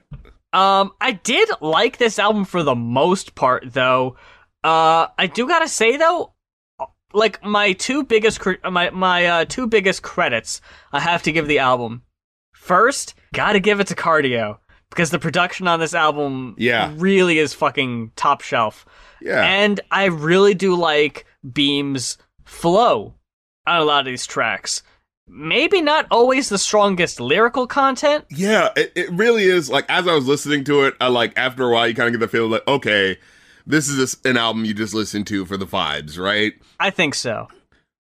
Um, 0.53 0.91
I 0.99 1.13
did 1.13 1.49
like 1.61 1.97
this 1.97 2.19
album 2.19 2.45
for 2.45 2.63
the 2.63 2.75
most 2.75 3.35
part, 3.35 3.73
though. 3.73 4.17
Uh, 4.63 5.07
I 5.17 5.27
do 5.27 5.47
gotta 5.47 5.67
say 5.67 5.97
though, 5.97 6.33
like 7.13 7.43
my 7.43 7.73
two 7.73 8.03
biggest 8.03 8.39
cre- 8.39 8.69
my 8.69 8.89
my 8.91 9.25
uh, 9.25 9.45
two 9.45 9.67
biggest 9.67 10.03
credits 10.03 10.61
I 10.91 10.99
have 10.99 11.23
to 11.23 11.31
give 11.31 11.47
the 11.47 11.59
album. 11.59 12.03
First, 12.53 13.15
gotta 13.33 13.59
give 13.59 13.79
it 13.79 13.87
to 13.87 13.95
Cardo 13.95 14.59
because 14.89 15.09
the 15.09 15.19
production 15.19 15.67
on 15.67 15.79
this 15.79 15.95
album, 15.95 16.55
yeah, 16.57 16.93
really 16.95 17.39
is 17.39 17.53
fucking 17.53 18.11
top 18.15 18.41
shelf. 18.41 18.85
Yeah, 19.21 19.41
and 19.41 19.79
I 19.89 20.05
really 20.05 20.53
do 20.53 20.75
like 20.75 21.25
Beam's 21.49 22.17
flow 22.45 23.15
on 23.65 23.81
a 23.81 23.85
lot 23.85 24.01
of 24.01 24.05
these 24.05 24.27
tracks 24.27 24.83
maybe 25.27 25.81
not 25.81 26.07
always 26.11 26.49
the 26.49 26.57
strongest 26.57 27.19
lyrical 27.19 27.67
content. 27.67 28.25
Yeah, 28.29 28.69
it, 28.75 28.91
it 28.95 29.11
really 29.11 29.43
is. 29.43 29.69
Like 29.69 29.85
as 29.89 30.07
I 30.07 30.13
was 30.13 30.27
listening 30.27 30.63
to 30.65 30.83
it, 30.83 30.95
I 30.99 31.07
like 31.07 31.33
after 31.37 31.63
a 31.63 31.71
while 31.71 31.87
you 31.87 31.95
kind 31.95 32.07
of 32.07 32.13
get 32.13 32.25
the 32.25 32.27
feeling 32.27 32.51
like, 32.51 32.67
okay, 32.67 33.17
this 33.65 33.87
is 33.87 34.17
an 34.25 34.37
album 34.37 34.65
you 34.65 34.73
just 34.73 34.93
listen 34.93 35.23
to 35.25 35.45
for 35.45 35.57
the 35.57 35.65
vibes, 35.65 36.17
right? 36.17 36.53
I 36.79 36.89
think 36.89 37.15
so. 37.15 37.47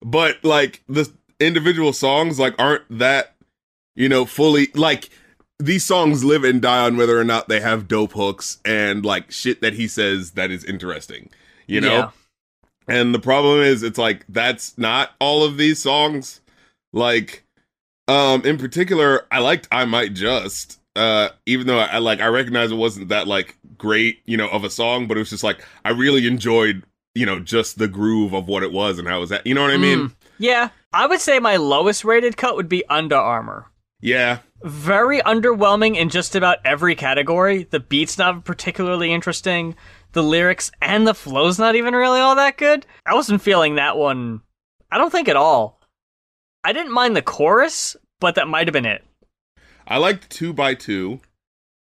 But 0.00 0.42
like 0.44 0.82
the 0.88 1.12
individual 1.40 1.92
songs 1.92 2.38
like 2.38 2.54
aren't 2.58 2.84
that, 2.98 3.34
you 3.94 4.08
know, 4.08 4.24
fully 4.24 4.68
like 4.74 5.10
these 5.58 5.84
songs 5.84 6.24
live 6.24 6.44
and 6.44 6.62
die 6.62 6.84
on 6.84 6.96
whether 6.96 7.18
or 7.18 7.24
not 7.24 7.48
they 7.48 7.60
have 7.60 7.88
dope 7.88 8.12
hooks 8.12 8.58
and 8.64 9.04
like 9.04 9.30
shit 9.30 9.60
that 9.60 9.74
he 9.74 9.88
says 9.88 10.32
that 10.32 10.50
is 10.50 10.64
interesting. 10.64 11.30
You 11.66 11.80
know? 11.80 11.92
Yeah. 11.92 12.10
And 12.86 13.14
the 13.14 13.18
problem 13.18 13.60
is 13.60 13.82
it's 13.82 13.98
like 13.98 14.24
that's 14.28 14.78
not 14.78 15.10
all 15.20 15.44
of 15.44 15.58
these 15.58 15.82
songs. 15.82 16.40
Like 16.92 17.44
um 18.06 18.44
in 18.44 18.58
particular, 18.58 19.26
I 19.30 19.40
liked 19.40 19.68
I 19.70 19.84
Might 19.84 20.14
Just 20.14 20.80
uh 20.96 21.30
even 21.46 21.66
though 21.66 21.78
I 21.78 21.98
like 21.98 22.20
I 22.20 22.26
recognize 22.26 22.70
it 22.70 22.76
wasn't 22.76 23.08
that 23.08 23.26
like 23.26 23.56
great, 23.76 24.20
you 24.24 24.36
know, 24.36 24.48
of 24.48 24.64
a 24.64 24.70
song, 24.70 25.06
but 25.06 25.16
it 25.16 25.20
was 25.20 25.30
just 25.30 25.44
like 25.44 25.64
I 25.84 25.90
really 25.90 26.26
enjoyed, 26.26 26.82
you 27.14 27.26
know, 27.26 27.40
just 27.40 27.78
the 27.78 27.88
groove 27.88 28.32
of 28.32 28.48
what 28.48 28.62
it 28.62 28.72
was 28.72 28.98
and 28.98 29.06
how 29.08 29.18
it 29.18 29.20
was 29.20 29.30
that. 29.30 29.46
You 29.46 29.54
know 29.54 29.62
what 29.62 29.72
I 29.72 29.76
mean? 29.76 29.98
Mm, 29.98 30.14
yeah. 30.38 30.70
I 30.92 31.06
would 31.06 31.20
say 31.20 31.38
my 31.38 31.56
lowest 31.56 32.04
rated 32.04 32.36
cut 32.36 32.56
would 32.56 32.68
be 32.68 32.84
Under 32.88 33.16
Armour. 33.16 33.66
Yeah. 34.00 34.38
Very 34.62 35.20
underwhelming 35.20 35.96
in 35.96 36.08
just 36.08 36.34
about 36.34 36.58
every 36.64 36.94
category. 36.94 37.64
The 37.64 37.80
beat's 37.80 38.18
not 38.18 38.44
particularly 38.44 39.12
interesting. 39.12 39.76
The 40.12 40.22
lyrics 40.22 40.70
and 40.80 41.06
the 41.06 41.14
flow's 41.14 41.58
not 41.58 41.76
even 41.76 41.94
really 41.94 42.20
all 42.20 42.34
that 42.36 42.56
good. 42.56 42.86
I 43.04 43.14
wasn't 43.14 43.42
feeling 43.42 43.74
that 43.74 43.96
one. 43.96 44.40
I 44.90 44.98
don't 44.98 45.10
think 45.10 45.28
at 45.28 45.36
all. 45.36 45.77
I 46.64 46.72
didn't 46.72 46.92
mind 46.92 47.16
the 47.16 47.22
chorus, 47.22 47.96
but 48.20 48.34
that 48.34 48.48
might 48.48 48.66
have 48.66 48.72
been 48.72 48.86
it. 48.86 49.04
I 49.86 49.98
liked 49.98 50.28
two 50.30 50.52
by 50.52 50.74
two. 50.74 51.20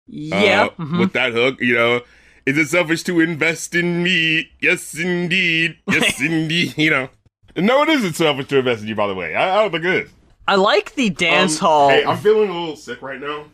Yeah. 0.08 0.66
uh, 0.66 0.70
mhm. 0.84 1.00
with 1.00 1.14
that 1.14 1.34
hook, 1.34 1.60
you 1.60 1.76
know. 1.76 2.02
Is 2.46 2.58
it 2.58 2.68
selfish 2.68 3.04
to 3.04 3.20
invest 3.20 3.76
in 3.76 4.02
me? 4.02 4.50
Yes, 4.62 4.98
indeed. 4.98 5.78
Yes, 5.90 6.22
indeed. 6.30 6.78
You 6.78 6.90
know. 6.90 7.10
No, 7.56 7.84
it 7.84 7.90
isn't 7.90 8.14
selfish 8.14 8.48
to 8.48 8.60
invest 8.60 8.82
in 8.84 8.88
you. 8.88 8.96
By 8.96 9.08
the 9.08 9.16
way, 9.16 9.36
I, 9.36 9.60
I 9.60 9.62
don't 9.62 9.72
think 9.72 9.86
it 9.86 10.06
is. 10.06 10.12
I 10.48 10.56
like 10.56 10.96
the 10.96 11.10
dance 11.10 11.62
Um, 11.62 11.68
hall. 11.68 11.90
Hey, 11.90 12.04
I'm 12.06 12.18
feeling 12.18 12.50
a 12.50 12.60
little 12.60 12.76
sick 12.76 13.02
right 13.02 13.20
now. 13.20 13.46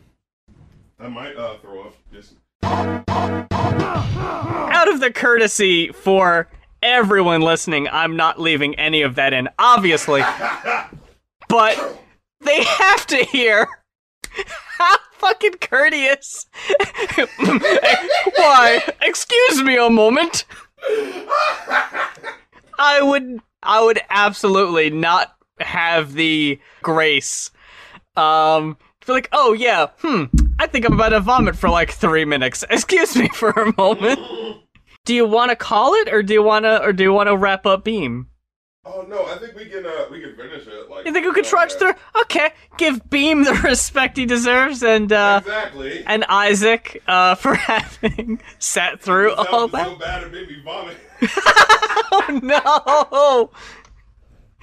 I 0.98 1.08
might 1.08 1.36
uh, 1.36 1.56
throw 1.58 1.82
up. 1.82 1.94
Just 2.12 2.34
out 2.62 3.04
of 4.92 5.00
the 5.00 5.10
courtesy 5.14 5.92
for 5.92 6.48
everyone 6.82 7.42
listening, 7.42 7.88
I'm 7.88 8.16
not 8.16 8.40
leaving 8.40 8.74
any 8.76 9.02
of 9.02 9.16
that 9.16 9.32
in, 9.34 9.48
obviously. 9.58 10.22
but 11.48 12.02
they 12.40 12.62
have 12.64 13.06
to 13.06 13.16
hear 13.16 13.66
how 14.78 14.96
fucking 15.12 15.54
courteous. 15.60 16.46
Why? 18.36 18.82
Excuse 19.02 19.62
me 19.62 19.76
a 19.76 19.90
moment. 19.90 20.44
I 22.78 23.00
would 23.02 23.40
I 23.62 23.82
would 23.82 24.00
absolutely 24.10 24.90
not 24.90 25.34
have 25.60 26.12
the 26.12 26.60
grace 26.82 27.50
um 28.16 28.76
to 29.00 29.06
be 29.06 29.12
like, 29.12 29.28
oh 29.32 29.52
yeah, 29.52 29.86
hmm, 29.98 30.24
I 30.58 30.66
think 30.66 30.84
I'm 30.84 30.94
about 30.94 31.10
to 31.10 31.20
vomit 31.20 31.56
for 31.56 31.70
like 31.70 31.92
three 31.92 32.24
minutes. 32.24 32.64
Excuse 32.68 33.16
me 33.16 33.28
for 33.28 33.50
a 33.50 33.72
moment. 33.76 34.18
Do 35.04 35.14
you 35.14 35.24
want 35.26 35.50
to 35.50 35.56
call 35.56 35.94
it, 35.94 36.12
or 36.12 36.22
do 36.22 36.34
you 36.34 36.42
want 36.42 36.64
to, 36.64 36.82
or 36.82 36.92
do 36.92 37.04
you 37.04 37.12
want 37.12 37.28
to 37.28 37.36
wrap 37.36 37.64
up 37.64 37.84
Beam? 37.84 38.26
Oh 38.88 39.04
no, 39.08 39.26
I 39.26 39.36
think 39.38 39.56
we 39.56 39.64
can 39.66 39.84
uh 39.84 40.06
we 40.10 40.20
can 40.20 40.36
finish 40.36 40.66
it. 40.66 40.88
Like 40.88 41.06
You 41.06 41.12
think 41.12 41.26
we 41.26 41.32
could 41.32 41.44
trudge 41.44 41.72
through? 41.72 41.94
Okay, 42.22 42.50
give 42.78 43.10
Beam 43.10 43.42
the 43.44 43.52
respect 43.64 44.16
he 44.16 44.26
deserves, 44.26 44.82
and 44.82 45.12
uh, 45.12 45.40
Exactly. 45.42 46.04
and 46.06 46.24
Isaac 46.28 47.02
uh, 47.08 47.34
for 47.42 47.54
having 47.54 48.40
sat 48.58 49.00
through 49.00 49.34
all 49.34 49.66
that. 49.68 49.86
so 49.86 49.96
bad 49.96 50.22
it 50.24 50.32
made 50.32 50.48
me 50.48 50.62
vomit. 50.64 50.96
Oh 52.18 53.50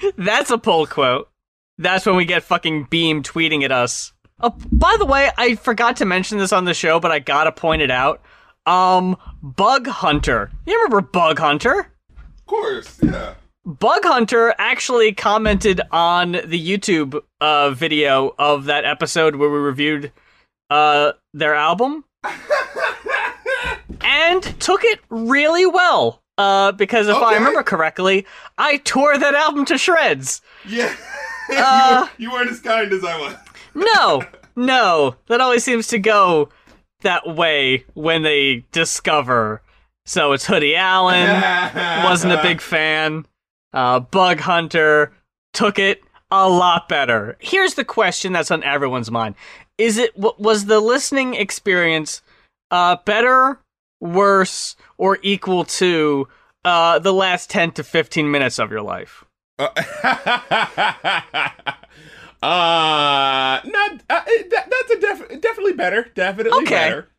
no! 0.01 0.11
That's 0.17 0.49
a 0.49 0.57
pull 0.57 0.87
quote. 0.87 1.29
That's 1.77 2.05
when 2.05 2.15
we 2.15 2.25
get 2.25 2.43
fucking 2.43 2.85
Beam 2.89 3.21
tweeting 3.23 3.63
at 3.63 3.71
us. 3.71 4.13
Oh, 4.39 4.55
by 4.71 4.95
the 4.97 5.05
way, 5.05 5.29
I 5.37 5.55
forgot 5.55 5.97
to 5.97 6.05
mention 6.05 6.37
this 6.37 6.53
on 6.53 6.65
the 6.65 6.73
show, 6.73 6.99
but 6.99 7.11
I 7.11 7.19
gotta 7.19 7.51
point 7.51 7.81
it 7.81 7.91
out. 7.91 8.21
Um, 8.65 9.17
Bug 9.41 9.87
Hunter. 9.87 10.51
You 10.65 10.73
remember 10.75 11.01
Bug 11.01 11.39
Hunter? 11.39 11.91
Of 12.37 12.45
course, 12.45 12.99
yeah. 13.03 13.33
Bug 13.65 14.01
Hunter 14.03 14.53
actually 14.57 15.13
commented 15.13 15.79
on 15.89 16.33
the 16.33 16.59
YouTube 16.59 17.21
uh, 17.39 17.69
video 17.71 18.35
of 18.37 18.65
that 18.65 18.83
episode 18.83 19.37
where 19.37 19.49
we 19.49 19.57
reviewed 19.57 20.11
uh, 20.69 21.13
their 21.33 21.55
album 21.55 22.03
and 24.01 24.43
took 24.59 24.83
it 24.83 24.99
really 25.09 25.65
well. 25.65 26.21
Uh, 26.37 26.71
because 26.73 27.07
if 27.07 27.15
I 27.15 27.35
remember 27.35 27.63
correctly, 27.63 28.25
I 28.57 28.77
tore 28.77 29.17
that 29.17 29.35
album 29.35 29.65
to 29.65 29.77
shreds. 29.77 30.41
Yeah. 30.67 30.93
Uh, 31.55 32.07
you, 32.17 32.29
were, 32.29 32.31
you 32.31 32.39
weren't 32.39 32.51
as 32.51 32.61
kind 32.61 32.93
as 32.93 33.03
I 33.03 33.19
was. 33.19 33.35
No, 33.75 34.23
no, 34.55 35.17
that 35.27 35.41
always 35.41 35.61
seems 35.61 35.87
to 35.87 35.99
go 35.99 36.47
that 37.01 37.35
way 37.35 37.83
when 37.95 38.23
they 38.23 38.63
discover. 38.71 39.61
So 40.05 40.31
it's 40.31 40.45
Hoodie 40.45 40.77
Allen. 40.77 41.41
wasn't 42.05 42.31
a 42.31 42.41
big 42.41 42.61
fan. 42.61 43.25
Uh, 43.73 43.99
Bug 43.99 44.39
Hunter 44.39 45.11
took 45.53 45.79
it 45.79 46.03
a 46.31 46.49
lot 46.49 46.87
better. 46.89 47.37
Here's 47.39 47.73
the 47.75 47.85
question 47.85 48.33
that's 48.33 48.51
on 48.51 48.63
everyone's 48.63 49.11
mind: 49.11 49.35
Is 49.77 49.97
it 49.97 50.11
was 50.17 50.65
the 50.65 50.79
listening 50.79 51.33
experience 51.35 52.21
uh, 52.71 52.97
better, 53.05 53.59
worse, 53.99 54.75
or 54.97 55.17
equal 55.21 55.65
to 55.65 56.27
uh, 56.65 56.99
the 56.99 57.13
last 57.13 57.49
ten 57.49 57.71
to 57.71 57.83
fifteen 57.83 58.29
minutes 58.31 58.59
of 58.59 58.71
your 58.71 58.81
life? 58.81 59.25
Uh, 59.59 59.67
uh 62.43 63.61
not 63.63 63.91
uh, 64.09 64.21
that, 64.49 64.67
that's 64.69 64.91
a 64.91 64.99
def- 64.99 65.41
definitely 65.41 65.73
better, 65.73 66.09
definitely 66.15 66.63
Okay. 66.63 66.69
better. 66.75 67.09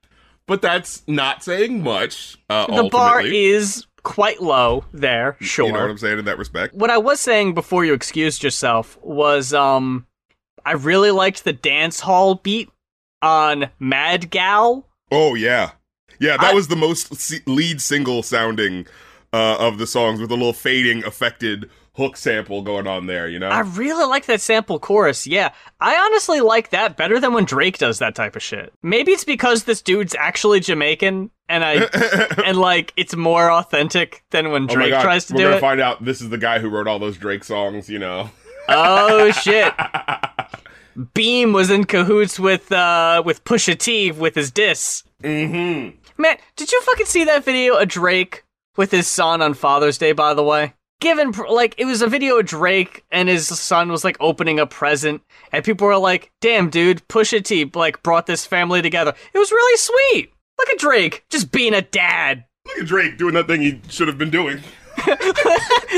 But 0.46 0.61
that's 0.61 1.02
not 1.09 1.42
saying 1.42 1.82
much. 1.82 2.36
Uh, 2.50 2.82
The 2.82 2.88
bar 2.90 3.22
is 3.22 3.86
quite 4.05 4.40
low 4.40 4.84
there, 4.92 5.36
sure. 5.40 5.66
You 5.66 5.72
know 5.72 5.80
what 5.80 5.90
I'm 5.90 5.98
saying 5.98 6.20
in 6.20 6.24
that 6.26 6.38
respect. 6.38 6.74
what 6.74 6.90
I 6.90 6.98
was 6.98 7.20
saying 7.20 7.55
before 7.55 7.84
you 7.84 7.92
excused 7.94 8.44
yourself 8.44 8.96
was 9.02 9.52
um 9.52 10.07
I 10.64 10.72
really 10.72 11.11
liked 11.11 11.44
the 11.44 11.52
dance 11.52 12.00
hall 12.00 12.36
beat 12.36 12.70
on 13.22 13.70
Mad 13.80 14.30
Gal. 14.30 14.86
Oh 15.11 15.34
yeah, 15.34 15.72
yeah. 16.20 16.36
That 16.36 16.52
I- 16.52 16.55
was 16.55 16.68
the 16.68 16.76
most 16.76 17.12
lead 17.48 17.80
single 17.82 18.22
sounding 18.22 18.86
uh, 19.32 19.57
of 19.59 19.78
the 19.78 19.86
songs 19.86 20.20
with 20.20 20.30
a 20.30 20.34
little 20.34 20.52
fading 20.52 21.05
affected 21.05 21.68
hook 21.95 22.16
sample 22.16 22.62
going 22.62 22.86
on 22.86 23.07
there. 23.07 23.28
You 23.28 23.38
know. 23.38 23.49
I 23.49 23.61
really 23.61 24.05
like 24.07 24.26
that 24.26 24.40
sample 24.40 24.78
chorus. 24.78 25.26
Yeah. 25.26 25.53
I 25.80 25.97
honestly 25.97 26.40
like 26.40 26.70
that 26.70 26.97
better 26.97 27.18
than 27.20 27.32
when 27.32 27.45
Drake 27.45 27.78
does 27.78 27.99
that 28.01 28.14
type 28.14 28.36
of 28.36 28.42
shit. 28.42 28.72
Maybe 28.82 29.12
it's 29.12 29.24
because 29.24 29.64
this 29.64 29.82
dude's 29.82 30.14
actually 30.18 30.61
Jamaican 30.61 31.30
and 31.49 31.64
I 31.64 31.74
and 32.45 32.57
like 32.59 32.92
it's 32.97 33.14
more 33.14 33.51
authentic 33.51 34.24
than 34.30 34.51
when 34.51 34.64
Oh 34.64 34.74
Drake 34.74 34.90
God, 34.90 35.03
tries 35.03 35.26
to 35.26 35.34
we're 35.34 35.38
do 35.38 35.45
gonna 35.45 35.57
it. 35.57 35.61
find 35.61 35.80
out 35.80 36.05
this 36.05 36.20
is 36.20 36.30
the 36.30 36.38
guy 36.38 36.59
who 36.59 36.68
wrote 36.68 36.86
all 36.88 36.99
those 36.99 37.16
Drake 37.18 37.45
songs. 37.45 37.88
You 37.88 37.99
know. 37.99 38.30
oh 38.68 39.30
shit. 39.32 39.72
Beam 41.14 41.53
was 41.53 41.70
in 41.70 41.84
cahoots 41.84 42.38
with 42.38 42.70
uh 42.72 43.22
with 43.24 43.45
Pusha 43.45 43.76
T 43.78 44.11
with 44.12 44.34
his 44.34 44.51
diss. 44.51 45.03
mm-hmm. 45.22 45.97
Man, 46.16 46.36
did 46.57 46.70
you 46.70 46.80
fucking 46.82 47.07
see 47.07 47.24
that 47.24 47.45
video 47.45 47.74
of 47.74 47.88
Drake 47.88 48.45
with 48.76 48.92
his 48.92 49.09
son 49.09 49.42
on 49.42 49.55
Father's 49.55 49.99
Day, 49.99 50.12
by 50.12 50.32
the 50.34 50.45
way? 50.45 50.74
Given, 51.05 51.32
like, 51.50 51.74
it 51.76 51.84
was 51.84 52.00
a 52.00 52.07
video 52.07 52.38
of 52.38 52.46
Drake 52.46 53.05
and 53.12 53.28
his 53.28 53.46
son 53.46 53.92
was, 53.92 54.05
like, 54.05 54.16
opening 54.20 54.59
a 54.59 54.66
present, 54.66 55.20
and 55.52 55.62
people 55.62 55.86
were 55.86 55.98
like, 55.98 56.32
damn, 56.40 56.70
dude, 56.70 57.07
Pusha 57.09 57.44
T, 57.44 57.70
like, 57.74 58.02
brought 58.02 58.24
this 58.24 58.46
family 58.46 58.80
together. 58.80 59.12
It 59.34 59.38
was 59.38 59.52
really 59.52 59.76
sweet. 59.76 60.32
Look 60.59 60.70
at 60.70 60.78
Drake, 60.78 61.26
just 61.28 61.52
being 61.52 61.74
a 61.74 61.82
dad, 61.82 62.46
Look 62.66 62.78
at 62.78 62.86
Drake 62.86 63.18
doing 63.18 63.34
that 63.34 63.46
thing 63.46 63.61
he 63.61 63.82
should 63.88 64.09
have 64.09 64.16
been 64.16 64.30
doing 64.30 64.62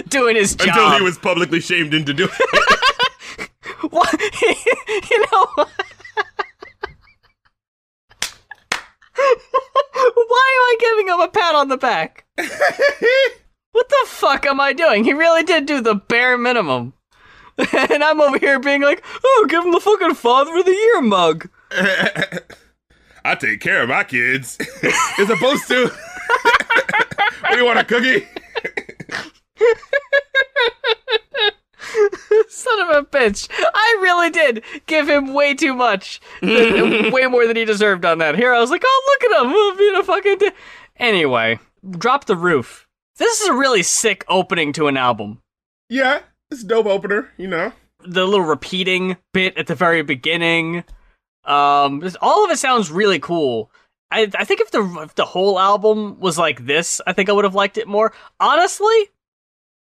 doing 0.09 0.35
his 0.35 0.57
job. 0.57 0.67
until 0.69 0.97
he 0.97 1.03
was 1.03 1.19
publicly 1.19 1.61
shamed 1.61 1.95
into 1.95 2.13
doing 2.13 2.31
it. 2.33 3.51
What? 3.91 4.21
you 5.11 5.21
know. 5.21 5.47
Why 5.57 5.67
am 10.57 10.65
I 10.65 10.77
giving 10.81 11.09
him 11.09 11.21
a 11.21 11.29
pat 11.29 11.55
on 11.55 11.69
the 11.69 11.77
back? 11.77 12.25
What 13.77 13.91
the 13.91 14.05
fuck 14.07 14.47
am 14.47 14.59
I 14.59 14.73
doing? 14.73 15.05
He 15.05 15.13
really 15.13 15.43
did 15.43 15.67
do 15.67 15.83
the 15.83 15.95
bare 15.95 16.39
minimum. 16.39 16.95
and 17.59 18.03
I'm 18.03 18.23
over 18.23 18.39
here 18.39 18.59
being 18.59 18.81
like, 18.81 19.05
oh, 19.23 19.47
give 19.51 19.63
him 19.63 19.71
the 19.71 19.81
fucking 19.81 20.15
Father 20.15 20.57
of 20.57 20.65
the 20.65 20.73
Year 20.73 21.03
mug. 21.03 21.51
I 23.23 23.35
take 23.35 23.61
care 23.61 23.83
of 23.83 23.91
my 23.91 24.03
kids. 24.03 24.57
As 25.19 25.29
opposed 25.29 25.69
to. 25.69 25.89
what 25.89 27.51
do 27.51 27.59
you 27.59 27.67
want, 27.67 27.79
a 27.79 27.85
cookie? 27.85 28.27
Son 32.49 32.81
of 32.81 32.97
a 32.97 33.03
bitch. 33.03 33.47
I 33.61 33.99
really 34.01 34.31
did 34.31 34.65
give 34.87 35.07
him 35.07 35.35
way 35.35 35.53
too 35.53 35.75
much. 35.75 36.23
way 36.41 37.27
more 37.29 37.47
than 37.47 37.57
he 37.57 37.67
deserved 37.67 38.07
on 38.07 38.17
that. 38.19 38.37
Here 38.37 38.55
I 38.55 38.61
was 38.61 38.71
like, 38.71 38.85
oh, 38.87 39.19
look 39.21 39.31
at 39.31 39.45
him. 39.45 39.77
Being 39.77 39.97
a 39.97 40.03
fucking. 40.03 40.39
di-" 40.39 40.57
Anyway, 40.97 41.59
drop 41.99 42.25
the 42.25 42.37
roof. 42.37 42.86
This 43.19 43.41
is 43.41 43.49
a 43.49 43.55
really 43.55 43.83
sick 43.83 44.25
opening 44.29 44.73
to 44.75 44.89
an 44.89 44.97
album. 44.97 45.41
Yeah, 45.89 46.21
it's 46.51 46.63
a 46.63 46.67
dope 46.67 46.87
opener, 46.87 47.31
you 47.37 47.47
know. 47.49 47.73
The 48.05 48.25
little 48.25 48.45
repeating 48.45 49.17
bit 49.33 49.57
at 49.57 49.67
the 49.67 49.75
very 49.75 50.03
beginning. 50.03 50.85
Um, 51.45 52.01
this- 52.01 52.17
all 52.21 52.45
of 52.45 52.51
it 52.51 52.59
sounds 52.59 52.91
really 52.91 53.19
cool. 53.19 53.71
I, 54.11 54.31
I 54.39 54.45
think 54.45 54.61
if 54.61 54.71
the 54.71 54.83
if 55.03 55.15
the 55.17 55.25
whole 55.25 55.59
album 55.59 56.21
was 56.21 56.39
like 56.39 56.67
this, 56.67 57.01
I 57.07 57.13
think 57.13 57.29
I 57.29 57.33
would 57.33 57.45
have 57.45 57.55
liked 57.57 57.77
it 57.79 57.89
more. 57.89 58.13
Honestly, 58.39 59.11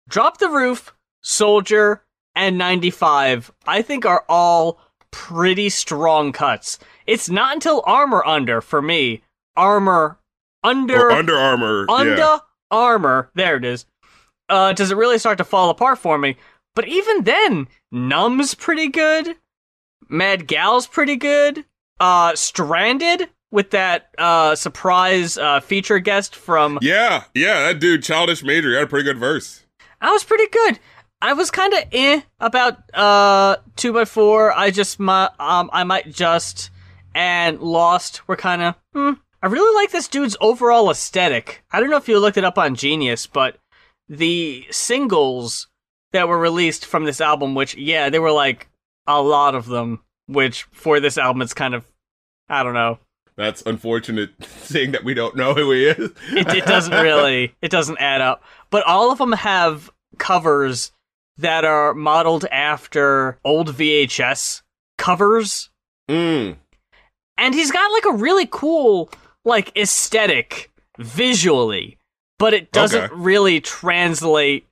Drop 0.08 0.38
the 0.38 0.50
Roof, 0.50 0.94
Soldier, 1.22 2.04
and 2.36 2.58
95, 2.58 3.52
I 3.68 3.82
think 3.82 4.06
are 4.06 4.24
all 4.30 4.80
pretty 5.12 5.70
strong 5.70 6.32
cuts. 6.32 6.80
It's 7.06 7.30
not 7.30 7.54
until 7.54 7.84
Armor 7.86 8.26
Under 8.26 8.62
for 8.62 8.82
me. 8.82 9.24
Armor 9.58 10.18
Under 10.64 11.08
Or 11.08 11.12
Under 11.12 11.36
Armour. 11.36 11.86
under 11.90 12.16
yeah. 12.16 12.40
Armor. 12.74 13.30
There 13.36 13.56
it 13.56 13.64
is. 13.66 13.86
Uh 14.50 14.74
does 14.74 14.92
it 14.92 14.98
really 14.98 15.20
start 15.20 15.38
to 15.38 15.44
fall 15.44 15.70
apart 15.70 16.00
for 16.00 16.18
me? 16.18 16.36
But 16.76 16.88
even 16.88 17.24
then 17.24 17.68
numb's 17.92 18.56
pretty 18.56 18.88
good. 18.88 19.36
Mad 20.10 20.48
gal's 20.48 20.88
pretty 20.88 21.16
good. 21.16 21.66
Uh 22.00 22.36
stranded 22.36 23.30
with 23.52 23.70
that 23.72 24.10
uh 24.18 24.56
surprise 24.56 25.38
uh 25.38 25.60
feature 25.60 26.00
guest 26.00 26.36
from 26.36 26.80
Yeah, 26.82 27.24
yeah, 27.36 27.68
that 27.68 27.80
dude, 27.80 28.04
Childish 28.04 28.44
Major, 28.44 28.74
had 28.74 28.84
a 28.86 28.88
pretty 28.88 29.06
good 29.06 29.20
verse. 29.20 29.66
i 30.02 30.12
was 30.12 30.24
pretty 30.24 30.48
good. 30.48 30.80
I 31.22 31.32
was 31.34 31.52
kind 31.52 31.74
of 31.74 31.84
eh 31.94 32.22
about 32.40 32.94
uh 32.94 33.56
2 33.78 33.94
by 33.94 34.04
4 34.06 34.52
i 34.58 34.72
just 34.72 35.00
mi- 35.00 35.30
um 35.40 35.70
i 35.72 35.84
might 35.86 36.12
just 36.12 36.70
and 37.16 37.62
lost. 37.62 38.28
Were 38.28 38.36
kind 38.36 38.62
of 38.64 38.76
hmm. 38.94 39.14
I 39.44 39.48
really 39.48 39.76
like 39.80 39.92
this 39.92 40.08
dude's 40.08 40.36
overall 40.42 40.90
aesthetic 40.90 41.64
i 41.72 41.80
don't 41.80 41.92
know 41.92 41.98
if 41.98 42.08
you 42.08 42.18
looked 42.20 42.38
it 42.38 42.44
up 42.44 42.58
on 42.58 42.74
genius 42.76 43.28
but 43.28 43.58
the 44.10 44.66
singles 44.72 45.68
that 46.12 46.28
were 46.28 46.40
released 46.40 46.86
from 46.86 47.04
this 47.06 47.22
album 47.22 47.54
which 47.54 47.76
yeah 47.76 48.10
there 48.10 48.22
were 48.22 48.32
like 48.32 48.68
a 49.08 49.22
lot 49.22 49.54
of 49.54 49.68
them 49.68 50.02
which 50.28 50.64
for 50.72 51.00
this 51.00 51.18
album 51.18 51.42
it's 51.42 51.54
kind 51.54 51.74
of 51.76 51.86
i 52.50 52.64
don't 52.64 52.74
know 52.74 52.98
That's 53.36 53.62
unfortunate 53.66 54.32
seeing 54.62 54.92
that 54.94 55.04
we 55.04 55.14
don't 55.14 55.36
know 55.36 55.54
who 55.54 55.72
he 55.72 55.86
is. 55.88 56.12
it, 56.32 56.48
it 56.56 56.66
doesn't 56.66 56.94
really 56.94 57.54
it 57.62 57.70
doesn't 57.72 58.00
add 58.00 58.22
up 58.22 58.44
but 58.70 58.84
all 58.86 59.12
of 59.12 59.18
them 59.18 59.34
have 59.34 59.92
covers 60.20 60.92
that 61.38 61.66
are 61.66 61.94
modeled 61.96 62.46
after 62.52 63.40
old 63.44 63.70
vhs 63.76 64.62
covers 64.98 65.70
Mm. 66.10 66.58
and 67.38 67.56
he's 67.56 67.72
got 67.72 67.92
like 67.94 68.06
a 68.14 68.18
really 68.22 68.46
cool 68.52 69.10
like 69.46 69.76
aesthetic 69.78 70.72
visually 71.00 71.98
but 72.40 72.54
it 72.54 72.72
doesn't 72.72 73.04
Okay. 73.06 73.14
really 73.16 73.62
translate 73.62 74.68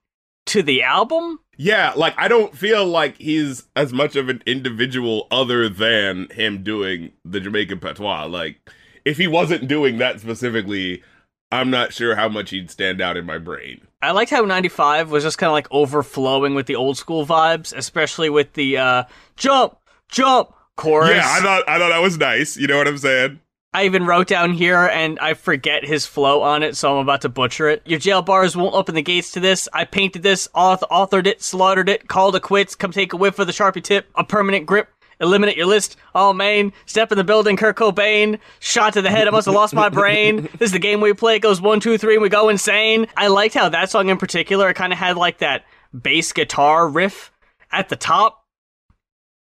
to 0.47 0.61
the 0.63 0.81
album 0.83 1.39
Yeah, 1.57 1.93
like 1.95 2.13
I 2.17 2.27
don't 2.27 2.55
feel 2.57 2.85
like 2.85 3.17
he's 3.17 3.67
as 3.75 3.93
much 3.93 4.15
of 4.15 4.27
an 4.29 4.41
individual 4.45 5.27
other 5.31 5.69
than 5.69 6.27
him 6.31 6.63
doing 6.63 7.11
the 7.23 7.39
Jamaican 7.39 7.79
patois. 7.79 8.25
Like, 8.25 8.57
if 9.05 9.17
he 9.17 9.27
wasn't 9.27 9.67
doing 9.67 9.99
that 9.99 10.19
specifically, 10.19 11.03
I'm 11.51 11.69
not 11.69 11.93
sure 11.93 12.15
how 12.15 12.27
much 12.29 12.49
he'd 12.49 12.71
stand 12.71 12.99
out 13.01 13.15
in 13.17 13.25
my 13.25 13.37
brain. 13.37 13.81
I 14.01 14.11
liked 14.11 14.31
how 14.31 14.41
95 14.41 15.11
was 15.11 15.23
just 15.23 15.37
kind 15.37 15.49
of 15.49 15.53
like 15.53 15.67
overflowing 15.69 16.55
with 16.55 16.65
the 16.65 16.75
old 16.75 16.97
school 16.97 17.25
vibes, 17.27 17.75
especially 17.77 18.29
with 18.31 18.53
the 18.53 18.77
uh, 18.77 19.03
jump, 19.37 19.77
jump 20.09 20.53
chorus. 20.77 21.11
Yeah, 21.11 21.21
I 21.25 21.39
thought 21.41 21.69
I 21.69 21.77
thought 21.77 21.89
that 21.89 22.01
was 22.01 22.17
nice. 22.17 22.57
You 22.57 22.65
know 22.67 22.77
what 22.77 22.87
I'm 22.87 22.97
saying? 22.97 23.39
I 23.73 23.85
even 23.85 24.05
wrote 24.05 24.27
down 24.27 24.51
here 24.51 24.85
and 24.85 25.17
I 25.19 25.33
forget 25.33 25.85
his 25.85 26.05
flow 26.05 26.41
on 26.41 26.61
it, 26.61 26.75
so 26.75 26.91
I'm 26.91 27.03
about 27.03 27.21
to 27.21 27.29
butcher 27.29 27.69
it. 27.69 27.81
Your 27.85 27.99
jail 27.99 28.21
bars 28.21 28.57
won't 28.57 28.75
open 28.75 28.95
the 28.95 29.01
gates 29.01 29.31
to 29.31 29.39
this. 29.39 29.69
I 29.71 29.85
painted 29.85 30.23
this, 30.23 30.49
auth- 30.53 30.87
authored 30.91 31.25
it, 31.25 31.41
slaughtered 31.41 31.87
it, 31.87 32.09
called 32.09 32.35
it 32.35 32.41
quits. 32.41 32.75
Come 32.75 32.91
take 32.91 33.13
a 33.13 33.17
whiff 33.17 33.39
of 33.39 33.47
the 33.47 33.53
Sharpie 33.53 33.81
tip, 33.81 34.09
a 34.15 34.25
permanent 34.25 34.65
grip. 34.65 34.89
Eliminate 35.21 35.55
your 35.55 35.67
list. 35.67 35.95
Oh, 36.15 36.33
main. 36.33 36.73
Step 36.85 37.11
in 37.11 37.17
the 37.17 37.23
building, 37.23 37.55
Kurt 37.55 37.77
Cobain. 37.77 38.39
Shot 38.59 38.93
to 38.93 39.01
the 39.03 39.09
head. 39.09 39.27
I 39.27 39.31
must 39.31 39.45
have 39.45 39.53
lost 39.55 39.73
my 39.73 39.87
brain. 39.87 40.49
This 40.57 40.69
is 40.69 40.73
the 40.73 40.79
game 40.79 40.99
we 40.99 41.13
play. 41.13 41.35
It 41.35 41.41
goes 41.41 41.61
one, 41.61 41.79
two, 41.79 41.97
three, 41.97 42.15
and 42.15 42.23
we 42.23 42.29
go 42.29 42.49
insane. 42.49 43.07
I 43.15 43.27
liked 43.27 43.53
how 43.53 43.69
that 43.69 43.91
song 43.91 44.09
in 44.09 44.17
particular, 44.17 44.69
it 44.69 44.73
kind 44.73 44.91
of 44.91 44.99
had 44.99 45.17
like 45.17 45.37
that 45.37 45.63
bass 45.93 46.33
guitar 46.33 46.89
riff 46.89 47.31
at 47.71 47.87
the 47.89 47.95
top. 47.95 48.43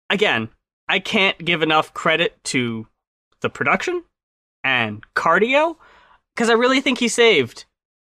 Again, 0.09 0.49
I 0.87 0.99
can't 0.99 1.37
give 1.43 1.63
enough 1.63 1.93
credit 1.93 2.41
to 2.45 2.87
the 3.41 3.49
production 3.49 4.03
and 4.63 5.03
Cardo 5.15 5.77
because 6.35 6.49
I 6.49 6.53
really 6.53 6.81
think 6.81 6.99
he 6.99 7.07
saved 7.07 7.65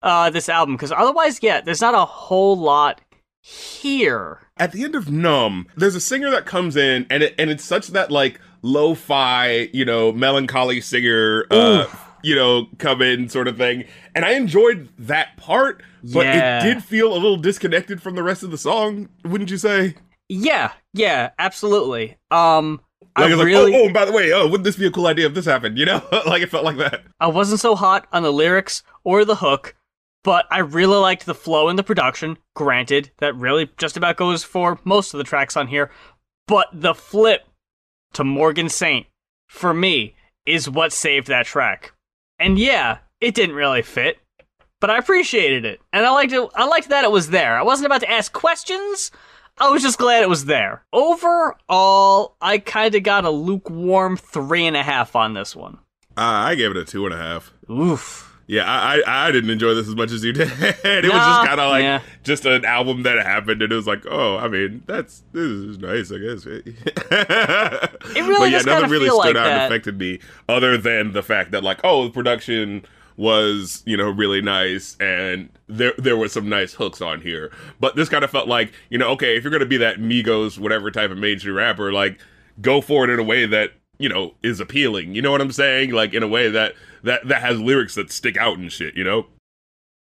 uh, 0.04 0.30
this 0.30 0.50
album. 0.50 0.76
Because 0.76 0.91
otherwise, 0.91 1.39
yeah, 1.41 1.62
there's 1.62 1.82
not 1.82 1.93
a 1.95 2.06
whole 2.06 2.58
lot 2.58 3.02
here. 3.41 4.39
At 4.58 4.72
the 4.72 4.84
end 4.84 4.95
of 4.95 5.12
Numb, 5.12 5.68
there's 5.76 5.95
a 5.95 6.02
singer 6.02 6.30
that 6.32 6.45
comes 6.45 6.76
in, 6.76 7.06
and 7.10 7.24
it, 7.24 7.36
and 7.38 7.50
it's 7.50 7.64
such 7.64 7.88
that 7.89 8.12
like 8.12 8.39
lo-fi, 8.62 9.70
you 9.74 9.86
know, 9.86 10.12
melancholy 10.12 10.82
singer, 10.82 11.45
uh, 11.52 11.86
you 12.24 12.36
know, 12.36 12.68
come 12.80 13.02
in 13.02 13.30
sort 13.30 13.48
of 13.48 13.58
thing. 13.58 13.86
And 14.16 14.26
I 14.26 14.32
enjoyed 14.32 14.89
that 14.98 15.38
part, 15.38 15.84
but 16.04 16.26
Yeah. 16.26 16.60
it 16.60 16.74
did 16.74 16.84
feel 16.84 17.14
a 17.14 17.16
little 17.16 17.38
disconnected 17.38 18.02
from 18.02 18.16
the 18.16 18.24
rest 18.24 18.43
of 18.43 18.52
the 18.52 18.58
song. 18.58 19.10
Wouldn't 19.24 19.52
you 19.52 19.58
say? 19.58 19.95
Yeah, 20.28 20.72
yeah, 20.93 21.30
absolutely. 21.39 22.18
Um, 22.32 22.82
Like, 23.18 23.32
I 23.32 23.43
really, 23.43 23.72
like, 23.72 23.82
oh, 23.82 23.89
oh, 23.89 23.93
by 23.93 24.05
the 24.05 24.11
way, 24.11 24.32
oh, 24.32 24.45
wouldn't 24.45 24.63
this 24.63 24.76
be 24.76 24.86
a 24.86 24.91
cool 24.91 25.07
idea 25.07 25.26
if 25.26 25.34
this 25.34 25.45
happened? 25.45 25.78
You 25.78 25.86
know, 25.86 26.03
like 26.28 26.41
it 26.41 26.49
felt 26.49 26.65
like 26.65 26.78
that. 26.78 27.03
I 27.20 27.28
wasn't 27.28 27.59
so 27.59 27.76
hot 27.76 28.07
on 28.11 28.24
the 28.24 28.32
lyrics 28.32 28.84
or 29.03 29.26
the 29.26 29.38
hook, 29.38 29.76
but 30.24 30.45
I 30.51 30.59
really 30.59 30.97
liked 30.97 31.26
the 31.26 31.34
flow 31.34 31.68
and 31.68 31.80
the 31.80 31.84
production. 31.84 32.38
Granted, 32.55 33.11
that 33.18 33.36
really 33.36 33.70
just 33.78 33.97
about 33.97 34.18
goes 34.18 34.43
for 34.43 34.80
most 34.84 35.13
of 35.13 35.18
the 35.18 35.24
tracks 35.24 35.57
on 35.57 35.68
here, 35.68 35.89
but 36.47 36.68
the 36.72 36.93
flip 36.93 37.47
to 38.13 38.24
Morgan 38.24 38.70
Saint 38.70 39.07
for 39.47 39.74
me 39.74 40.15
is 40.45 40.70
what 40.70 40.93
saved 40.93 41.28
that 41.28 41.45
track. 41.45 41.93
And 42.39 42.59
yeah, 42.59 42.99
it 43.20 43.34
didn't 43.34 43.55
really 43.55 43.82
fit, 43.82 44.20
but 44.80 44.89
I 44.89 44.97
appreciated 44.97 45.65
it, 45.65 45.82
and 45.91 46.05
I 46.05 46.11
liked 46.11 46.34
it. 46.34 46.49
I 46.55 46.65
liked 46.65 46.89
that 46.89 47.03
it 47.03 47.11
was 47.11 47.30
there. 47.30 47.57
I 47.57 47.63
wasn't 47.63 47.88
about 47.88 48.01
to 48.01 48.11
ask 48.11 48.32
questions. 48.32 49.11
I 49.60 49.70
was 49.70 49.82
just 49.82 49.97
glad 49.97 50.24
it 50.24 50.30
was 50.30 50.45
there. 50.45 50.84
Overall, 50.93 52.36
I 52.41 52.60
kind 52.60 52.93
of 52.93 53.03
got 53.03 53.26
a 53.26 53.30
lukewarm 53.30 54.18
three 54.18 54.66
and 54.66 54.78
a 54.78 54.84
half 54.84 55.16
on 55.16 55.34
this 55.34 55.55
one. 55.55 55.80
Uh, 56.18 56.22
I 56.22 56.55
gave 56.55 56.72
it 56.72 56.78
a 56.78 56.86
two 56.86 57.05
and 57.05 57.14
a 57.14 57.18
half. 57.18 57.53
Oof. 57.70 58.24
Yeah, 58.47 58.64
I, 58.64 59.01
I 59.05 59.28
I 59.28 59.32
didn't 59.32 59.49
enjoy 59.49 59.74
this 59.74 59.89
as 59.89 59.95
much 59.95 60.12
as 60.12 60.24
you 60.24 60.32
did. 60.32 60.47
it 60.60 61.03
was 61.03 61.12
just 61.12 61.47
kind 61.47 61.60
of 61.60 61.70
like 61.70 61.84
yeah. 61.84 62.01
just 62.24 62.45
an 62.45 62.64
album 62.64 63.03
that 63.03 63.18
happened, 63.18 63.62
and 63.62 63.74
it 63.74 63.76
was 63.76 63.88
like, 63.88 64.05
oh, 64.10 64.38
I 64.38 64.47
mean, 64.47 64.84
that's 64.86 65.24
this 65.34 65.43
is 65.43 65.78
nice, 65.80 66.14
I 66.14 66.18
guess. 66.20 66.45
it 66.45 66.66
really 68.16 68.39
but 68.39 68.51
yeah, 68.51 68.62
nothing 68.62 68.89
really 68.89 69.10
stood 69.10 69.18
like 69.18 69.36
out 69.36 69.47
and 69.47 69.64
affected 69.64 69.99
me, 69.99 70.20
other 70.47 70.78
than 70.78 71.12
the 71.12 71.22
fact 71.22 71.51
that 71.51 71.62
like, 71.62 71.82
oh, 71.84 72.05
the 72.05 72.10
production 72.10 72.86
was 73.18 73.84
you 73.86 73.97
know 73.97 74.09
really 74.09 74.41
nice, 74.41 74.95
and 74.99 75.49
there 75.68 75.93
there 75.97 76.15
was 76.15 76.32
some 76.32 76.47
nice 76.47 76.74
hooks 76.74 77.01
on 77.01 77.22
here. 77.22 77.51
But 77.80 77.95
this 77.95 78.09
kind 78.09 78.24
of 78.24 78.32
felt 78.32 78.47
like 78.47 78.72
you 78.89 78.97
know, 78.97 79.09
okay, 79.09 79.36
if 79.36 79.43
you're 79.43 79.51
gonna 79.51 79.65
be 79.65 79.78
that 79.78 79.97
Migos 79.97 80.57
whatever 80.57 80.89
type 80.91 81.11
of 81.11 81.18
major 81.18 81.53
rapper, 81.53 81.91
like 81.91 82.20
go 82.61 82.80
for 82.80 83.03
it 83.03 83.09
in 83.09 83.20
a 83.20 83.24
way 83.24 83.45
that 83.45 83.72
you 83.97 84.07
know 84.07 84.36
is 84.43 84.59
appealing. 84.59 85.15
You 85.15 85.22
know 85.22 85.32
what 85.32 85.41
I'm 85.41 85.51
saying? 85.51 85.91
Like 85.91 86.13
in 86.13 86.24
a 86.24 86.28
way 86.28 86.49
that 86.49 86.76
that 87.03 87.28
that 87.28 87.41
has 87.41 87.59
lyrics 87.59 87.95
that 87.95 88.11
stick 88.11 88.38
out 88.38 88.57
and 88.57 88.72
shit. 88.72 88.95
You 88.95 89.03
know? 89.03 89.26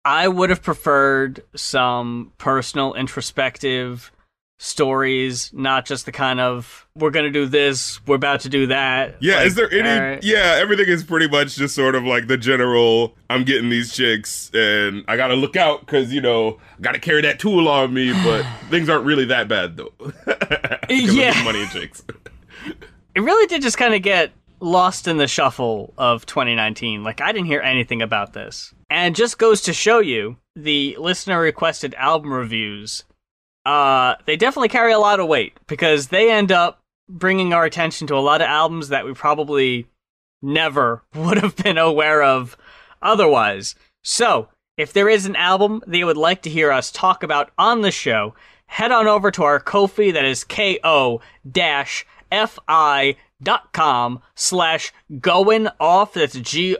I 0.04 0.28
would 0.28 0.52
have 0.52 0.62
preferred 0.62 1.44
some 1.56 2.32
personal, 2.38 2.94
introspective 2.94 4.12
stories, 4.58 5.52
not 5.54 5.86
just 5.86 6.06
the 6.06 6.12
kind 6.12 6.40
of 6.40 6.88
we're 6.96 7.10
gonna 7.12 7.30
do 7.32 7.46
this, 7.46 8.00
we're 8.08 8.16
about 8.16 8.40
to 8.42 8.50
do 8.50 8.68
that. 8.68 9.16
Yeah. 9.20 9.38
Like, 9.38 9.48
is 9.48 9.56
there 9.56 9.72
any? 9.74 9.90
alright. 9.90 10.24
Yeah, 10.24 10.58
everything 10.60 10.88
is 10.88 11.04
pretty 11.04 11.28
much 11.28 11.56
just 11.56 11.76
sort 11.76 11.96
of 11.96 12.04
like 12.04 12.28
the 12.28 12.38
general. 12.38 13.16
I'm 13.30 13.44
getting 13.44 13.70
these 13.70 13.94
chicks, 13.94 14.50
and 14.54 15.04
I 15.08 15.18
gotta 15.18 15.36
look 15.36 15.56
out 15.56 15.82
because 15.82 16.14
you 16.14 16.22
know 16.22 16.60
I 16.78 16.82
gotta 16.82 17.00
carry 17.00 17.22
that 17.22 17.40
tool 17.40 17.68
on 17.68 17.94
me. 17.94 18.14
But 18.26 18.46
things 18.70 18.90
aren't 18.90 19.06
really 19.06 19.26
that 19.26 19.48
bad 19.48 19.78
though. 19.78 19.94
Yeah. 20.90 21.44
money 21.44 21.62
and 21.64 21.72
chicks. 21.72 22.04
It 23.16 23.22
really 23.22 23.48
did 23.48 23.62
just 23.62 23.78
kind 23.78 23.94
of 23.94 24.02
get 24.02 24.34
lost 24.60 25.08
in 25.08 25.16
the 25.16 25.28
shuffle 25.28 25.94
of 25.98 26.26
2019. 26.26 27.02
Like 27.02 27.22
I 27.22 27.32
didn't 27.32 27.46
hear 27.48 27.62
anything 27.62 28.02
about 28.02 28.34
this, 28.34 28.74
and 28.90 29.16
just 29.16 29.38
goes 29.38 29.62
to 29.62 29.74
show 29.74 30.00
you 30.00 30.36
the 30.56 30.98
listener 31.00 31.40
requested 31.40 31.94
album 31.96 32.34
reviews. 32.34 33.06
Uh, 33.66 34.16
they 34.26 34.36
definitely 34.36 34.70
carry 34.70 34.92
a 34.94 35.00
lot 35.00 35.20
of 35.20 35.28
weight 35.28 35.54
because 35.68 36.08
they 36.08 36.32
end 36.32 36.52
up 36.52 36.82
bringing 37.10 37.54
our 37.54 37.66
attention 37.66 38.08
to 38.08 38.16
a 38.16 38.20
lot 38.20 38.42
of 38.42 38.48
albums 38.48 38.90
that 38.90 39.06
we 39.06 39.14
probably 39.14 39.88
never 40.42 41.04
would 41.16 41.38
have 41.38 41.56
been 41.56 41.78
aware 41.78 42.22
of 42.24 42.58
otherwise. 43.02 43.76
So, 44.04 44.50
if 44.78 44.94
there 44.94 45.10
is 45.10 45.26
an 45.26 45.36
album 45.36 45.82
you 45.88 46.06
would 46.06 46.18
like 46.18 46.42
to 46.44 46.50
hear 46.50 46.72
us 46.72 46.92
talk 46.92 47.24
about 47.24 47.52
on 47.58 47.82
the 47.82 47.92
show, 47.92 48.36
head 48.68 48.92
on 48.92 49.08
over 49.08 49.32
to 49.32 49.44
our 49.44 49.60
Ko-fi 49.60 50.12
that 50.12 50.26
is 50.26 50.44
ko 50.44 51.22
dash 51.50 52.06
fi 52.30 53.16
dot 53.42 53.74
com 53.74 54.22
slash 54.36 54.92
going 55.20 55.68
off 55.80 56.14
that's 56.14 56.36
g-o-i-n-o-f-f 56.40 56.78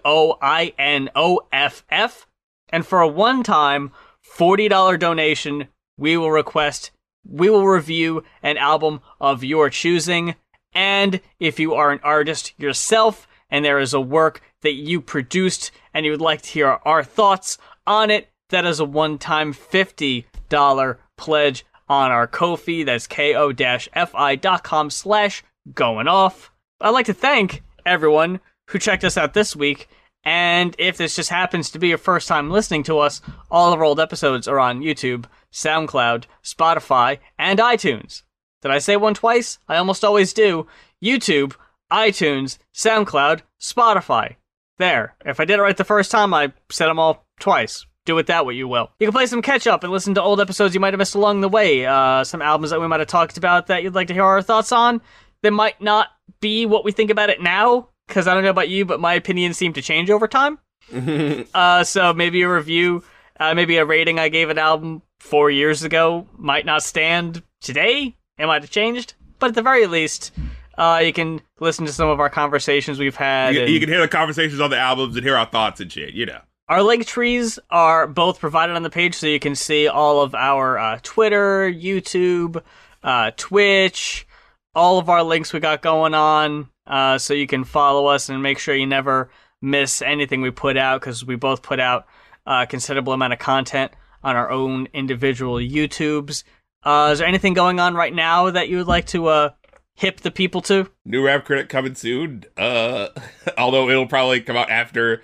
and 2.70 2.86
for 2.86 3.02
a 3.02 3.08
one-time 3.08 3.92
$40 4.38 5.00
donation 5.00 5.68
we 5.98 6.18
will 6.18 6.32
request 6.32 6.92
we 7.28 7.50
will 7.50 7.66
review 7.68 8.24
an 8.44 8.58
album 8.58 9.02
of 9.20 9.44
your 9.44 9.70
choosing 9.70 10.36
And 10.74 11.22
if 11.40 11.60
you 11.60 11.74
are 11.74 11.92
an 11.92 12.02
artist 12.04 12.54
yourself 12.58 13.28
and 13.50 13.64
there 13.64 13.80
is 13.80 13.94
a 13.94 14.02
work 14.02 14.42
that 14.62 14.74
you 14.74 15.00
produced 15.00 15.72
and 15.94 16.06
you 16.06 16.12
would 16.12 16.22
like 16.22 16.42
to 16.44 16.50
hear 16.50 16.80
our 16.84 17.04
thoughts 17.04 17.58
on 17.88 18.12
it, 18.12 18.30
that 18.50 18.66
is 18.66 18.80
a 18.80 18.86
one-time 18.86 19.54
$50 19.54 20.98
pledge 21.18 21.66
on 21.88 22.12
our 22.12 22.28
Ko-fi. 22.28 22.84
That's 22.84 23.08
ko-fi.com 23.08 24.90
slash 24.90 25.44
going 25.74 26.08
off. 26.08 26.52
I'd 26.82 26.90
like 26.90 27.06
to 27.06 27.14
thank 27.14 27.64
everyone 27.86 28.42
who 28.68 28.80
checked 28.80 29.06
us 29.06 29.18
out 29.18 29.34
this 29.34 29.56
week. 29.56 29.88
And 30.26 30.76
if 30.80 30.98
this 30.98 31.16
just 31.16 31.30
happens 31.30 31.70
to 31.72 31.80
be 31.80 31.90
your 31.90 32.00
first 32.00 32.28
time 32.28 32.50
listening 32.50 32.84
to 32.84 32.98
us, 33.00 33.22
all 33.50 33.72
of 33.72 33.80
our 33.80 33.86
old 33.86 34.00
episodes 34.00 34.48
are 34.48 34.60
on 34.60 34.82
YouTube, 34.82 35.26
SoundCloud, 35.56 36.26
Spotify, 36.44 37.20
and 37.40 37.60
iTunes. 37.60 38.24
Did 38.62 38.72
I 38.72 38.80
say 38.80 38.98
one 38.98 39.14
twice? 39.14 39.58
I 39.70 39.78
almost 39.78 40.04
always 40.04 40.34
do. 40.34 40.68
YouTube, 41.02 41.56
iTunes, 41.92 42.58
SoundCloud, 42.74 43.42
Spotify. 43.62 44.36
There. 44.78 45.16
If 45.26 45.40
I 45.40 45.46
did 45.46 45.60
it 45.60 45.62
right 45.62 45.78
the 45.78 45.86
first 45.86 46.12
time, 46.12 46.34
I 46.34 46.52
said 46.70 46.88
them 46.88 47.00
all 47.00 47.26
twice. 47.40 47.86
Do 48.06 48.16
with 48.16 48.28
that 48.28 48.46
what 48.46 48.56
you 48.56 48.68
will. 48.68 48.92
You 49.00 49.08
can 49.08 49.14
play 49.14 49.26
some 49.26 49.42
catch 49.42 49.66
up 49.66 49.84
and 49.84 49.92
listen 49.92 50.14
to 50.16 50.22
old 50.22 50.42
episodes 50.42 50.74
you 50.74 50.82
might 50.82 50.94
have 50.94 51.00
missed 51.00 51.16
along 51.16 51.40
the 51.40 51.50
way. 51.50 51.86
Uh, 51.86 52.24
some 52.26 52.42
albums 52.42 52.72
that 52.72 52.82
we 52.82 52.88
might 52.88 53.00
have 53.00 53.08
talked 53.08 53.38
about 53.38 53.68
that 53.68 53.82
you'd 53.82 53.96
like 53.96 54.10
to 54.10 54.14
hear 54.14 54.24
our 54.24 54.42
thoughts 54.42 54.74
on. 54.74 55.02
That 55.42 55.52
might 55.52 55.82
not 55.82 56.10
be 56.42 56.66
what 56.66 56.84
we 56.84 56.92
think 56.92 57.10
about 57.10 57.30
it 57.30 57.42
now, 57.42 57.90
because 58.08 58.28
I 58.28 58.34
don't 58.34 58.44
know 58.44 58.50
about 58.50 58.70
you, 58.70 58.84
but 58.84 59.00
my 59.00 59.14
opinions 59.14 59.58
seem 59.58 59.74
to 59.74 59.82
change 59.82 60.10
over 60.10 60.28
time. 60.28 60.60
uh, 61.54 61.84
so 61.84 62.14
maybe 62.14 62.42
a 62.42 62.50
review, 62.50 63.04
uh, 63.40 63.54
maybe 63.54 63.78
a 63.78 63.86
rating 63.86 64.20
I 64.20 64.30
gave 64.30 64.50
an 64.50 64.58
album 64.58 65.02
four 65.20 65.50
years 65.50 65.84
ago 65.84 66.28
might 66.38 66.66
not 66.66 66.84
stand 66.84 67.44
today. 67.62 68.16
It 68.38 68.46
might 68.46 68.62
have 68.62 68.72
changed, 68.72 69.14
but 69.40 69.50
at 69.50 69.56
the 69.56 69.62
very 69.62 69.88
least, 69.88 70.32
uh, 70.78 71.02
you 71.04 71.14
can 71.14 71.42
listen 71.60 71.86
to 71.86 71.94
some 71.94 72.10
of 72.10 72.20
our 72.20 72.30
conversations 72.30 73.00
we've 73.00 73.16
had. 73.16 73.56
You, 73.56 73.62
and 73.62 73.70
you 73.72 73.80
can 73.80 73.90
hear 73.90 74.02
the 74.02 74.08
conversations 74.08 74.60
on 74.60 74.70
the 74.70 74.78
albums 74.78 75.16
and 75.16 75.26
hear 75.26 75.38
our 75.38 75.46
thoughts 75.46 75.80
and 75.80 75.92
shit. 75.92 76.14
You 76.14 76.26
know. 76.26 76.40
our 76.68 76.84
link 76.84 77.06
trees 77.06 77.60
are 77.70 78.08
both 78.08 78.40
provided 78.40 78.76
on 78.76 78.84
the 78.84 78.90
page, 78.90 79.16
so 79.16 79.28
you 79.28 79.40
can 79.40 79.56
see 79.56 79.88
all 79.88 80.22
of 80.22 80.36
our 80.36 80.78
uh, 80.78 81.00
Twitter, 81.02 81.72
YouTube, 81.72 82.62
uh, 83.04 83.32
Twitch, 83.38 84.28
all 84.74 84.98
of 85.00 85.10
our 85.10 85.24
links 85.24 85.54
we 85.54 85.60
got 85.60 85.82
going 85.82 86.14
on. 86.14 86.70
Uh, 86.86 87.18
so 87.18 87.34
you 87.34 87.48
can 87.48 87.64
follow 87.64 88.06
us 88.08 88.30
and 88.30 88.44
make 88.44 88.60
sure 88.60 88.76
you 88.76 88.86
never 88.86 89.30
miss 89.62 90.02
anything 90.02 90.42
we 90.42 90.52
put 90.52 90.78
out 90.78 91.02
because 91.02 91.26
we 91.26 91.36
both 91.36 91.64
put 91.64 91.80
out 91.80 92.06
a 92.46 92.68
considerable 92.68 93.14
amount 93.14 93.34
of 93.34 93.40
content 93.40 93.92
on 94.24 94.36
our 94.36 94.50
own 94.50 94.88
individual 94.94 95.56
YouTubes. 95.56 96.44
Uh, 96.84 97.10
is 97.12 97.20
there 97.20 97.28
anything 97.28 97.54
going 97.54 97.80
on 97.80 97.96
right 97.96 98.14
now 98.14 98.50
that 98.50 98.70
you 98.70 98.78
would 98.78 98.88
like 98.88 99.08
to 99.08 99.28
uh, 99.28 99.50
hip 99.96 100.22
the 100.22 100.32
people 100.32 100.62
to? 100.64 100.90
New 101.06 101.26
rap 101.26 101.46
critic 101.46 101.70
coming 101.70 101.96
soon. 101.96 102.44
Uh, 102.58 103.08
although 103.58 103.90
it'll 103.90 104.08
probably 104.08 104.42
come 104.42 104.58
out 104.58 104.70
after. 104.70 105.22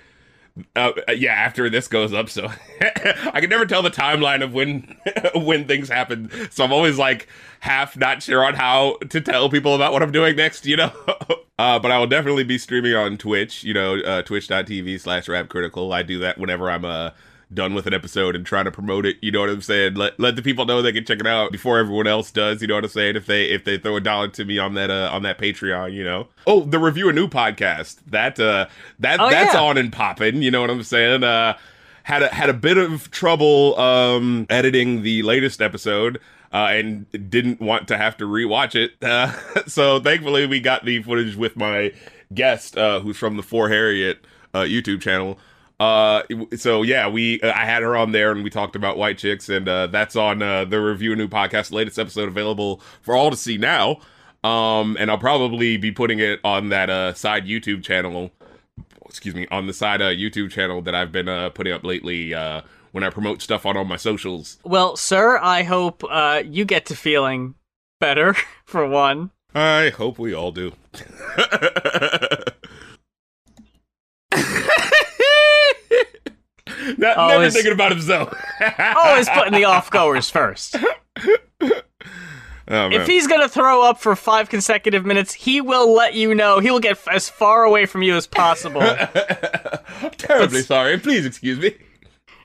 Uh, 0.75 0.91
yeah, 1.15 1.31
after 1.31 1.69
this 1.69 1.87
goes 1.87 2.11
up, 2.11 2.29
so 2.29 2.51
I 2.81 3.39
can 3.39 3.49
never 3.49 3.65
tell 3.65 3.81
the 3.81 3.89
timeline 3.89 4.43
of 4.43 4.53
when 4.53 4.97
when 5.35 5.65
things 5.65 5.87
happen. 5.87 6.29
So 6.51 6.65
I'm 6.65 6.73
always 6.73 6.97
like 6.97 7.29
half 7.61 7.95
not 7.95 8.21
sure 8.21 8.43
on 8.43 8.55
how 8.55 8.97
to 9.11 9.21
tell 9.21 9.49
people 9.49 9.75
about 9.75 9.93
what 9.93 10.03
I'm 10.03 10.11
doing 10.11 10.35
next, 10.35 10.65
you 10.65 10.75
know. 10.75 10.91
Uh, 11.61 11.79
but 11.79 11.91
I 11.91 11.99
will 11.99 12.07
definitely 12.07 12.43
be 12.43 12.57
streaming 12.57 12.95
on 12.95 13.17
Twitch, 13.17 13.63
you 13.63 13.73
know, 13.73 13.99
uh, 13.99 14.21
twitch.tv 14.23 14.99
slash 14.99 15.27
rap 15.27 15.47
critical. 15.49 15.93
I 15.93 16.03
do 16.03 16.19
that 16.19 16.37
whenever 16.37 16.69
I'm 16.69 16.85
uh 16.85 17.11
done 17.53 17.73
with 17.73 17.85
an 17.85 17.93
episode 17.93 18.33
and 18.33 18.45
trying 18.45 18.63
to 18.63 18.71
promote 18.71 19.05
it. 19.05 19.17
You 19.21 19.29
know 19.29 19.41
what 19.41 19.49
I'm 19.49 19.61
saying? 19.61 19.95
Let 19.95 20.17
let 20.19 20.37
the 20.37 20.41
people 20.41 20.65
know 20.65 20.81
they 20.81 20.93
can 20.93 21.03
check 21.05 21.19
it 21.19 21.27
out 21.27 21.51
before 21.51 21.79
everyone 21.79 22.07
else 22.07 22.31
does. 22.31 22.61
You 22.61 22.67
know 22.67 22.75
what 22.75 22.85
I'm 22.85 22.89
saying? 22.89 23.15
If 23.17 23.25
they 23.25 23.45
if 23.45 23.65
they 23.65 23.77
throw 23.77 23.97
a 23.97 24.01
dollar 24.01 24.29
to 24.29 24.45
me 24.45 24.57
on 24.57 24.73
that 24.75 24.89
uh 24.89 25.09
on 25.11 25.23
that 25.23 25.37
Patreon, 25.37 25.93
you 25.93 26.03
know. 26.03 26.27
Oh, 26.47 26.61
the 26.61 26.79
review 26.79 27.09
a 27.09 27.13
new 27.13 27.27
podcast 27.27 27.97
that 28.07 28.39
uh 28.39 28.67
that 28.99 29.19
Oh, 29.19 29.29
that's 29.29 29.53
yeah. 29.53 29.61
on 29.61 29.77
and 29.77 29.91
popping. 29.91 30.41
You 30.41 30.49
know 30.51 30.61
what 30.61 30.69
I'm 30.69 30.83
saying? 30.83 31.23
Uh, 31.23 31.57
had 32.03 32.23
a 32.23 32.29
had 32.29 32.49
a 32.49 32.53
bit 32.53 32.77
of 32.77 33.11
trouble 33.11 33.77
um 33.77 34.47
editing 34.49 35.03
the 35.03 35.21
latest 35.23 35.61
episode. 35.61 36.19
Uh, 36.53 36.67
and 36.71 37.29
didn't 37.29 37.61
want 37.61 37.87
to 37.87 37.97
have 37.97 38.17
to 38.17 38.25
rewatch 38.25 38.75
it. 38.75 38.91
Uh, 39.01 39.33
so 39.67 39.99
thankfully, 39.99 40.45
we 40.45 40.59
got 40.59 40.85
the 40.85 41.01
footage 41.03 41.35
with 41.35 41.55
my 41.55 41.93
guest, 42.33 42.77
uh, 42.77 42.99
who's 42.99 43.17
from 43.17 43.35
the 43.37 43.43
For 43.43 43.69
Harriet 43.69 44.25
uh, 44.53 44.59
YouTube 44.59 45.01
channel. 45.01 45.37
Uh, 45.79 46.23
so 46.55 46.81
yeah, 46.83 47.07
we 47.09 47.41
uh, 47.41 47.51
I 47.53 47.65
had 47.65 47.81
her 47.81 47.95
on 47.95 48.11
there 48.11 48.31
and 48.31 48.43
we 48.43 48.49
talked 48.49 48.75
about 48.75 48.97
white 48.97 49.17
chicks, 49.17 49.49
and 49.49 49.65
that's 49.67 50.15
on 50.15 50.39
the 50.39 50.81
review 50.81 51.15
new 51.15 51.27
podcast, 51.27 51.71
latest 51.71 51.97
episode 51.97 52.27
available 52.27 52.81
for 53.01 53.15
all 53.15 53.31
to 53.31 53.37
see 53.37 53.57
now. 53.57 53.99
Um, 54.43 54.97
and 54.99 55.11
I'll 55.11 55.17
probably 55.17 55.77
be 55.77 55.91
putting 55.91 56.19
it 56.19 56.39
on 56.43 56.69
that 56.69 57.17
side 57.17 57.45
YouTube 57.45 57.83
channel. 57.83 58.31
Excuse 59.05 59.35
me, 59.35 59.47
on 59.51 59.67
the 59.67 59.73
side 59.73 60.01
uh 60.01 60.09
YouTube 60.09 60.51
channel 60.51 60.81
that 60.83 60.95
I've 60.95 61.11
been 61.11 61.27
uh 61.27 61.49
putting 61.49 61.73
up 61.73 61.83
lately. 61.83 62.33
Uh, 62.33 62.61
when 62.91 63.03
I 63.03 63.09
promote 63.09 63.41
stuff 63.41 63.65
on 63.65 63.77
all 63.77 63.85
my 63.85 63.97
socials. 63.97 64.57
Well, 64.63 64.95
sir, 64.95 65.37
I 65.37 65.63
hope 65.63 66.03
uh, 66.09 66.43
you 66.45 66.65
get 66.65 66.85
to 66.87 66.95
feeling 66.95 67.55
better, 67.99 68.35
for 68.65 68.87
one. 68.87 69.31
I 69.53 69.89
hope 69.89 70.17
we 70.17 70.33
all 70.33 70.51
do. 70.51 70.73
Not, 76.97 77.17
never 77.29 77.49
thinking 77.49 77.71
about 77.73 77.91
himself. 77.91 78.33
Always 78.79 79.29
putting 79.29 79.53
the 79.53 79.65
off 79.65 79.91
goers 79.91 80.29
first. 80.29 80.75
Oh, 82.67 82.89
man. 82.89 82.93
If 82.93 83.07
he's 83.07 83.27
gonna 83.27 83.49
throw 83.49 83.83
up 83.83 83.99
for 83.99 84.15
five 84.15 84.49
consecutive 84.49 85.05
minutes, 85.05 85.33
he 85.33 85.59
will 85.61 85.93
let 85.93 86.13
you 86.13 86.33
know. 86.33 86.59
He 86.59 86.71
will 86.71 86.79
get 86.79 86.91
f- 86.93 87.07
as 87.09 87.29
far 87.29 87.63
away 87.63 87.85
from 87.85 88.01
you 88.01 88.15
as 88.15 88.27
possible. 88.27 88.81
Terribly 90.17 90.61
sorry. 90.61 90.97
Please 90.97 91.25
excuse 91.25 91.59
me. 91.59 91.75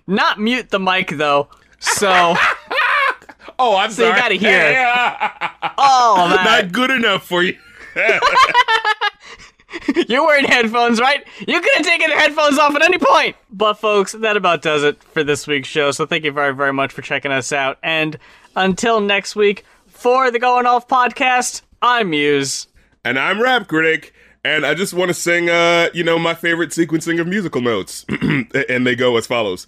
Not 0.06 0.38
mute 0.40 0.70
the 0.70 0.78
mic 0.80 1.10
though. 1.10 1.48
So, 1.78 2.08
Oh, 3.58 3.76
I'm 3.76 3.90
So 3.90 4.02
you 4.04 4.08
sorry. 4.10 4.20
gotta 4.20 4.34
hear. 4.34 4.50
Yeah. 4.70 5.50
Oh, 5.62 5.70
all 6.18 6.28
that 6.28 6.44
Not 6.64 6.72
good 6.72 6.90
enough 6.90 7.26
for 7.26 7.42
you. 7.42 7.56
you're 10.08 10.24
wearing 10.24 10.44
headphones, 10.44 11.00
right? 11.00 11.24
You 11.40 11.60
could 11.60 11.70
have 11.74 11.84
taken 11.86 12.10
the 12.10 12.16
headphones 12.16 12.58
off 12.58 12.74
at 12.74 12.82
any 12.82 12.98
point. 12.98 13.36
But 13.50 13.74
folks, 13.74 14.12
that 14.12 14.36
about 14.36 14.62
does 14.62 14.82
it 14.84 15.02
for 15.02 15.24
this 15.24 15.46
week's 15.46 15.68
show. 15.68 15.90
So 15.90 16.06
thank 16.06 16.24
you 16.24 16.32
very, 16.32 16.54
very 16.54 16.72
much 16.72 16.92
for 16.92 17.02
checking 17.02 17.32
us 17.32 17.52
out. 17.52 17.78
And 17.82 18.18
until 18.54 19.00
next 19.00 19.36
week, 19.36 19.64
for 19.86 20.30
the 20.30 20.38
Going 20.38 20.66
Off 20.66 20.86
podcast, 20.88 21.62
I'm 21.82 22.10
Muse. 22.10 22.68
And 23.04 23.18
I'm 23.18 23.40
Rap 23.40 23.68
Critic, 23.68 24.12
and 24.46 24.64
I 24.64 24.74
just 24.74 24.94
want 24.94 25.08
to 25.08 25.14
sing, 25.14 25.50
uh, 25.50 25.88
you 25.92 26.04
know, 26.04 26.18
my 26.18 26.32
favorite 26.34 26.70
sequencing 26.70 27.20
of 27.20 27.26
musical 27.26 27.60
notes. 27.60 28.06
and 28.68 28.86
they 28.86 28.94
go 28.94 29.16
as 29.16 29.26
follows 29.26 29.66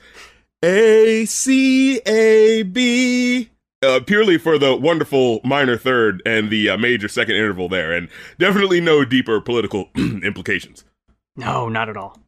A, 0.63 1.25
C, 1.25 1.99
A, 2.07 2.63
B. 2.63 3.51
Uh, 3.83 4.01
purely 4.01 4.39
for 4.39 4.59
the 4.59 4.75
wonderful 4.75 5.41
minor 5.45 5.77
third 5.77 6.23
and 6.27 6.51
the 6.51 6.69
uh, 6.69 6.77
major 6.77 7.09
second 7.09 7.37
interval 7.37 7.69
there, 7.69 7.93
and 7.93 8.09
definitely 8.39 8.81
no 8.81 9.05
deeper 9.05 9.41
political 9.41 9.89
implications. 9.97 10.85
No, 11.37 11.69
not 11.69 11.89
at 11.89 11.97
all. 11.97 12.19